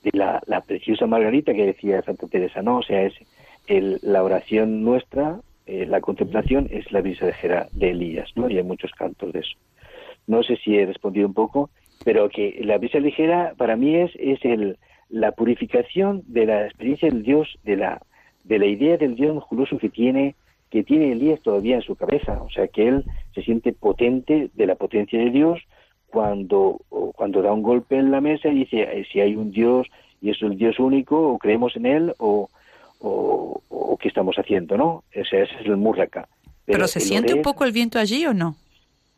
de 0.03 0.17
la, 0.17 0.41
la 0.47 0.61
preciosa 0.61 1.05
Margarita 1.05 1.53
que 1.53 1.65
decía 1.65 2.01
Santa 2.01 2.27
Teresa, 2.27 2.61
¿no? 2.61 2.77
O 2.77 2.83
sea, 2.83 3.03
es 3.03 3.13
el, 3.67 3.99
la 4.01 4.23
oración 4.23 4.83
nuestra, 4.83 5.39
eh, 5.65 5.85
la 5.85 6.01
contemplación 6.01 6.67
es 6.71 6.91
la 6.91 7.01
brisa 7.01 7.27
ligera 7.27 7.67
de 7.71 7.91
Elías, 7.91 8.29
¿no? 8.35 8.49
Y 8.49 8.57
hay 8.57 8.63
muchos 8.63 8.91
cantos 8.91 9.31
de 9.33 9.39
eso. 9.39 9.57
No 10.27 10.43
sé 10.43 10.57
si 10.57 10.77
he 10.77 10.85
respondido 10.85 11.27
un 11.27 11.33
poco, 11.33 11.69
pero 12.03 12.29
que 12.29 12.59
la 12.63 12.77
brisa 12.77 12.99
ligera 12.99 13.53
para 13.57 13.75
mí 13.75 13.95
es, 13.95 14.11
es 14.15 14.43
el, 14.43 14.77
la 15.09 15.31
purificación 15.31 16.23
de 16.27 16.45
la 16.45 16.65
experiencia 16.65 17.09
del 17.09 17.23
Dios, 17.23 17.47
de 17.63 17.77
la, 17.77 18.01
de 18.43 18.59
la 18.59 18.65
idea 18.65 18.97
del 18.97 19.15
Dios 19.15 19.33
musculoso 19.33 19.77
que 19.77 19.89
tiene 19.89 20.35
que 20.69 20.83
tiene 20.83 21.11
Elías 21.11 21.39
todavía 21.41 21.75
en 21.75 21.83
su 21.83 21.95
cabeza, 21.95 22.41
o 22.41 22.49
sea 22.49 22.67
que 22.67 22.87
él 22.87 23.05
se 23.35 23.43
siente 23.43 23.73
potente 23.73 24.49
de 24.55 24.65
la 24.65 24.73
potencia 24.73 25.19
de 25.19 25.29
Dios 25.29 25.59
cuando 26.07 26.79
cuando 26.89 27.43
da 27.43 27.53
un 27.53 27.61
golpe 27.61 27.95
en 27.95 28.09
la 28.09 28.21
mesa 28.21 28.49
y 28.49 28.55
dice 28.55 28.81
eh, 28.81 29.05
si 29.11 29.19
hay 29.19 29.35
un 29.35 29.51
Dios 29.51 29.87
y 30.19 30.31
es 30.31 30.41
el 30.41 30.57
Dios 30.57 30.79
único 30.79 31.29
o 31.29 31.37
creemos 31.37 31.75
en 31.75 31.85
él 31.85 32.13
o, 32.17 32.49
qué 34.03 34.09
estamos 34.09 34.35
haciendo, 34.35 34.75
¿no? 34.75 35.05
Ese, 35.11 35.43
es 35.43 35.49
el 35.63 35.77
murraca. 35.77 36.27
Pero, 36.65 36.87
¿se 36.87 36.99
siente 36.99 37.33
un 37.33 37.41
poco 37.41 37.63
el 37.63 37.71
viento 37.71 37.97
allí 37.97 38.25
o 38.25 38.33
no? 38.33 38.57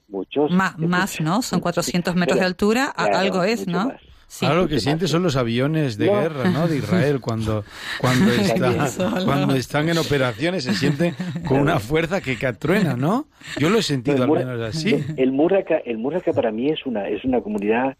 Muchos. 0.07 0.51
más, 0.51 1.19
¿no? 1.19 1.41
Son 1.41 1.59
400 1.59 2.15
metros 2.15 2.39
de 2.39 2.45
altura, 2.45 2.85
algo 2.85 3.43
es, 3.43 3.67
¿no? 3.67 3.91
Sí. 4.27 4.45
Ahora 4.45 4.61
lo 4.61 4.67
que 4.67 4.79
siente 4.79 5.07
son 5.07 5.23
los 5.23 5.35
aviones 5.35 5.97
de 5.97 6.07
guerra, 6.07 6.49
¿no? 6.49 6.67
De 6.67 6.77
Israel 6.77 7.21
cuando 7.21 7.63
cuando 8.01 8.31
cuando 9.25 9.55
están 9.55 9.87
en 9.87 9.99
operaciones 9.99 10.63
se 10.63 10.73
sienten 10.73 11.15
con 11.47 11.59
una 11.59 11.79
fuerza 11.79 12.21
que 12.21 12.35
catruena, 12.35 12.95
¿no? 12.95 13.27
Yo 13.59 13.69
lo 13.69 13.79
he 13.79 13.83
sentido 13.83 14.23
al 14.23 14.31
menos 14.31 14.61
así. 14.61 15.03
El 15.15 15.31
Murraca, 15.31 15.77
el 15.77 15.99
Murraca 15.99 16.33
para 16.33 16.51
mí 16.51 16.69
es 16.69 16.85
una 16.87 17.07
es 17.07 17.23
una 17.23 17.39
comunidad 17.41 17.97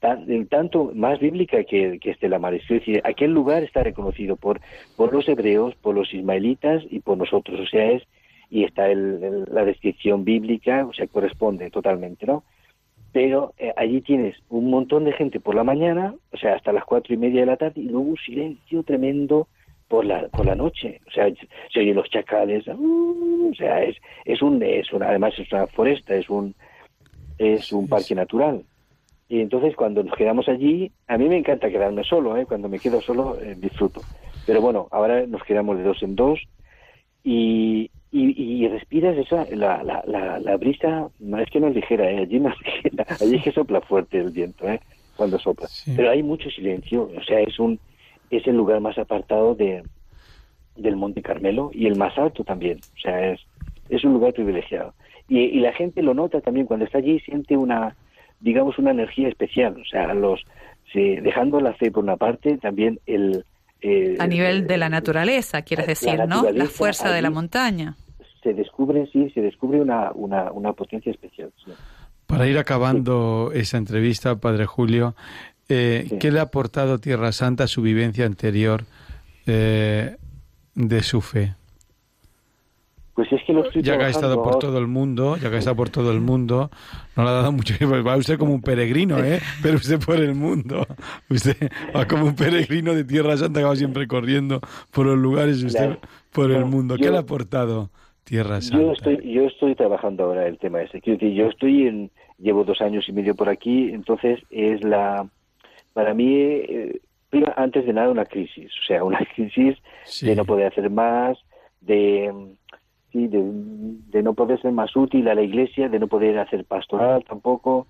tanto 0.00 0.92
más 0.94 1.18
bíblica 1.18 1.64
que, 1.64 1.98
que 1.98 2.10
este 2.10 2.28
la 2.28 2.38
mar. 2.38 2.54
Es 2.54 2.66
decir, 2.68 3.00
aquel 3.04 3.32
lugar 3.32 3.62
está 3.62 3.82
reconocido 3.82 4.36
por 4.36 4.60
por 4.96 5.12
los 5.12 5.28
hebreos, 5.28 5.74
por 5.76 5.94
los 5.94 6.12
ismaelitas 6.14 6.84
y 6.90 7.00
por 7.00 7.18
nosotros. 7.18 7.60
O 7.60 7.66
sea, 7.66 7.90
es 7.92 8.02
y 8.50 8.64
está 8.64 8.88
el, 8.90 9.44
la 9.52 9.64
descripción 9.64 10.24
bíblica, 10.24 10.86
o 10.86 10.92
sea, 10.92 11.06
corresponde 11.06 11.70
totalmente, 11.70 12.26
¿no? 12.26 12.44
pero 13.12 13.54
eh, 13.58 13.72
allí 13.76 14.00
tienes 14.00 14.36
un 14.48 14.70
montón 14.70 15.04
de 15.04 15.12
gente 15.12 15.40
por 15.40 15.54
la 15.54 15.64
mañana, 15.64 16.14
o 16.32 16.36
sea, 16.36 16.54
hasta 16.54 16.72
las 16.72 16.84
cuatro 16.84 17.14
y 17.14 17.16
media 17.16 17.40
de 17.40 17.46
la 17.46 17.56
tarde, 17.56 17.80
y 17.80 17.88
luego 17.88 18.10
un 18.10 18.16
silencio 18.16 18.82
tremendo 18.82 19.48
por 19.88 20.04
la 20.04 20.28
por 20.28 20.44
la 20.44 20.54
noche, 20.54 21.00
o 21.06 21.10
sea, 21.10 21.26
se 21.72 21.80
oyen 21.80 21.96
los 21.96 22.10
chacales, 22.10 22.66
uh, 22.68 23.50
o 23.50 23.54
sea, 23.54 23.82
es 23.82 23.96
es 24.24 24.42
un 24.42 24.62
es 24.62 24.92
una, 24.92 25.08
además 25.08 25.32
es 25.38 25.50
una 25.52 25.66
foresta, 25.66 26.14
es 26.14 26.28
un 26.28 26.54
es 27.38 27.72
un 27.72 27.88
parque 27.88 28.14
natural. 28.14 28.64
Y 29.28 29.40
entonces 29.40 29.76
cuando 29.76 30.02
nos 30.02 30.16
quedamos 30.16 30.48
allí, 30.48 30.90
a 31.06 31.18
mí 31.18 31.28
me 31.28 31.36
encanta 31.36 31.68
quedarme 31.68 32.02
solo, 32.04 32.36
¿eh? 32.36 32.46
cuando 32.46 32.68
me 32.68 32.78
quedo 32.78 33.00
solo 33.02 33.38
eh, 33.40 33.54
disfruto. 33.58 34.00
Pero 34.46 34.62
bueno, 34.62 34.88
ahora 34.90 35.26
nos 35.26 35.42
quedamos 35.42 35.76
de 35.76 35.84
dos 35.84 36.02
en 36.02 36.16
dos 36.16 36.40
y, 37.22 37.90
y, 38.10 38.66
respiras 38.68 39.18
esa, 39.18 39.44
la, 39.54 39.82
la, 39.82 40.38
la, 40.38 40.56
brisa, 40.56 41.10
no 41.18 41.38
es 41.38 41.50
que 41.50 41.60
no 41.60 41.68
es 41.68 41.74
ligera, 41.74 42.10
¿eh? 42.10 42.20
allí 42.20 42.40
no 42.40 42.48
es 42.48 42.56
ligera, 42.64 43.04
allí 43.20 43.36
es 43.36 43.42
que 43.42 43.52
sopla 43.52 43.82
fuerte 43.82 44.18
el 44.18 44.30
viento, 44.30 44.66
¿eh? 44.66 44.80
cuando 45.14 45.38
sopla. 45.38 45.68
Pero 45.94 46.10
hay 46.10 46.22
mucho 46.22 46.48
silencio, 46.48 47.10
o 47.14 47.22
sea, 47.24 47.40
es 47.40 47.58
un 47.58 47.78
es 48.30 48.46
el 48.46 48.56
lugar 48.56 48.80
más 48.80 48.96
apartado 48.96 49.54
de 49.54 49.82
del 50.76 50.96
Monte 50.96 51.20
Carmelo 51.20 51.70
y 51.74 51.86
el 51.86 51.96
más 51.96 52.16
alto 52.16 52.44
también, 52.44 52.78
o 52.78 53.00
sea, 53.00 53.32
es, 53.32 53.40
es 53.90 54.04
un 54.04 54.14
lugar 54.14 54.32
privilegiado. 54.32 54.94
Y, 55.28 55.40
y 55.40 55.60
la 55.60 55.72
gente 55.74 56.02
lo 56.02 56.14
nota 56.14 56.40
también 56.40 56.66
cuando 56.66 56.86
está 56.86 56.98
allí, 56.98 57.20
siente 57.20 57.56
una, 57.56 57.94
digamos, 58.40 58.78
una 58.78 58.90
energía 58.90 59.28
especial, 59.28 59.80
o 59.80 59.84
sea, 59.84 60.14
los 60.14 60.44
dejando 60.94 61.60
la 61.60 61.74
fe 61.74 61.90
por 61.90 62.02
una 62.02 62.16
parte, 62.16 62.56
también 62.58 62.98
el 63.06 63.44
a 64.18 64.26
nivel 64.26 64.66
de 64.66 64.76
la 64.76 64.88
naturaleza, 64.88 65.62
quieres 65.62 65.86
decir, 65.86 66.18
¿no? 66.26 66.50
La 66.50 66.66
fuerza 66.66 67.12
de 67.12 67.22
la 67.22 67.30
montaña. 67.30 67.96
Se 68.42 68.52
descubre, 68.52 69.08
sí, 69.12 69.30
se 69.30 69.40
descubre 69.40 69.80
una, 69.80 70.10
una, 70.12 70.50
una 70.50 70.72
potencia 70.72 71.12
especial. 71.12 71.52
Para 72.26 72.46
ir 72.46 72.58
acabando 72.58 73.50
esa 73.54 73.78
entrevista, 73.78 74.36
Padre 74.36 74.66
Julio, 74.66 75.14
eh, 75.68 76.08
¿qué 76.18 76.30
le 76.30 76.40
ha 76.40 76.42
aportado 76.42 76.98
Tierra 76.98 77.32
Santa 77.32 77.64
a 77.64 77.66
su 77.68 77.82
vivencia 77.82 78.26
anterior 78.26 78.84
eh, 79.46 80.16
de 80.74 81.02
su 81.02 81.20
fe? 81.20 81.54
Pues 83.18 83.32
es 83.32 83.42
que 83.42 83.52
lo 83.52 83.64
estoy 83.64 83.82
Ya 83.82 83.98
que 83.98 84.04
ha 84.04 84.10
estado 84.10 84.40
por 84.44 84.60
todo 84.60 84.78
el 84.78 84.86
mundo, 84.86 85.36
ya 85.38 85.50
que 85.50 85.56
ha 85.56 85.58
estado 85.58 85.74
por 85.74 85.90
todo 85.90 86.12
el 86.12 86.20
mundo, 86.20 86.70
no 87.16 87.24
le 87.24 87.28
ha 87.30 87.32
dado 87.32 87.50
mucho 87.50 87.74
Va 88.06 88.16
usted 88.16 88.38
como 88.38 88.54
un 88.54 88.62
peregrino, 88.62 89.18
¿eh? 89.18 89.40
Pero 89.60 89.74
usted 89.74 89.98
por 89.98 90.18
el 90.18 90.36
mundo. 90.36 90.86
Usted 91.28 91.56
va 91.96 92.06
como 92.06 92.26
un 92.26 92.36
peregrino 92.36 92.94
de 92.94 93.02
Tierra 93.02 93.36
Santa 93.36 93.58
que 93.58 93.66
va 93.66 93.74
siempre 93.74 94.06
corriendo 94.06 94.60
por 94.92 95.06
los 95.06 95.18
lugares, 95.18 95.64
usted 95.64 95.98
por 96.32 96.52
el 96.52 96.64
mundo. 96.66 96.94
¿Qué 96.94 97.10
le 97.10 97.16
ha 97.16 97.22
aportado 97.22 97.90
Tierra 98.22 98.60
Santa? 98.60 98.84
Yo 98.84 98.92
estoy, 98.92 99.32
yo 99.32 99.46
estoy 99.46 99.74
trabajando 99.74 100.22
ahora 100.22 100.46
el 100.46 100.56
tema 100.58 100.82
ese. 100.82 101.00
Quiero 101.00 101.18
decir, 101.18 101.34
yo 101.34 101.48
estoy 101.48 101.88
en, 101.88 102.12
llevo 102.38 102.62
dos 102.62 102.80
años 102.80 103.08
y 103.08 103.12
medio 103.12 103.34
por 103.34 103.48
aquí, 103.48 103.90
entonces 103.90 104.38
es 104.50 104.84
la, 104.84 105.26
para 105.92 106.14
mí, 106.14 106.36
eh, 106.36 107.00
antes 107.56 107.84
de 107.84 107.92
nada 107.92 108.10
una 108.10 108.26
crisis, 108.26 108.70
o 108.80 108.86
sea, 108.86 109.02
una 109.02 109.18
crisis 109.34 109.76
de 110.22 110.36
no 110.36 110.44
poder 110.44 110.68
hacer 110.68 110.88
más, 110.88 111.36
de 111.80 112.32
sí, 113.12 113.28
de, 113.28 114.22
no 114.22 114.34
poder 114.34 114.60
ser 114.60 114.72
más 114.72 114.94
útil 114.96 115.28
a 115.28 115.34
la 115.34 115.42
iglesia, 115.42 115.88
de 115.88 115.98
no 115.98 116.08
poder 116.08 116.38
hacer 116.38 116.64
pastoral 116.64 117.24
tampoco. 117.24 117.86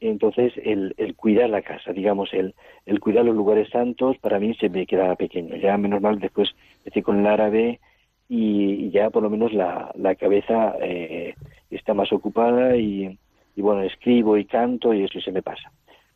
Entonces, 0.00 0.52
el, 0.64 0.94
el 0.96 1.14
cuidar 1.14 1.50
la 1.50 1.62
casa, 1.62 1.92
digamos, 1.92 2.32
el, 2.32 2.54
el 2.86 3.00
cuidar 3.00 3.24
los 3.24 3.36
lugares 3.36 3.68
santos, 3.68 4.16
para 4.18 4.38
mí 4.38 4.54
se 4.54 4.70
me 4.70 4.86
quedaba 4.86 5.14
pequeño. 5.16 5.56
Ya, 5.56 5.76
menos 5.76 6.00
mal, 6.00 6.18
después 6.18 6.48
empecé 6.78 7.02
con 7.02 7.20
el 7.20 7.26
árabe 7.26 7.80
y, 8.28 8.90
ya 8.90 9.10
por 9.10 9.22
lo 9.22 9.30
menos 9.30 9.52
la, 9.52 9.92
la 9.96 10.14
cabeza 10.14 10.74
eh, 10.80 11.34
está 11.70 11.92
más 11.92 12.12
ocupada 12.12 12.76
y, 12.76 13.18
y, 13.56 13.60
bueno, 13.60 13.82
escribo 13.82 14.38
y 14.38 14.46
canto 14.46 14.94
y 14.94 15.04
eso 15.04 15.20
se 15.20 15.32
me 15.32 15.42
pasa. 15.42 15.70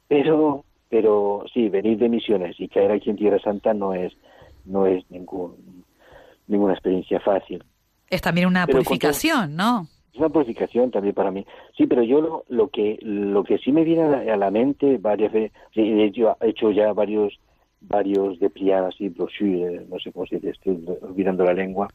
Pero, 0.09 0.65
pero 0.89 1.45
sí, 1.53 1.69
venir 1.69 1.99
de 1.99 2.09
misiones 2.09 2.59
y 2.59 2.69
caer 2.69 2.93
aquí 2.93 3.11
en 3.11 3.17
Tierra 3.17 3.39
Santa 3.41 3.75
no 3.75 3.93
es, 3.93 4.15
no 4.65 4.87
es 4.87 5.05
ningún, 5.11 5.85
ninguna 6.47 6.73
experiencia 6.73 7.21
fácil. 7.21 7.63
Es 8.11 8.21
también 8.21 8.47
una 8.47 8.67
purificación, 8.67 9.57
¿no? 9.57 9.87
Es 10.13 10.19
una 10.19 10.29
purificación 10.29 10.91
también 10.91 11.15
para 11.15 11.31
mí. 11.31 11.45
Sí, 11.77 11.87
pero 11.87 12.03
yo 12.03 12.21
lo, 12.21 12.45
lo 12.49 12.69
que 12.69 12.99
lo 13.01 13.43
que 13.45 13.59
sí 13.59 13.73
me 13.73 13.85
viene 13.85 14.03
a 14.03 14.37
la, 14.37 14.51
mente 14.51 14.99
varias 14.99 15.33
veces, 15.33 15.53
he 15.75 16.05
hecho 16.05 16.71
ya 16.71 16.93
varios 16.93 17.39
varios 17.89 18.39
de 18.39 18.51
y 18.99 19.09
brochures, 19.09 19.89
no 19.89 19.99
sé 19.99 20.13
cómo 20.13 20.27
se 20.27 20.37
dice, 20.37 20.51
estoy 20.51 20.85
olvidando 21.03 21.45
la 21.45 21.53
lengua, 21.53 21.89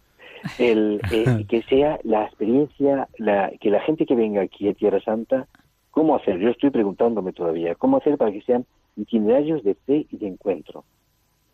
el 0.57 0.99
eh, 1.12 1.45
que 1.47 1.62
sea 1.64 1.99
la 2.03 2.26
experiencia, 2.26 3.07
la, 3.18 3.51
que 3.60 3.70
la 3.70 3.82
gente 3.82 4.05
que 4.05 4.16
venga 4.16 4.41
aquí 4.41 4.68
a 4.68 4.74
Tierra 4.74 5.01
Santa, 5.01 5.47
¿cómo 5.91 6.16
hacer? 6.16 6.39
Yo 6.39 6.49
estoy 6.49 6.70
preguntándome 6.70 7.34
todavía, 7.34 7.76
¿cómo 7.76 7.97
hacer 7.97 8.18
para 8.18 8.32
que 8.32 8.41
sean 8.41 8.66
itinerarios 8.95 9.64
de 9.64 9.76
fe 9.76 10.05
y 10.12 10.18
de 10.18 10.28
encuentro? 10.28 10.84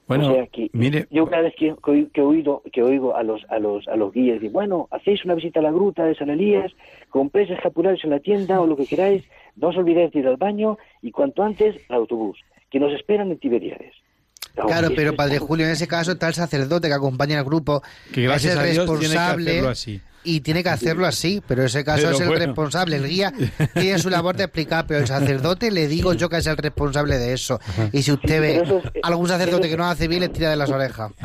Bueno, 0.07 0.35
mire, 0.73 1.07
yo 1.09 1.25
cada 1.25 1.41
vez 1.41 1.55
que, 1.55 1.75
que, 2.13 2.21
oído, 2.21 2.61
que 2.71 2.83
oigo 2.83 3.15
a 3.15 3.23
los 3.23 3.43
a 3.49 3.57
los 3.57 3.87
a 3.87 3.95
los 3.95 4.13
guías 4.13 4.41
y 4.43 4.49
bueno, 4.49 4.87
hacéis 4.91 5.25
una 5.25 5.33
visita 5.33 5.61
a 5.61 5.63
la 5.63 5.71
gruta 5.71 6.05
de 6.05 6.13
San 6.13 6.29
Elías, 6.29 6.71
compréis 7.09 7.49
escapularios 7.49 8.03
en 8.03 8.11
la 8.11 8.19
tienda 8.19 8.61
o 8.61 8.67
lo 8.67 8.77
que 8.77 8.85
queráis, 8.85 9.23
no 9.55 9.69
os 9.69 9.77
olvidéis 9.77 10.11
de 10.11 10.19
ir 10.19 10.27
al 10.27 10.37
baño 10.37 10.77
y 11.01 11.11
cuanto 11.11 11.41
antes 11.41 11.75
al 11.89 11.97
autobús, 11.97 12.39
que 12.69 12.79
nos 12.79 12.93
esperan 12.93 13.31
en 13.31 13.39
Tiberiades. 13.39 13.93
Claro, 14.55 14.89
pero 14.95 15.15
Padre 15.15 15.39
Julio, 15.39 15.65
en 15.65 15.71
ese 15.71 15.87
caso 15.87 16.13
está 16.13 16.27
el 16.27 16.33
sacerdote 16.33 16.87
que 16.87 16.93
acompaña 16.93 17.37
al 17.39 17.45
grupo, 17.45 17.83
que 18.13 18.23
gracias 18.23 18.53
es 18.53 18.59
el 18.59 18.77
responsable 18.77 19.59
así 19.67 20.01
y 20.25 20.41
tiene 20.41 20.63
que 20.63 20.69
hacerlo 20.69 21.05
así, 21.05 21.41
pero 21.47 21.61
en 21.61 21.67
ese 21.67 21.85
caso 21.85 22.09
es 22.09 22.19
el 22.19 22.35
responsable. 22.35 22.97
El 22.97 23.07
guía 23.07 23.31
tiene 23.73 23.99
su 23.99 24.09
labor 24.09 24.35
de 24.35 24.45
explicar, 24.45 24.85
pero 24.87 24.99
el 24.99 25.07
sacerdote 25.07 25.71
le 25.71 25.87
digo 25.87 26.13
yo 26.13 26.27
que 26.27 26.37
es 26.37 26.47
el 26.47 26.57
responsable 26.57 27.17
de 27.17 27.33
eso. 27.33 27.59
Y 27.93 28.01
si 28.01 28.11
usted 28.11 28.41
ve 28.41 28.81
algún 29.03 29.27
sacerdote 29.27 29.69
que 29.69 29.77
no 29.77 29.85
hace 29.85 30.07
bien, 30.07 30.21
le 30.21 30.29
tira 30.29 30.49
de 30.49 30.57
las 30.57 30.71
orejas. 30.71 31.13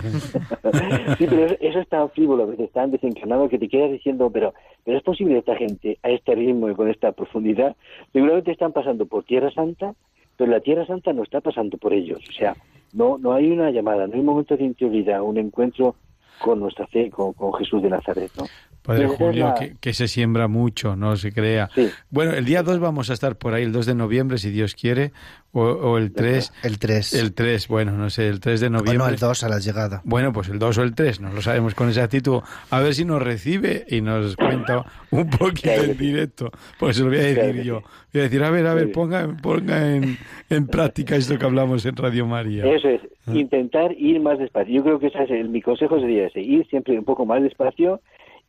Sí, 1.18 1.26
pero 1.28 1.46
eso 1.60 1.80
está 1.80 2.06
frívolo, 2.08 2.54
que 2.56 2.64
están 2.64 2.90
desencarnado, 2.90 3.48
que 3.48 3.58
te 3.58 3.68
quedas 3.68 3.90
diciendo, 3.90 4.30
pero, 4.30 4.54
pero 4.84 4.98
es 4.98 5.02
posible 5.02 5.38
esta 5.38 5.56
gente 5.56 5.98
a 6.02 6.10
este 6.10 6.34
ritmo 6.34 6.70
y 6.70 6.74
con 6.74 6.88
esta 6.88 7.12
profundidad. 7.12 7.74
Seguramente 8.12 8.52
están 8.52 8.72
pasando 8.72 9.06
por 9.06 9.24
Tierra 9.24 9.50
Santa, 9.50 9.94
pero 10.36 10.50
la 10.50 10.60
Tierra 10.60 10.86
Santa 10.86 11.12
no 11.12 11.22
está 11.22 11.40
pasando 11.40 11.78
por 11.78 11.92
ellos. 11.92 12.20
O 12.28 12.32
sea, 12.32 12.54
no, 12.92 13.18
no 13.18 13.32
hay 13.32 13.50
una 13.50 13.70
llamada, 13.70 14.06
no 14.06 14.14
hay 14.14 14.20
un 14.20 14.26
momento 14.26 14.56
de 14.56 14.64
interioridad, 14.64 15.22
un 15.22 15.38
encuentro 15.38 15.94
con 16.40 16.60
nuestra 16.60 16.86
fe, 16.86 17.10
con, 17.10 17.32
con 17.34 17.52
Jesús 17.54 17.82
de 17.82 17.90
Nazaret. 17.90 18.30
¿no? 18.36 18.44
Padre 18.82 19.08
Julio, 19.08 19.54
que, 19.80 19.92
se 19.94 20.08
siembra 20.08 20.48
mucho, 20.48 20.96
no 20.96 21.16
se 21.16 21.32
crea. 21.32 21.68
Bueno, 22.08 22.32
el 22.32 22.44
día 22.44 22.62
2 22.62 22.78
vamos 22.80 23.10
a 23.10 23.12
estar 23.12 23.36
por 23.36 23.54
ahí, 23.54 23.62
el 23.62 23.72
2 23.72 23.86
de 23.86 23.94
noviembre, 23.94 24.38
si 24.38 24.50
Dios 24.50 24.74
quiere, 24.74 25.12
o, 25.52 25.98
el 25.98 26.12
3. 26.12 26.52
El 26.62 26.78
3. 26.78 27.14
El 27.14 27.34
3, 27.34 27.68
bueno, 27.68 27.92
no 27.92 28.08
sé, 28.08 28.28
el 28.28 28.40
3 28.40 28.60
de 28.60 28.70
noviembre. 28.70 28.96
O 28.96 29.06
no, 29.06 29.08
el 29.08 29.16
2 29.16 29.44
a 29.44 29.48
la 29.48 29.58
llegada. 29.58 30.00
Bueno, 30.04 30.32
pues 30.32 30.48
el 30.48 30.58
2 30.58 30.78
o 30.78 30.82
el 30.82 30.94
3, 30.94 31.20
no 31.20 31.32
lo 31.32 31.42
sabemos 31.42 31.74
con 31.74 31.88
exactitud. 31.88 32.40
A 32.70 32.80
ver 32.80 32.94
si 32.94 33.04
nos 33.04 33.20
recibe 33.20 33.84
y 33.88 34.00
nos 34.00 34.36
cuenta 34.36 34.84
un 35.10 35.28
poquito 35.28 35.82
en 35.82 35.96
directo. 35.96 36.50
Pues 36.78 36.96
se 36.96 37.02
lo 37.02 37.08
voy 37.08 37.18
a 37.18 37.22
decir 37.22 37.62
yo. 37.62 37.82
Voy 38.12 38.20
a 38.20 38.24
decir, 38.24 38.42
a 38.42 38.50
ver, 38.50 38.66
a 38.66 38.74
ver, 38.74 38.92
ponga, 38.92 39.36
ponga 39.42 39.94
en, 39.94 40.16
en 40.48 40.66
práctica 40.68 41.16
esto 41.16 41.38
que 41.38 41.44
hablamos 41.44 41.84
en 41.84 41.96
Radio 41.96 42.26
María. 42.26 42.64
Eso 42.64 42.88
es, 42.88 43.00
ah. 43.26 43.32
intentar 43.34 43.92
ir 43.92 44.20
más 44.20 44.38
despacio. 44.38 44.72
Yo 44.72 44.82
creo 44.84 44.98
que 45.00 45.08
ese 45.08 45.22
es 45.24 45.30
el, 45.30 45.48
mi 45.48 45.62
consejo 45.62 46.00
sería 46.00 46.26
ese, 46.26 46.40
ir 46.40 46.66
siempre 46.68 46.96
un 46.98 47.04
poco 47.04 47.26
más 47.26 47.42
despacio 47.42 48.00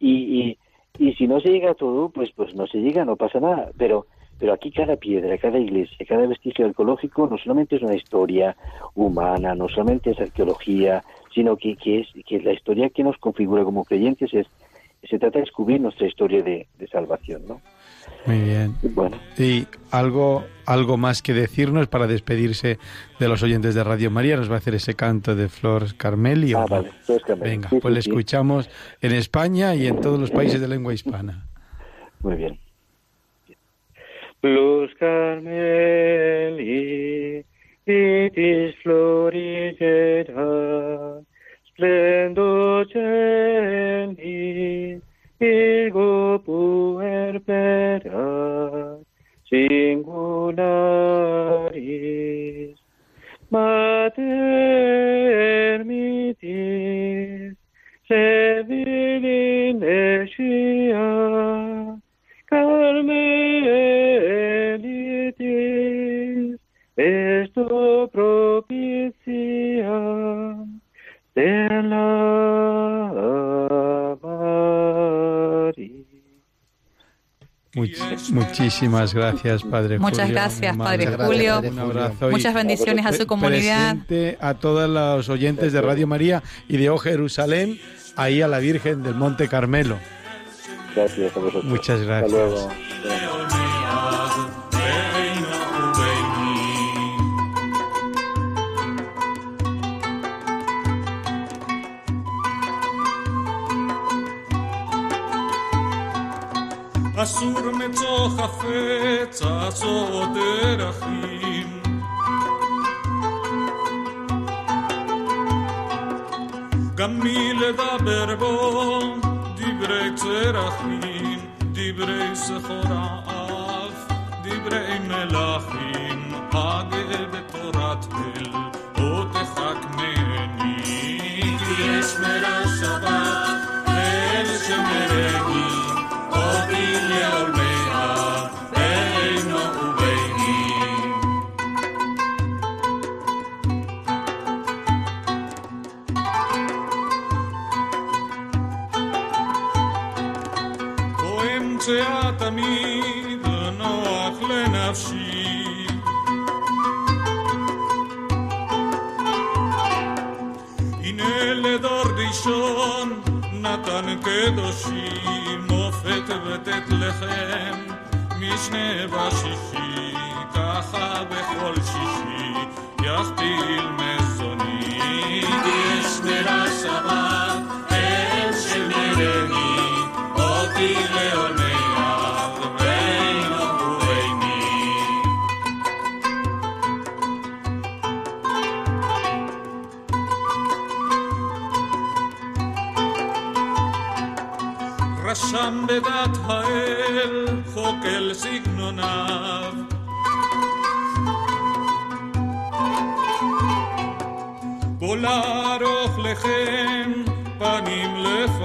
y, 0.02 0.58
y, 0.98 1.14
si 1.14 1.28
no 1.28 1.40
se 1.40 1.50
llega 1.50 1.72
a 1.72 1.76
todo, 1.76 2.10
pues, 2.10 2.32
pues 2.36 2.56
no 2.56 2.68
se 2.68 2.80
llega, 2.80 3.06
no 3.06 3.16
pasa 3.16 3.40
nada. 3.40 3.72
Pero 3.78 4.06
Pero 4.40 4.54
aquí 4.54 4.72
cada 4.72 4.96
piedra, 4.96 5.38
cada 5.38 5.60
iglesia, 5.60 6.04
cada 6.08 6.26
vestigio 6.26 6.66
arqueológico 6.66 7.28
no 7.28 7.38
solamente 7.38 7.76
es 7.76 7.84
una 7.84 7.96
historia 7.96 8.56
humana, 8.96 9.54
no 9.54 9.70
solamente 9.70 10.10
es 10.12 10.20
arqueología, 10.20 11.04
sino 11.34 11.56
que, 11.56 11.76
que, 11.76 12.00
es, 12.00 12.08
que 12.26 12.40
la 12.42 12.54
historia 12.54 12.90
que 12.90 13.04
nos 13.04 13.18
configura 13.18 13.64
como 13.64 13.86
creyentes 13.86 14.34
es, 14.34 14.48
se 15.08 15.20
trata 15.20 15.38
de 15.38 15.46
descubrir 15.46 15.80
nuestra 15.80 16.08
historia 16.08 16.42
de, 16.42 16.66
de 16.80 16.88
salvación, 16.88 17.44
¿no? 17.48 17.62
Muy 18.26 18.40
bien. 18.40 18.76
Bueno. 18.96 19.18
Y 19.38 19.68
algo, 19.92 20.44
algo 20.74 20.98
más 20.98 21.22
que 21.22 21.34
decirnos 21.34 21.88
para 21.88 22.08
despedirse 22.08 22.80
de 23.20 23.28
los 23.28 23.44
oyentes 23.44 23.76
de 23.76 23.84
Radio 23.84 24.10
María. 24.12 24.38
Nos 24.38 24.50
va 24.50 24.56
a 24.56 24.58
hacer 24.60 24.76
ese 24.76 24.96
canto 24.96 25.36
de 25.36 25.50
Flor 25.50 25.96
Carmeli. 25.98 26.54
Ah, 26.54 26.66
vale, 26.70 26.92
Flor 27.02 27.22
Carmeli. 27.22 27.50
Venga, 27.52 27.70
Sí, 27.70 27.80
pues 27.80 27.92
sí, 27.92 27.96
le 27.96 28.02
sí. 28.02 28.10
escuchamos 28.10 28.70
en 29.02 29.12
España 29.14 29.76
y 29.76 29.88
en 29.88 30.00
todos 30.00 30.20
los 30.20 30.32
países 30.32 30.62
de 30.62 30.68
lengua 30.68 30.94
hispana. 30.94 31.48
Muy 32.22 32.36
bien. 32.36 32.60
Plus 34.40 34.94
Carmeli, 34.96 36.26
vitis 37.86 38.76
virgo 45.40 46.42
singularis, 49.52 50.80
mater 53.52 54.24
mitis, 55.84 57.56
se 58.08 58.64
vilinecia, 58.68 59.78
Carmelitis, 62.50 63.31
Much- 78.00 78.32
muchísimas 78.32 79.14
gracias, 79.14 79.64
Padre 79.64 80.00
Muchas 80.00 80.20
Julio. 80.20 80.34
gracias, 80.34 80.78
Padre. 80.78 81.08
Julio. 81.18 81.56
Padre 81.56 81.70
Un 81.72 81.80
abrazo. 81.80 82.30
Muchas 82.30 82.54
bendiciones 82.54 83.06
a 83.06 83.14
su 83.14 83.26
comunidad. 83.28 83.98
presente 84.06 84.38
a 84.42 84.54
todos 84.56 84.90
los 84.90 85.30
oyentes 85.30 85.74
de 85.74 85.82
Radio 85.82 86.08
María 86.08 86.42
y 86.68 86.78
de 86.78 86.90
O 86.90 86.98
Jerusalén, 86.98 87.80
ahí 88.16 88.42
a 88.42 88.48
la 88.48 88.60
Virgen 88.60 89.04
del 89.04 89.16
Monte 89.16 89.48
Carmelo. 89.48 89.98
Gracias 90.96 91.36
a 91.36 91.40
vosotros. 91.40 91.64
Muchas 91.66 92.00
Hasta 92.02 92.06
gracias. 92.06 92.32
luego. 92.32 92.70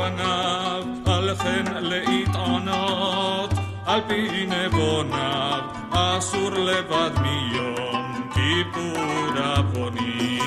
לפניו, 0.06 0.84
על 1.06 1.36
כן 1.36 1.66
להתענות 1.84 3.54
על 3.86 4.02
פי 4.08 4.46
נבוניו, 4.48 5.62
אסור 5.92 6.52
לבד 6.52 7.12
מיום 7.22 8.30
כיפור 8.34 9.44
עווני. 9.56 10.40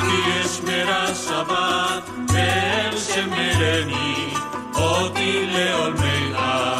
כי 0.00 0.30
יש 0.30 0.60
מרע 0.60 1.14
שבת 1.14 2.10
אל 2.34 2.96
שמרני, 2.96 4.34
אותי 4.74 5.46
לעולמי 5.46 6.32
אב, 6.34 6.77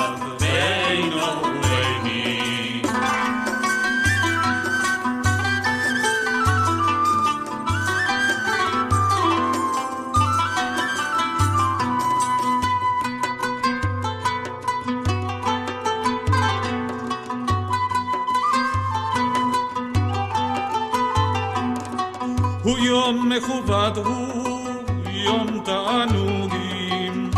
יום 23.38 23.38
מכובד, 23.38 23.90
הוא 24.04 24.82
יום 25.06 25.60
תענוגים. 25.64 27.30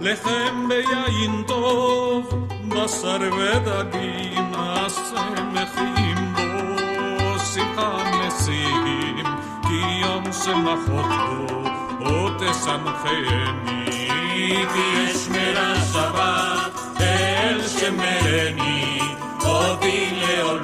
לחם 0.00 0.68
ביין 0.68 1.42
טוב, 1.46 2.46
בשר 2.68 3.18
ודגים, 3.36 4.52
השמחים 4.56 6.34
בו, 6.36 7.38
שמחה 7.38 7.98
משיגים, 8.20 9.26
כי 9.62 10.00
יום 10.02 10.24
שמחות 10.32 11.10
בו, 11.28 11.68
או 12.06 12.28
תשמחני, 12.38 13.74
כי 13.96 14.54
יש 14.96 15.28
מרע 15.28 15.74
שבת, 15.92 17.00
אל 17.00 17.68
שמרני, 17.68 19.00
אותי 19.44 20.10
לעולמי 20.20 20.63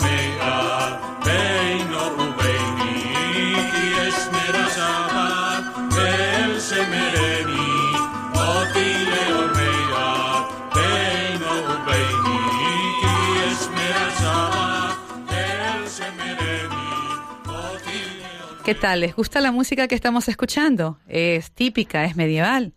¿Qué 18.65 18.75
tal? 18.75 19.01
¿Les 19.01 19.15
gusta 19.15 19.41
la 19.41 19.51
música 19.51 19.87
que 19.87 19.95
estamos 19.95 20.27
escuchando? 20.27 20.99
Es 21.07 21.51
típica, 21.51 22.05
es 22.05 22.15
medieval. 22.15 22.73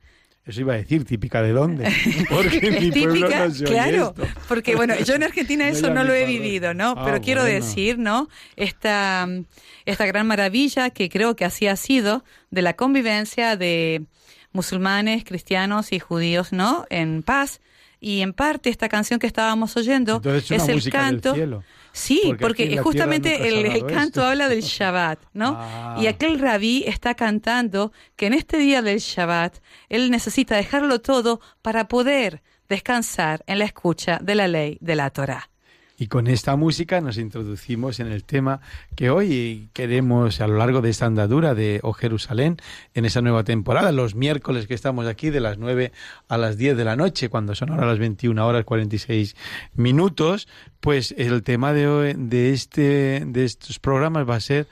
Eso 0.46 0.60
iba 0.60 0.74
a 0.74 0.76
decir, 0.76 1.04
típica 1.04 1.42
de 1.42 1.52
dónde. 1.52 1.90
Porque 2.30 2.58
en 2.62 2.74
mi 2.84 2.90
pueblo 2.90 3.26
típica, 3.26 3.48
no 3.48 3.54
claro, 3.64 4.14
esto. 4.16 4.40
porque 4.48 4.76
bueno, 4.76 4.94
yo 4.98 5.14
en 5.14 5.22
Argentina 5.22 5.68
eso 5.68 5.90
no 5.92 6.04
lo 6.04 6.12
he 6.12 6.26
vivido, 6.26 6.74
¿no? 6.74 6.94
Ah, 6.96 7.02
Pero 7.04 7.20
quiero 7.20 7.42
bueno. 7.42 7.54
decir, 7.54 7.98
¿no? 7.98 8.28
Esta, 8.56 9.26
esta 9.86 10.06
gran 10.06 10.26
maravilla 10.26 10.90
que 10.90 11.08
creo 11.08 11.34
que 11.36 11.44
así 11.46 11.66
ha 11.66 11.76
sido 11.76 12.24
de 12.50 12.62
la 12.62 12.74
convivencia 12.74 13.56
de 13.56 14.04
musulmanes, 14.52 15.24
cristianos 15.24 15.92
y 15.92 15.98
judíos, 15.98 16.52
¿no? 16.52 16.84
En 16.90 17.22
paz. 17.22 17.60
Y 18.00 18.20
en 18.20 18.34
parte 18.34 18.68
esta 18.68 18.90
canción 18.90 19.18
que 19.18 19.26
estábamos 19.26 19.76
oyendo 19.78 20.16
Entonces 20.16 20.50
es 20.50 20.68
el 20.68 20.80
del 20.80 20.92
canto. 20.92 21.34
cielo. 21.34 21.64
Sí, 21.94 22.34
Porque 22.40 22.76
justamente 22.78 23.46
el, 23.46 23.86
canto 23.86 24.20
esto. 24.20 24.24
habla 24.24 24.48
del 24.48 24.62
Shabbat, 24.62 25.20
¿no? 25.32 25.56
Ah. 25.56 25.96
Y 26.00 26.08
aquel 26.08 26.40
rabí 26.40 26.82
está 26.88 27.14
cantando 27.14 27.92
que 28.16 28.26
en 28.26 28.34
este 28.34 28.58
día 28.58 28.82
del 28.82 28.98
Shabbat 28.98 29.58
él 29.88 30.10
necesita 30.10 30.56
dejarlo 30.56 31.00
todo 31.00 31.40
para 31.62 31.86
poder 31.86 32.42
descansar 32.68 33.44
en 33.46 33.60
la 33.60 33.66
escucha 33.66 34.18
de 34.20 34.34
la 34.34 34.48
ley 34.48 34.76
de 34.80 34.96
la 34.96 35.10
Torah. 35.10 35.48
Y 35.96 36.08
con 36.08 36.26
esta 36.26 36.56
música 36.56 37.00
nos 37.00 37.18
introducimos 37.18 38.00
en 38.00 38.08
el 38.08 38.24
tema 38.24 38.60
que 38.96 39.10
hoy 39.10 39.68
queremos 39.72 40.40
a 40.40 40.48
lo 40.48 40.56
largo 40.56 40.80
de 40.80 40.90
esta 40.90 41.06
andadura 41.06 41.54
de 41.54 41.78
O 41.84 41.92
Jerusalén 41.92 42.56
en 42.94 43.04
esa 43.04 43.20
nueva 43.20 43.44
temporada, 43.44 43.92
los 43.92 44.16
miércoles 44.16 44.66
que 44.66 44.74
estamos 44.74 45.06
aquí 45.06 45.30
de 45.30 45.38
las 45.38 45.56
9 45.56 45.92
a 46.28 46.36
las 46.36 46.56
10 46.56 46.76
de 46.76 46.84
la 46.84 46.96
noche, 46.96 47.28
cuando 47.28 47.54
son 47.54 47.70
ahora 47.70 47.86
las 47.86 48.00
21 48.00 48.44
horas 48.44 48.64
46 48.64 49.36
minutos, 49.74 50.48
pues 50.80 51.14
el 51.16 51.44
tema 51.44 51.72
de 51.72 51.86
hoy, 51.86 52.14
de 52.16 52.52
este 52.52 53.22
de 53.24 53.44
estos 53.44 53.78
programas 53.78 54.28
va 54.28 54.34
a 54.34 54.40
ser 54.40 54.66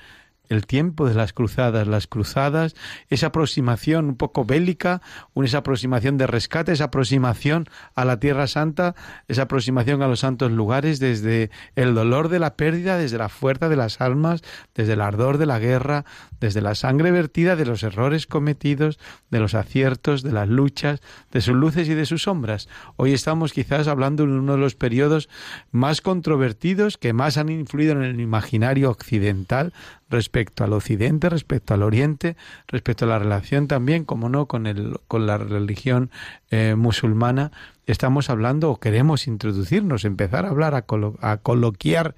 el 0.53 0.67
tiempo 0.67 1.09
de 1.09 1.15
las 1.15 1.33
cruzadas, 1.33 1.87
las 1.87 2.07
cruzadas, 2.07 2.75
esa 3.09 3.29
aproximación 3.29 4.07
un 4.07 4.17
poco 4.17 4.45
bélica, 4.45 5.03
esa 5.35 5.59
aproximación 5.59 6.19
de 6.19 6.27
rescate, 6.27 6.73
esa 6.73 6.85
aproximación 6.85 7.67
a 7.95 8.05
la 8.05 8.21
Tierra 8.21 8.47
Santa, 8.47 8.95
esa 9.29 9.43
aproximación 9.43 10.03
a 10.03 10.09
los 10.09 10.21
santos 10.21 10.53
lugares 10.53 10.99
desde 11.01 11.51
el 11.77 11.95
dolor 11.95 12.29
de 12.29 12.39
la 12.39 12.57
pérdida, 12.57 12.97
desde 12.97 13.19
la 13.19 13.29
fuerza 13.29 13.69
de 13.69 13.77
las 13.77 14.01
almas, 14.01 14.43
desde 14.75 14.93
el 14.95 15.01
ardor 15.01 15.39
de 15.39 15.47
la 15.47 15.59
guerra, 15.59 16.05
desde 16.41 16.61
la 16.61 16.75
sangre 16.75 17.11
vertida, 17.11 17.57
de 17.57 17.67
los 17.67 17.83
errores 17.83 18.27
cometidos, 18.27 18.99
de 19.31 19.41
los 19.41 19.55
aciertos, 19.55 20.23
de 20.23 20.33
las 20.33 20.49
luchas, 20.49 21.01
de 21.31 21.41
sus 21.41 21.55
luces 21.55 21.89
y 21.89 21.95
de 21.95 22.07
sus 22.07 22.23
sombras. 22.23 22.69
Hoy 22.97 23.13
estamos 23.13 23.53
quizás 23.53 23.89
hablando 23.89 24.27
de 24.27 24.33
uno 24.33 24.53
de 24.53 24.59
los 24.59 24.75
periodos 24.75 25.29
más 25.71 26.01
controvertidos 26.01 26.99
que 26.99 27.13
más 27.13 27.37
han 27.37 27.49
influido 27.49 27.93
en 27.93 28.03
el 28.03 28.21
imaginario 28.21 28.91
occidental 28.91 29.73
respecto 30.13 30.63
al 30.63 30.73
occidente, 30.73 31.29
respecto 31.29 31.75
al 31.75 31.83
oriente, 31.83 32.37
respecto 32.69 33.05
a 33.05 33.09
la 33.09 33.19
relación 33.19 33.67
también, 33.67 34.05
como 34.05 34.29
no, 34.29 34.47
con 34.47 34.67
el 34.67 34.99
con 35.09 35.27
la 35.27 35.39
religión 35.39 36.11
eh, 36.51 36.75
musulmana. 36.77 37.51
Estamos 37.87 38.31
hablando 38.31 38.71
o 38.71 38.79
queremos 38.79 39.27
introducirnos, 39.27 40.05
empezar 40.05 40.47
a 40.47 40.51
hablar, 40.51 40.75
a, 40.75 40.87
colo- 40.87 41.19
a 41.21 41.39
coloquiar 41.39 42.15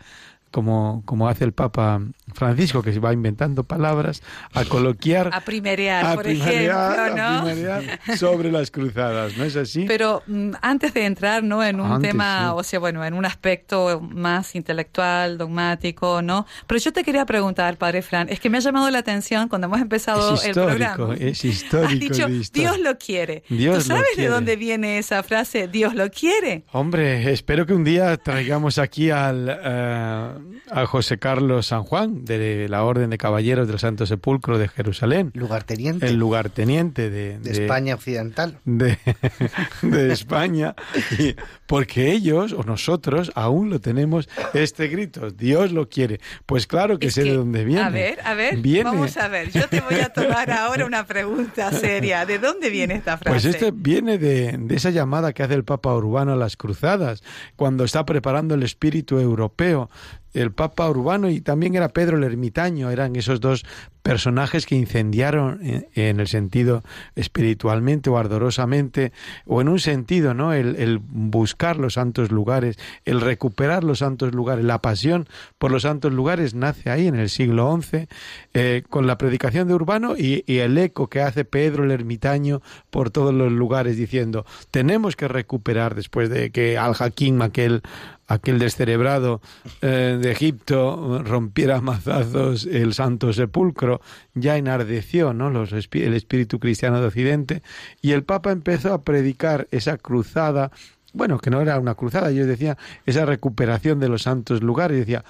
como, 0.50 1.02
como 1.06 1.28
hace 1.28 1.44
el 1.44 1.52
Papa 1.52 2.00
Francisco, 2.34 2.82
que 2.82 2.92
se 2.92 3.00
va 3.00 3.12
inventando 3.12 3.64
palabras, 3.64 4.22
a 4.52 4.64
coloquiar, 4.64 5.30
A 5.32 5.40
primerear, 5.40 6.04
a 6.04 6.14
por 6.14 6.24
primerear, 6.24 6.98
ejemplo, 6.98 7.22
a 7.24 7.30
¿no? 7.38 7.44
primerear 7.44 8.00
sobre 8.18 8.50
las 8.52 8.70
cruzadas, 8.70 9.36
¿no 9.36 9.44
es 9.44 9.56
así? 9.56 9.84
Pero 9.88 10.22
mm, 10.26 10.50
antes 10.60 10.92
de 10.94 11.06
entrar, 11.06 11.42
¿no? 11.42 11.62
En 11.64 11.80
un 11.80 11.92
Antes, 11.92 12.10
tema, 12.10 12.48
sí. 12.48 12.52
o 12.56 12.62
sea, 12.62 12.78
bueno, 12.80 13.04
en 13.04 13.14
un 13.14 13.24
aspecto 13.24 14.00
más 14.00 14.54
intelectual, 14.54 15.38
dogmático, 15.38 16.22
¿no? 16.22 16.46
Pero 16.66 16.78
yo 16.80 16.92
te 16.92 17.04
quería 17.04 17.24
preguntar, 17.26 17.76
Padre 17.78 18.02
Fran, 18.02 18.28
es 18.28 18.40
que 18.40 18.50
me 18.50 18.58
ha 18.58 18.60
llamado 18.60 18.90
la 18.90 18.98
atención 18.98 19.48
cuando 19.48 19.66
hemos 19.66 19.80
empezado 19.80 20.40
el 20.42 20.52
programa. 20.52 21.14
es 21.18 21.44
histórico. 21.44 21.92
Has 21.92 21.98
dicho, 22.00 22.28
de. 22.28 22.44
Dios 22.52 22.78
lo 22.80 22.98
quiere. 22.98 23.42
Dios 23.48 23.78
¿Tú 23.78 23.84
sabes 23.88 24.02
de 24.10 24.14
quiere. 24.16 24.30
dónde 24.30 24.56
viene 24.56 24.98
esa 24.98 25.22
frase, 25.22 25.68
Dios 25.68 25.94
lo 25.94 26.10
quiere? 26.10 26.64
Hombre, 26.72 27.32
espero 27.32 27.66
que 27.66 27.74
un 27.74 27.84
día 27.84 28.16
traigamos 28.16 28.78
aquí 28.78 29.10
al, 29.10 29.48
eh, 29.48 30.28
a 30.70 30.86
José 30.86 31.18
Carlos 31.18 31.66
San 31.66 31.82
Juan, 31.84 32.23
de 32.24 32.68
la 32.68 32.84
Orden 32.84 33.10
de 33.10 33.18
Caballeros 33.18 33.68
del 33.68 33.78
Santo 33.78 34.06
Sepulcro 34.06 34.58
de 34.58 34.68
Jerusalén, 34.68 35.30
Lugarteniente 35.34 36.06
el 36.06 36.16
lugarteniente 36.16 37.10
de, 37.10 37.38
de 37.38 37.50
España 37.52 37.94
Occidental. 37.94 38.58
de, 38.64 38.98
de 39.82 40.12
España, 40.12 40.74
y- 41.18 41.34
porque 41.66 42.12
ellos 42.12 42.52
o 42.52 42.62
nosotros 42.62 43.32
aún 43.34 43.70
lo 43.70 43.80
tenemos 43.80 44.28
este 44.52 44.88
grito, 44.88 45.30
Dios 45.30 45.72
lo 45.72 45.88
quiere. 45.88 46.20
Pues 46.46 46.66
claro 46.66 46.98
que 46.98 47.06
Es 47.08 47.14
sé 47.14 47.22
que, 47.24 47.30
de 47.30 47.36
dónde 47.36 47.64
viene. 47.64 47.82
A 47.82 47.90
ver, 47.90 48.18
a 48.24 48.34
ver, 48.34 48.56
Viene- 48.58 48.84
vamos 48.90 49.16
a 49.16 49.28
ver. 49.28 49.50
Yo 49.50 49.68
te 49.68 49.80
voy 49.80 50.00
a 50.00 50.08
tomar 50.10 50.50
ahora 50.50 50.84
una 50.86 51.06
pregunta 51.06 51.70
seria. 51.72 52.24
¿De 52.26 52.38
dónde 52.38 52.70
viene 52.70 52.94
esta 52.94 53.16
frase? 53.18 53.30
Pues 53.30 53.44
esto 53.44 53.70
viene 53.72 54.18
de, 54.18 54.56
de 54.58 54.74
esa 54.74 54.90
llamada 54.90 55.32
que 55.32 55.42
hace 55.42 55.54
el 55.54 55.64
Papa 55.64 55.94
Urbano 55.94 56.32
a 56.32 56.36
las 56.36 56.56
cruzadas, 56.56 57.22
cuando 57.56 57.84
está 57.84 58.04
preparando 58.04 58.54
el 58.54 58.62
espíritu 58.62 59.18
europeo. 59.18 59.90
El 60.34 60.52
Papa 60.52 60.88
Urbano 60.90 61.30
y 61.30 61.40
también 61.40 61.74
era 61.74 61.88
Pedro 61.88 62.18
el 62.18 62.24
Ermitaño, 62.24 62.90
eran 62.90 63.16
esos 63.16 63.40
dos 63.40 63.64
personajes 64.04 64.66
que 64.66 64.74
incendiaron 64.74 65.60
en, 65.62 66.20
el 66.20 66.28
sentido 66.28 66.82
espiritualmente 67.14 68.10
o 68.10 68.18
ardorosamente, 68.18 69.12
o 69.46 69.62
en 69.62 69.68
un 69.68 69.78
sentido, 69.78 70.34
¿no? 70.34 70.52
El, 70.52 70.76
el 70.76 70.98
buscar 70.98 71.78
los 71.78 71.94
santos 71.94 72.30
lugares, 72.30 72.76
el 73.06 73.22
recuperar 73.22 73.82
los 73.82 74.00
santos 74.00 74.34
lugares, 74.34 74.62
la 74.62 74.82
pasión 74.82 75.26
por 75.56 75.72
los 75.72 75.82
santos 75.82 76.12
lugares 76.12 76.54
nace 76.54 76.90
ahí 76.90 77.06
en 77.06 77.14
el 77.14 77.30
siglo 77.30 77.74
XI, 77.80 78.06
eh, 78.52 78.82
con 78.90 79.06
la 79.06 79.16
predicación 79.16 79.68
de 79.68 79.74
Urbano 79.74 80.18
y, 80.18 80.44
y 80.46 80.58
el 80.58 80.76
eco 80.76 81.08
que 81.08 81.22
hace 81.22 81.46
Pedro 81.46 81.84
el 81.84 81.90
Ermitaño 81.90 82.60
por 82.90 83.10
todos 83.10 83.32
los 83.32 83.52
lugares 83.52 83.96
diciendo, 83.96 84.44
tenemos 84.70 85.16
que 85.16 85.28
recuperar 85.28 85.94
después 85.94 86.28
de 86.28 86.50
que 86.50 86.76
Al-Hakim, 86.76 87.40
aquel 87.40 87.80
aquel 88.26 88.58
descerebrado 88.58 89.40
eh, 89.82 90.18
de 90.20 90.30
Egipto 90.30 91.22
rompiera 91.22 91.80
mazazos 91.80 92.66
el 92.66 92.94
Santo 92.94 93.32
Sepulcro, 93.32 94.00
ya 94.34 94.56
enardeció 94.56 95.32
¿no? 95.32 95.50
Los, 95.50 95.72
el 95.72 96.14
espíritu 96.14 96.58
cristiano 96.58 97.00
de 97.00 97.06
Occidente 97.06 97.62
y 98.00 98.12
el 98.12 98.24
Papa 98.24 98.52
empezó 98.52 98.92
a 98.92 99.02
predicar 99.02 99.68
esa 99.70 99.98
cruzada, 99.98 100.70
bueno, 101.12 101.38
que 101.38 101.50
no 101.50 101.60
era 101.60 101.78
una 101.78 101.94
cruzada, 101.94 102.30
yo 102.30 102.46
decía, 102.46 102.76
esa 103.06 103.24
recuperación 103.24 104.00
de 104.00 104.08
los 104.08 104.22
santos 104.22 104.62
lugares, 104.62 104.98
decía, 104.98 105.24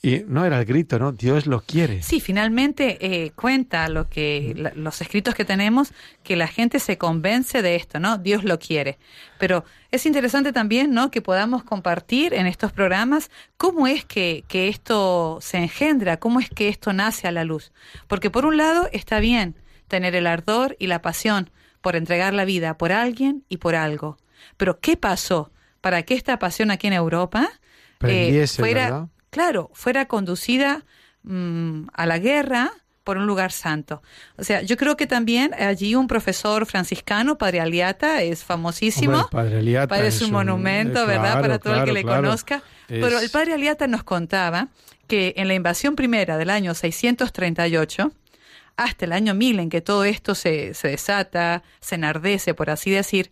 y 0.00 0.22
no 0.28 0.44
era 0.44 0.60
el 0.60 0.64
grito, 0.64 0.98
¿no? 1.00 1.10
Dios 1.10 1.46
lo 1.46 1.60
quiere. 1.60 2.02
Sí, 2.02 2.20
finalmente 2.20 2.98
eh, 3.00 3.32
cuenta 3.32 3.88
lo 3.88 4.08
que 4.08 4.54
la- 4.56 4.72
los 4.76 5.00
escritos 5.00 5.34
que 5.34 5.44
tenemos 5.44 5.92
que 6.22 6.36
la 6.36 6.46
gente 6.46 6.78
se 6.78 6.96
convence 6.98 7.62
de 7.62 7.74
esto, 7.74 7.98
¿no? 7.98 8.16
Dios 8.16 8.44
lo 8.44 8.60
quiere. 8.60 8.98
Pero 9.40 9.64
es 9.90 10.06
interesante 10.06 10.52
también, 10.52 10.92
¿no? 10.92 11.10
Que 11.10 11.20
podamos 11.20 11.64
compartir 11.64 12.32
en 12.32 12.46
estos 12.46 12.70
programas 12.70 13.30
cómo 13.56 13.88
es 13.88 14.04
que, 14.04 14.44
que 14.46 14.68
esto 14.68 15.38
se 15.40 15.58
engendra, 15.58 16.18
cómo 16.18 16.38
es 16.38 16.48
que 16.48 16.68
esto 16.68 16.92
nace 16.92 17.26
a 17.26 17.32
la 17.32 17.42
luz. 17.44 17.72
Porque 18.06 18.30
por 18.30 18.46
un 18.46 18.56
lado 18.56 18.88
está 18.92 19.18
bien 19.18 19.56
tener 19.88 20.14
el 20.14 20.26
ardor 20.28 20.76
y 20.78 20.86
la 20.86 21.02
pasión 21.02 21.50
por 21.80 21.96
entregar 21.96 22.34
la 22.34 22.44
vida 22.44 22.78
por 22.78 22.92
alguien 22.92 23.44
y 23.48 23.56
por 23.56 23.74
algo. 23.74 24.16
Pero 24.56 24.78
¿qué 24.78 24.96
pasó 24.96 25.50
para 25.80 26.02
que 26.04 26.14
esta 26.14 26.38
pasión 26.38 26.70
aquí 26.70 26.86
en 26.86 26.92
Europa 26.92 27.48
eh, 28.12 28.46
fuera. 28.62 29.08
Claro, 29.30 29.70
fuera 29.74 30.06
conducida 30.06 30.84
mm, 31.22 31.88
a 31.92 32.06
la 32.06 32.18
guerra 32.18 32.72
por 33.04 33.16
un 33.16 33.26
lugar 33.26 33.52
santo. 33.52 34.02
O 34.36 34.44
sea, 34.44 34.60
yo 34.60 34.76
creo 34.76 34.96
que 34.96 35.06
también 35.06 35.54
allí 35.54 35.94
un 35.94 36.08
profesor 36.08 36.66
franciscano, 36.66 37.38
Padre 37.38 37.60
Aliata, 37.60 38.20
es 38.22 38.44
famosísimo. 38.44 39.12
Hombre, 39.14 39.28
Padre 39.30 39.58
Aliata 39.58 39.88
Padre 39.88 40.08
es 40.08 40.20
un 40.20 40.30
monumento, 40.32 41.02
eh, 41.04 41.06
¿verdad? 41.06 41.22
claro, 41.32 41.40
Para 41.40 41.58
todo 41.58 41.74
el 41.76 41.84
que 41.86 41.92
le 41.92 42.02
claro. 42.02 42.22
conozca. 42.24 42.56
Es- 42.88 43.02
Pero 43.02 43.18
el 43.18 43.30
Padre 43.30 43.54
Aliata 43.54 43.86
nos 43.86 44.04
contaba 44.04 44.68
que 45.06 45.32
en 45.38 45.48
la 45.48 45.54
invasión 45.54 45.96
primera 45.96 46.36
del 46.36 46.50
año 46.50 46.74
638, 46.74 48.12
hasta 48.76 49.04
el 49.06 49.12
año 49.12 49.34
1000 49.34 49.58
en 49.58 49.70
que 49.70 49.80
todo 49.80 50.04
esto 50.04 50.34
se, 50.34 50.74
se 50.74 50.88
desata, 50.88 51.62
se 51.80 51.94
enardece, 51.94 52.52
por 52.52 52.68
así 52.68 52.90
decir, 52.90 53.30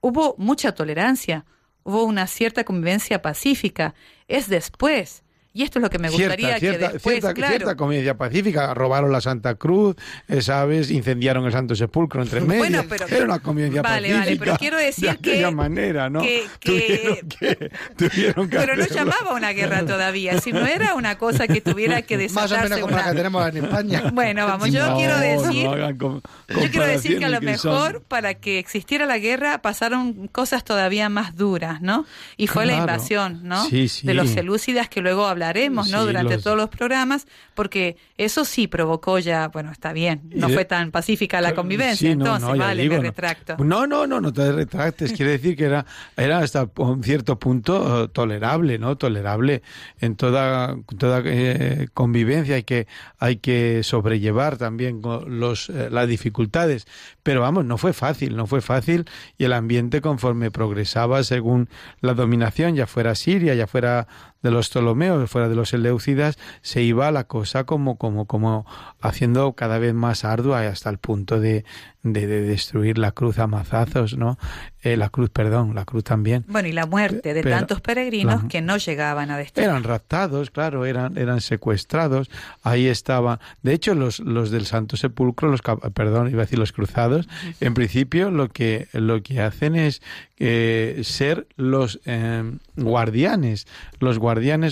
hubo 0.00 0.34
mucha 0.38 0.72
tolerancia, 0.74 1.44
hubo 1.84 2.02
una 2.04 2.26
cierta 2.26 2.64
convivencia 2.64 3.20
pacífica. 3.22 3.94
Es 4.28 4.48
después, 4.48 5.22
y 5.56 5.62
esto 5.62 5.78
es 5.78 5.82
lo 5.82 5.90
que 5.90 5.98
me 5.98 6.08
gustaría 6.10 6.58
cierta, 6.58 6.58
cierta, 6.60 6.86
que 6.88 6.92
después, 6.94 7.14
cierta, 7.14 7.34
claro, 7.34 7.54
cierta 7.56 7.76
convivencia 7.76 8.16
pacífica. 8.16 8.74
Robaron 8.74 9.10
la 9.10 9.20
Santa 9.20 9.54
Cruz, 9.54 9.96
eh, 10.28 10.42
¿sabes? 10.42 10.90
Incendiaron 10.90 11.44
el 11.46 11.52
Santo 11.52 11.74
Sepulcro 11.74 12.22
entre 12.22 12.40
medio. 12.42 12.60
Bueno, 12.60 12.84
pero- 12.88 13.06
Era 13.06 13.24
una 13.24 13.38
Vale, 13.38 13.82
pacífica. 13.82 14.18
vale, 14.18 14.36
pero 14.38 14.56
quiero 14.58 14.78
decir 14.78 15.10
de 15.10 15.16
que- 15.18 15.50
manera, 15.50 16.10
¿no? 16.10 16.20
que- 16.20 16.44
que- 16.60 17.22
Tuvieron 17.26 17.28
que, 17.28 17.70
tuvieron 17.96 18.48
que 18.50 18.56
pero 18.58 18.76
no 18.76 18.86
llamaba 18.86 19.32
una 19.34 19.52
guerra 19.52 19.84
todavía, 19.86 20.40
si 20.40 20.52
no 20.52 20.66
era 20.66 20.94
una 20.94 21.16
cosa 21.18 21.46
que 21.48 21.60
tuviera 21.60 22.02
que 22.02 22.16
Más 22.28 22.36
o 22.36 22.40
desatarse 22.42 22.62
menos 22.64 22.80
como 22.80 22.96
la 22.96 23.04
que 23.10 23.16
tenemos 23.16 23.48
en 23.48 23.56
España. 23.64 24.02
Bueno, 24.12 24.46
vamos, 24.46 24.70
yo 24.70 24.86
No, 24.86 24.96
quiero 24.96 25.18
decir, 25.18 25.64
no 25.64 25.72
hagan 25.72 25.96
com- 25.96 26.20
yo 26.48 26.70
quiero 26.70 26.86
decir 26.86 27.18
que 27.18 27.24
a 27.24 27.28
lo 27.28 27.36
son- 27.36 27.44
mejor 27.44 28.02
para 28.02 28.34
que 28.34 28.58
existiera 28.58 29.06
la 29.06 29.18
guerra 29.18 29.62
pasaron 29.62 30.28
cosas 30.28 30.64
todavía 30.64 31.08
más 31.08 31.36
duras, 31.36 31.80
¿no? 31.80 32.04
Y 32.36 32.46
fue 32.46 32.66
la 32.66 32.74
Claro. 32.74 32.92
invasión, 32.92 33.40
¿no? 33.44 33.64
Sí, 33.66 33.88
sí. 33.88 34.06
De 34.06 34.14
los 34.14 34.28
selúcidas 34.30 34.88
que 34.88 35.00
luego 35.00 35.26
hablaremos 35.26 35.45
hablaremos, 35.46 35.90
¿no? 35.90 36.04
Durante 36.04 36.38
todos 36.38 36.56
los 36.56 36.68
programas, 36.68 37.26
porque 37.54 37.96
eso 38.18 38.44
sí 38.44 38.66
provocó 38.66 39.18
ya, 39.18 39.48
bueno, 39.48 39.70
está 39.70 39.92
bien, 39.92 40.22
no 40.34 40.48
fue 40.48 40.64
tan 40.64 40.90
pacífica 40.90 41.40
la 41.40 41.54
convivencia, 41.54 42.10
entonces, 42.10 42.56
vale, 42.56 42.88
me 42.88 42.98
retracto. 42.98 43.56
No, 43.58 43.86
no, 43.86 44.06
no, 44.06 44.20
no 44.20 44.32
te 44.32 44.52
retractes, 44.52 45.12
quiere 45.12 45.32
decir 45.32 45.56
que 45.56 45.64
era, 45.64 45.86
era 46.16 46.38
hasta 46.38 46.68
un 46.76 47.02
cierto 47.02 47.38
punto 47.38 48.04
eh, 48.04 48.08
tolerable, 48.08 48.78
¿no? 48.78 48.96
Tolerable 48.96 49.62
en 50.00 50.16
toda, 50.16 50.76
toda 50.98 51.22
eh, 51.24 51.88
convivencia, 51.94 52.56
hay 52.56 52.64
que, 52.64 52.86
hay 53.18 53.36
que 53.36 53.82
sobrellevar 53.82 54.56
también 54.56 55.00
los, 55.26 55.70
eh, 55.70 55.88
las 55.90 56.08
dificultades, 56.08 56.86
pero 57.22 57.40
vamos, 57.40 57.64
no 57.64 57.78
fue 57.78 57.92
fácil, 57.92 58.36
no 58.36 58.46
fue 58.46 58.60
fácil 58.60 59.06
y 59.38 59.44
el 59.44 59.52
ambiente 59.52 60.00
conforme 60.00 60.50
progresaba 60.50 61.22
según 61.22 61.68
la 62.00 62.14
dominación, 62.14 62.74
ya 62.74 62.86
fuera 62.86 63.14
Siria, 63.14 63.54
ya 63.54 63.66
fuera 63.66 64.08
de 64.42 64.50
los 64.50 64.68
Ptolomeos, 64.70 65.30
fuera 65.30 65.48
de 65.48 65.54
los 65.54 65.72
Eleucidas, 65.72 66.38
se 66.62 66.82
iba 66.82 67.10
la 67.10 67.24
cosa 67.24 67.64
como, 67.64 67.96
como, 67.96 68.26
como 68.26 68.66
haciendo 69.00 69.52
cada 69.54 69.78
vez 69.78 69.94
más 69.94 70.24
ardua 70.24 70.60
hasta 70.66 70.90
el 70.90 70.98
punto 70.98 71.40
de, 71.40 71.64
de, 72.12 72.26
destruir 72.26 72.98
la 72.98 73.12
cruz 73.12 73.38
a 73.38 73.46
mazazos, 73.46 74.16
¿no? 74.16 74.38
Eh, 74.82 74.96
la 74.96 75.08
cruz, 75.08 75.30
perdón, 75.30 75.74
la 75.74 75.84
cruz 75.84 76.04
también. 76.04 76.44
Bueno, 76.46 76.68
y 76.68 76.72
la 76.72 76.86
muerte 76.86 77.34
de 77.34 77.42
tantos 77.42 77.80
peregrinos 77.80 78.44
que 78.44 78.62
no 78.62 78.76
llegaban 78.76 79.30
a 79.30 79.38
destruir. 79.38 79.68
Eran 79.68 79.82
raptados, 79.82 80.50
claro, 80.50 80.86
eran, 80.86 81.18
eran 81.18 81.40
secuestrados, 81.40 82.30
ahí 82.62 82.86
estaban. 82.86 83.40
De 83.62 83.72
hecho, 83.72 83.94
los, 83.94 84.20
los 84.20 84.50
del 84.50 84.66
Santo 84.66 84.96
Sepulcro, 84.96 85.50
los, 85.50 85.62
perdón, 85.94 86.30
iba 86.30 86.42
a 86.42 86.44
decir 86.44 86.58
los 86.58 86.72
cruzados, 86.72 87.28
en 87.60 87.74
principio 87.74 88.30
lo 88.30 88.48
que, 88.48 88.88
lo 88.92 89.22
que 89.22 89.40
hacen 89.40 89.74
es 89.74 90.02
eh, 90.38 91.00
ser 91.02 91.48
los 91.56 92.00
eh, 92.04 92.44
guardianes, 92.76 93.66
los 93.98 94.18
guardianes 94.18 94.25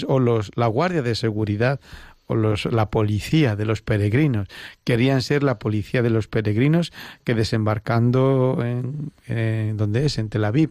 o 0.08 0.18
los, 0.18 0.50
la 0.54 0.66
guardia 0.66 1.02
de 1.02 1.14
seguridad 1.14 1.80
o 2.26 2.34
los, 2.34 2.64
la 2.66 2.90
policía 2.90 3.56
de 3.56 3.64
los 3.64 3.82
peregrinos. 3.82 4.48
Querían 4.84 5.22
ser 5.22 5.42
la 5.42 5.58
policía 5.58 6.02
de 6.02 6.10
los 6.10 6.28
peregrinos 6.28 6.92
que 7.24 7.34
desembarcando 7.34 8.58
en, 8.62 9.12
en 9.26 9.76
¿dónde 9.76 10.06
es? 10.06 10.18
En 10.18 10.28
Tel 10.28 10.44
Aviv, 10.44 10.70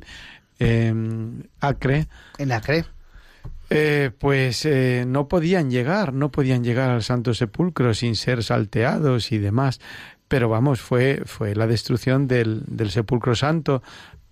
en 0.59 1.49
Acre. 1.59 2.07
En 2.37 2.51
Acre. 2.51 2.85
Eh, 3.69 4.11
pues 4.19 4.65
eh, 4.65 5.05
no 5.07 5.27
podían 5.27 5.71
llegar, 5.71 6.13
no 6.13 6.31
podían 6.31 6.63
llegar 6.63 6.89
al 6.89 7.01
Santo 7.01 7.33
Sepulcro 7.33 7.93
sin 7.93 8.15
ser 8.15 8.43
salteados 8.43 9.31
y 9.31 9.39
demás. 9.39 9.79
Pero 10.27 10.49
vamos, 10.49 10.81
fue, 10.81 11.21
fue 11.25 11.55
la 11.55 11.67
destrucción 11.67 12.27
del, 12.27 12.63
del 12.67 12.91
Sepulcro 12.91 13.35
Santo, 13.35 13.83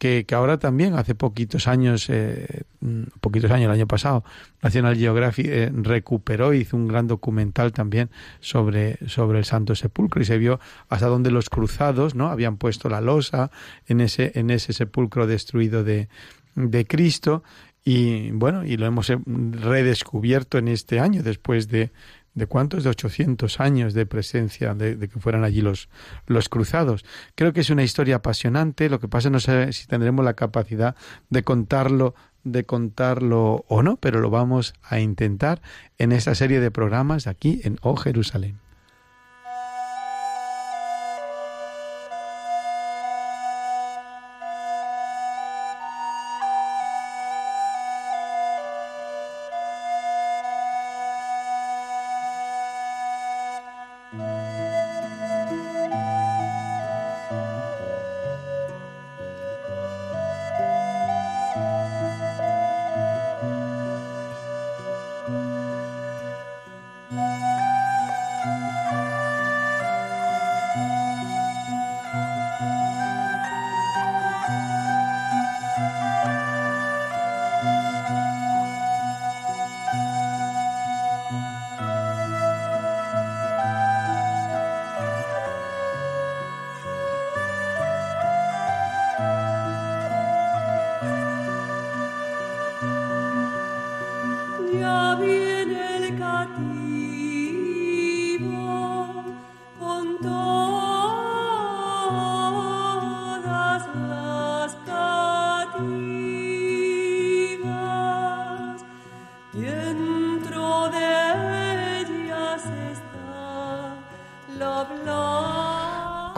que, 0.02 0.26
ahora 0.34 0.58
también, 0.58 0.96
hace 0.96 1.14
poquitos 1.14 1.68
años, 1.68 2.10
eh, 2.10 2.64
mm, 2.80 3.04
poquitos 3.20 3.52
años, 3.52 3.66
el 3.66 3.76
año 3.76 3.88
pasado, 3.88 4.24
National 4.64 4.98
Geographic 4.98 5.46
eh, 5.48 5.72
recuperó, 5.72 6.56
hizo 6.56 6.76
un 6.76 6.88
gran 6.88 7.06
documental 7.06 7.72
también 7.72 8.10
sobre, 8.40 8.98
sobre 9.08 9.38
el 9.38 9.46
Santo 9.46 9.76
Sepulcro 9.76 10.20
y 10.20 10.26
se 10.26 10.40
vio 10.40 10.60
hasta 10.90 11.06
donde 11.06 11.30
los 11.30 11.52
cruzados 11.52 12.16
no 12.16 12.30
habían 12.30 12.58
puesto 12.58 12.90
la 12.90 13.00
losa 13.00 13.52
en 13.86 14.02
ese, 14.02 14.32
en 14.34 14.50
ese 14.50 14.74
sepulcro 14.74 15.28
destruido 15.28 15.84
de, 15.84 16.10
de 16.56 16.88
Cristo. 16.88 17.44
Y 17.86 18.32
bueno, 18.32 18.66
y 18.66 18.78
lo 18.78 18.88
hemos 18.88 19.08
eh, 19.12 19.20
redescubierto 19.52 20.58
en 20.58 20.68
este 20.68 21.00
año 21.00 21.22
después 21.22 21.68
de, 21.68 21.92
¿De 22.34 22.48
cuántos? 22.48 22.84
De 22.84 22.90
800 22.90 23.60
años 23.60 23.94
de 23.94 24.06
presencia, 24.06 24.74
de, 24.74 24.98
que 24.98 25.20
fueran 25.20 25.44
allí 25.44 25.62
los, 25.62 25.90
los 26.28 26.48
cruzados. 26.48 27.04
Creo 27.36 27.52
que 27.52 27.60
es 27.60 27.70
una 27.70 27.84
historia 27.84 28.18
apasionante. 28.18 28.90
Lo 28.90 29.00
que 29.00 29.10
pasa 29.10 29.30
no 29.30 29.40
sé 29.40 29.74
si 29.74 29.86
tendremos 29.88 30.24
la 30.24 30.34
capacidad 30.34 30.96
de 31.30 31.44
contarlo, 31.44 32.16
de 32.44 32.64
contarlo 32.66 33.66
o 33.68 33.84
no, 33.84 33.98
pero 33.98 34.22
lo 34.22 34.30
vamos 34.30 34.74
a 34.82 35.00
intentar 35.00 35.62
en 35.98 36.14
esta 36.14 36.34
serie 36.34 36.62
de 36.62 36.72
programas 36.72 37.28
aquí 37.28 37.60
en 37.64 37.78
O 37.82 37.98
Jerusalén. 37.98 38.60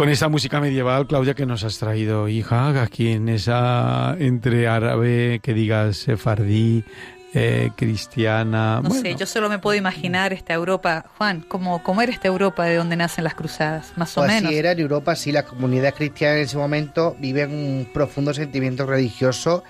Con 0.03 0.09
esa 0.09 0.27
música 0.27 0.59
medieval, 0.59 1.07
Claudia, 1.07 1.33
que 1.33 1.45
nos 1.45 1.63
has 1.63 1.77
traído, 1.77 2.27
hija, 2.27 2.81
aquí 2.81 3.13
en 3.13 3.29
esa 3.29 4.17
entre 4.19 4.67
árabe, 4.67 5.39
que 5.41 5.53
digas 5.53 5.95
sefardí, 5.95 6.83
eh, 7.33 7.71
cristiana. 7.77 8.81
No 8.83 8.89
sé, 8.89 9.15
yo 9.15 9.25
solo 9.25 9.47
me 9.47 9.59
puedo 9.59 9.77
imaginar 9.77 10.33
esta 10.33 10.53
Europa, 10.53 11.05
Juan, 11.17 11.39
¿cómo, 11.47 11.81
cómo 11.83 12.01
era 12.01 12.11
esta 12.11 12.27
Europa 12.27 12.65
de 12.65 12.75
donde 12.75 12.97
nacen 12.97 13.23
las 13.23 13.33
cruzadas? 13.33 13.93
Más 13.95 14.17
o 14.17 14.21
pues 14.23 14.33
menos. 14.33 14.51
Si 14.51 14.57
era 14.57 14.73
en 14.73 14.79
Europa, 14.81 15.15
sí, 15.15 15.31
la 15.31 15.43
comunidad 15.43 15.93
cristiana 15.93 16.35
en 16.35 16.41
ese 16.41 16.57
momento 16.57 17.15
vive 17.17 17.43
en 17.43 17.51
un 17.53 17.87
profundo 17.93 18.33
sentimiento 18.33 18.85
religioso 18.85 19.63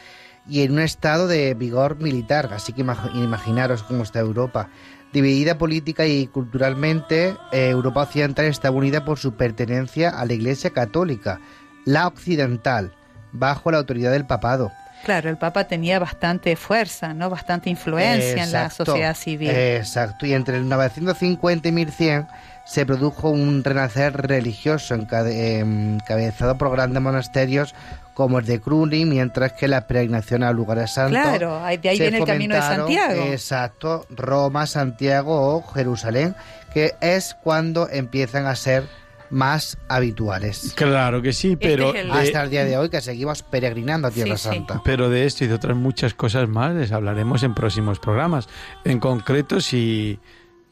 y 0.50 0.64
en 0.64 0.72
un 0.72 0.80
estado 0.80 1.28
de 1.28 1.54
vigor 1.54 2.00
militar, 2.00 2.50
así 2.54 2.74
que 2.74 2.82
imaginaros 2.82 3.84
cómo 3.84 4.02
está 4.02 4.18
Europa. 4.18 4.72
Dividida 5.14 5.60
política 5.60 6.08
y 6.08 6.26
culturalmente, 6.26 7.36
eh, 7.52 7.70
Europa 7.70 8.02
Occidental 8.02 8.46
está 8.46 8.72
unida 8.72 9.06
por 9.06 9.20
su 9.20 9.36
pertenencia 9.36 10.10
a 10.10 10.26
la 10.26 10.34
Iglesia 10.34 10.72
Católica, 10.72 11.40
la 11.86 12.08
occidental, 12.08 12.96
bajo 13.32 13.70
la 13.70 13.78
autoridad 13.78 14.12
del 14.12 14.26
papado. 14.26 14.72
Claro, 15.04 15.30
el 15.30 15.38
Papa 15.38 15.66
tenía 15.66 16.00
bastante 16.00 16.56
fuerza, 16.56 17.14
¿no? 17.14 17.30
Bastante 17.30 17.70
influencia 17.70 18.44
en 18.44 18.52
la 18.52 18.72
sociedad 18.72 19.16
civil. 19.16 19.52
Exacto, 19.52 20.26
y 20.26 20.34
entre 20.34 20.58
el 20.58 20.68
950 20.68 21.68
y 21.68 21.72
1100 21.72 22.28
se 22.66 22.86
produjo 22.86 23.30
un 23.30 23.64
renacer 23.64 24.14
religioso 24.14 24.96
encabezado 24.96 26.58
por 26.58 26.72
grandes 26.72 27.04
monasterios 27.04 27.76
como 28.14 28.40
el 28.40 28.46
de 28.46 28.62
Cluny, 28.62 29.06
mientras 29.06 29.54
que 29.54 29.68
la 29.68 29.88
peregrinación 29.88 30.44
a 30.44 30.52
lugares 30.52 30.92
santos. 30.94 31.22
Claro, 31.22 31.62
de 31.64 31.90
ahí 31.90 32.00
viene 32.00 32.18
el 32.18 32.26
camino 32.26 32.56
de 32.56 32.62
Santiago. 32.62 33.24
Exacto, 33.24 34.06
Roma, 34.10 34.68
Santiago 34.68 35.56
o 35.56 35.64
Jerusalén, 35.74 36.36
que 36.74 36.96
es 37.02 37.36
cuando 37.44 37.90
empiezan 37.90 38.46
a 38.46 38.56
ser 38.56 38.84
más 39.30 39.78
habituales. 39.88 40.74
Claro 40.76 41.22
que 41.22 41.34
sí, 41.34 41.54
este 41.54 41.68
pero 41.68 41.94
hasta 42.12 42.44
el 42.44 42.50
día 42.52 42.66
de 42.66 42.78
hoy 42.78 42.90
que 42.90 43.02
seguimos 43.02 43.42
peregrinando 43.42 44.08
a 44.08 44.12
Tierra 44.12 44.38
Santa. 44.38 44.82
Pero 44.86 45.10
de 45.10 45.26
esto 45.26 45.44
y 45.44 45.48
de 45.48 45.56
otras 45.56 45.76
muchas 45.76 46.14
cosas 46.14 46.48
más 46.48 46.74
les 46.76 46.92
hablaremos 46.92 47.42
en 47.42 47.56
próximos 47.56 48.00
programas. 48.00 48.48
En 48.84 49.00
concreto, 49.00 49.60
si 49.60 50.20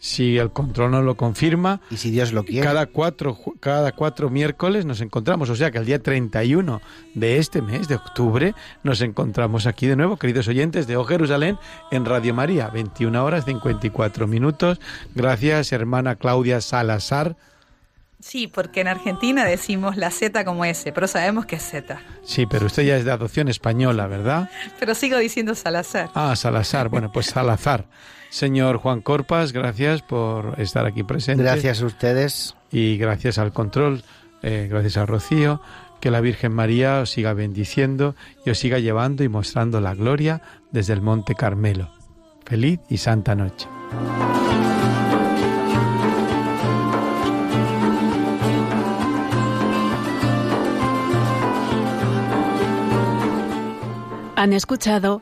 si 0.02 0.40
el 0.40 0.52
control 0.52 0.90
nos 0.90 1.06
lo 1.06 1.16
confirma. 1.16 1.80
Y 1.92 1.98
si 1.98 2.10
Dios 2.10 2.34
lo 2.34 2.44
quiere. 2.44 2.66
Cada 2.66 2.88
cuatro, 2.88 3.38
cada 3.60 3.92
cuatro 3.92 4.32
miércoles 4.32 4.84
nos 4.84 5.00
encontramos. 5.00 5.52
O 5.52 5.56
sea 5.56 5.70
que 5.70 5.78
el 5.78 5.86
día 5.86 6.02
31 6.02 6.82
de 7.14 7.38
este 7.38 7.62
mes, 7.62 7.88
de 7.88 7.96
octubre, 7.96 8.56
nos 8.82 9.02
encontramos 9.02 9.68
aquí 9.68 9.86
de 9.86 9.96
nuevo, 9.96 10.18
queridos 10.18 10.48
oyentes 10.48 10.88
de 10.88 10.98
O 10.98 11.06
Jerusalén, 11.06 11.60
en 11.92 12.06
Radio 12.06 12.34
María, 12.34 12.68
21 12.70 13.24
horas 13.24 13.46
54 13.46 14.26
minutos. 14.26 14.82
Gracias, 15.14 15.72
hermana 15.72 16.16
Claudia 16.16 16.62
Salazar. 16.62 17.38
Sí, 18.20 18.48
porque 18.48 18.82
en 18.82 18.88
Argentina 18.88 19.46
decimos 19.46 19.98
la 19.98 20.10
Z 20.10 20.44
como 20.46 20.66
S, 20.66 20.92
pero 20.94 21.08
sabemos 21.08 21.46
que 21.46 21.58
es 21.58 21.64
Z. 21.64 22.02
Sí, 22.24 22.48
pero 22.48 22.66
usted 22.66 22.84
ya 22.84 22.98
es 22.98 23.06
de 23.06 23.12
adopción 23.12 23.50
española, 23.50 24.08
¿verdad? 24.08 24.50
Pero 24.80 24.96
sigo 24.96 25.20
diciendo 25.20 25.54
Salazar. 25.54 26.10
Ah, 26.16 26.36
Salazar. 26.36 26.90
Bueno, 26.90 27.12
pues 27.12 27.28
Salazar. 27.28 27.86
Señor 28.32 28.78
Juan 28.78 29.02
Corpas, 29.02 29.52
gracias 29.52 30.02
por 30.02 30.56
estar 30.58 30.86
aquí 30.86 31.04
presente. 31.04 31.44
Gracias 31.44 31.82
a 31.82 31.86
ustedes. 31.86 32.56
Y 32.72 32.96
gracias 32.96 33.38
al 33.38 33.52
control, 33.52 34.04
eh, 34.42 34.68
gracias 34.72 34.96
a 34.96 35.06
Rocío. 35.06 35.62
Que 36.00 36.12
la 36.12 36.22
Virgen 36.22 36.54
María 36.54 37.02
os 37.02 37.12
siga 37.12 37.34
bendiciendo 37.34 38.16
y 38.46 38.50
os 38.50 38.58
siga 38.58 38.80
llevando 38.80 39.26
y 39.26 39.30
mostrando 39.30 39.82
la 39.82 39.94
gloria 39.94 40.42
desde 40.72 40.94
el 40.94 41.02
Monte 41.02 41.36
Carmelo. 41.36 41.92
Feliz 42.46 42.80
y 42.90 42.98
santa 42.98 43.36
noche. 43.36 43.68
Han 54.38 54.54
escuchado 54.54 55.22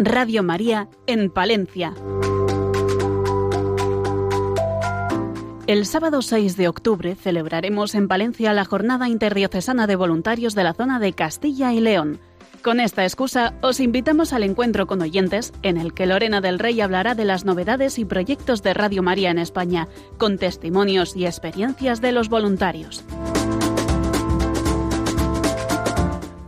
Radio 0.00 0.44
María 0.44 0.88
en 1.08 1.28
Palencia. 1.28 1.92
El 5.66 5.86
sábado 5.86 6.22
6 6.22 6.56
de 6.56 6.68
octubre 6.68 7.16
celebraremos 7.16 7.96
en 7.96 8.06
Palencia 8.06 8.52
la 8.52 8.64
Jornada 8.64 9.08
Interdiocesana 9.08 9.88
de 9.88 9.96
Voluntarios 9.96 10.54
de 10.54 10.62
la 10.62 10.72
zona 10.72 11.00
de 11.00 11.14
Castilla 11.14 11.72
y 11.72 11.80
León. 11.80 12.20
Con 12.62 12.78
esta 12.78 13.02
excusa, 13.02 13.54
os 13.60 13.80
invitamos 13.80 14.32
al 14.32 14.44
encuentro 14.44 14.86
con 14.86 15.02
oyentes, 15.02 15.52
en 15.62 15.76
el 15.76 15.92
que 15.92 16.06
Lorena 16.06 16.40
del 16.40 16.60
Rey 16.60 16.80
hablará 16.80 17.16
de 17.16 17.24
las 17.24 17.44
novedades 17.44 17.98
y 17.98 18.04
proyectos 18.04 18.62
de 18.62 18.74
Radio 18.74 19.02
María 19.02 19.30
en 19.30 19.38
España, 19.38 19.88
con 20.16 20.38
testimonios 20.38 21.16
y 21.16 21.26
experiencias 21.26 22.00
de 22.00 22.12
los 22.12 22.28
voluntarios. 22.28 23.04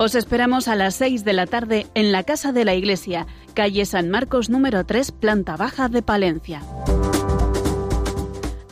Os 0.02 0.14
esperamos 0.14 0.66
a 0.66 0.76
las 0.76 0.94
6 0.94 1.26
de 1.26 1.34
la 1.34 1.46
tarde 1.46 1.86
en 1.92 2.10
la 2.10 2.22
Casa 2.22 2.52
de 2.52 2.64
la 2.64 2.72
Iglesia, 2.72 3.26
calle 3.52 3.84
San 3.84 4.08
Marcos 4.08 4.48
número 4.48 4.86
3, 4.86 5.12
planta 5.12 5.58
baja 5.58 5.90
de 5.90 6.00
Palencia. 6.00 6.62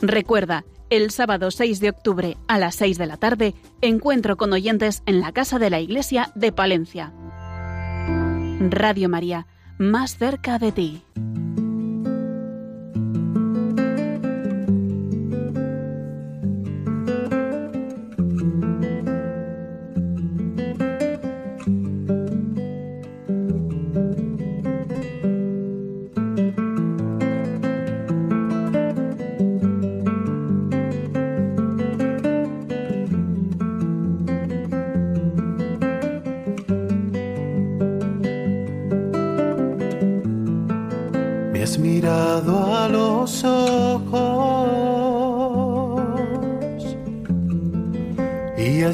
Recuerda, 0.01 0.65
el 0.89 1.11
sábado 1.11 1.51
6 1.51 1.81
de 1.81 1.91
octubre 1.91 2.37
a 2.47 2.57
las 2.57 2.73
6 2.77 2.97
de 2.97 3.05
la 3.05 3.17
tarde, 3.17 3.53
encuentro 3.81 4.37
con 4.37 4.51
oyentes 4.53 5.03
en 5.05 5.19
la 5.21 5.31
Casa 5.31 5.59
de 5.59 5.69
la 5.69 5.79
Iglesia 5.79 6.31
de 6.33 6.51
Palencia. 6.51 7.13
Radio 8.59 9.07
María, 9.07 9.45
más 9.77 10.17
cerca 10.17 10.57
de 10.57 10.71
ti. 10.71 11.03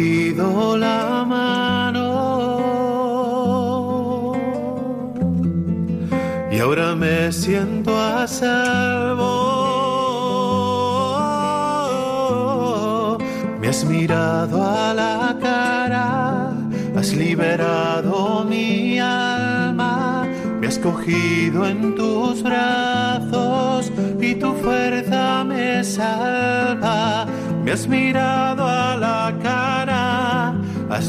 cogido 0.00 0.78
la 0.78 1.24
mano 1.26 2.08
y 6.50 6.58
ahora 6.58 6.94
me 6.94 7.30
siento 7.30 7.90
a 7.98 8.26
salvo. 8.26 9.28
Me 13.60 13.68
has 13.68 13.84
mirado 13.84 14.62
a 14.62 14.94
la 14.94 15.36
cara, 15.40 16.50
has 16.96 17.12
liberado 17.12 18.44
mi 18.48 18.98
alma, 18.98 20.26
me 20.60 20.66
has 20.66 20.78
cogido 20.78 21.66
en 21.66 21.94
tus 21.94 22.42
brazos 22.42 23.92
y 24.18 24.34
tu 24.34 24.54
fuerza 24.54 25.44
me 25.44 25.84
salva. 25.84 27.26
Me 27.64 27.72
has 27.72 27.86
mirado 27.86 28.66
a 28.66 28.96
la 28.96 29.19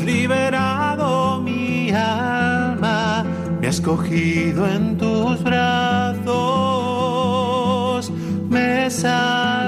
liberado 0.03 1.41
mi 1.41 1.91
alma, 1.91 3.23
me 3.59 3.67
has 3.67 3.79
cogido 3.81 4.67
en 4.67 4.97
tus 4.97 5.41
brazos, 5.43 6.31
me 8.49 8.89
salva 8.89 9.60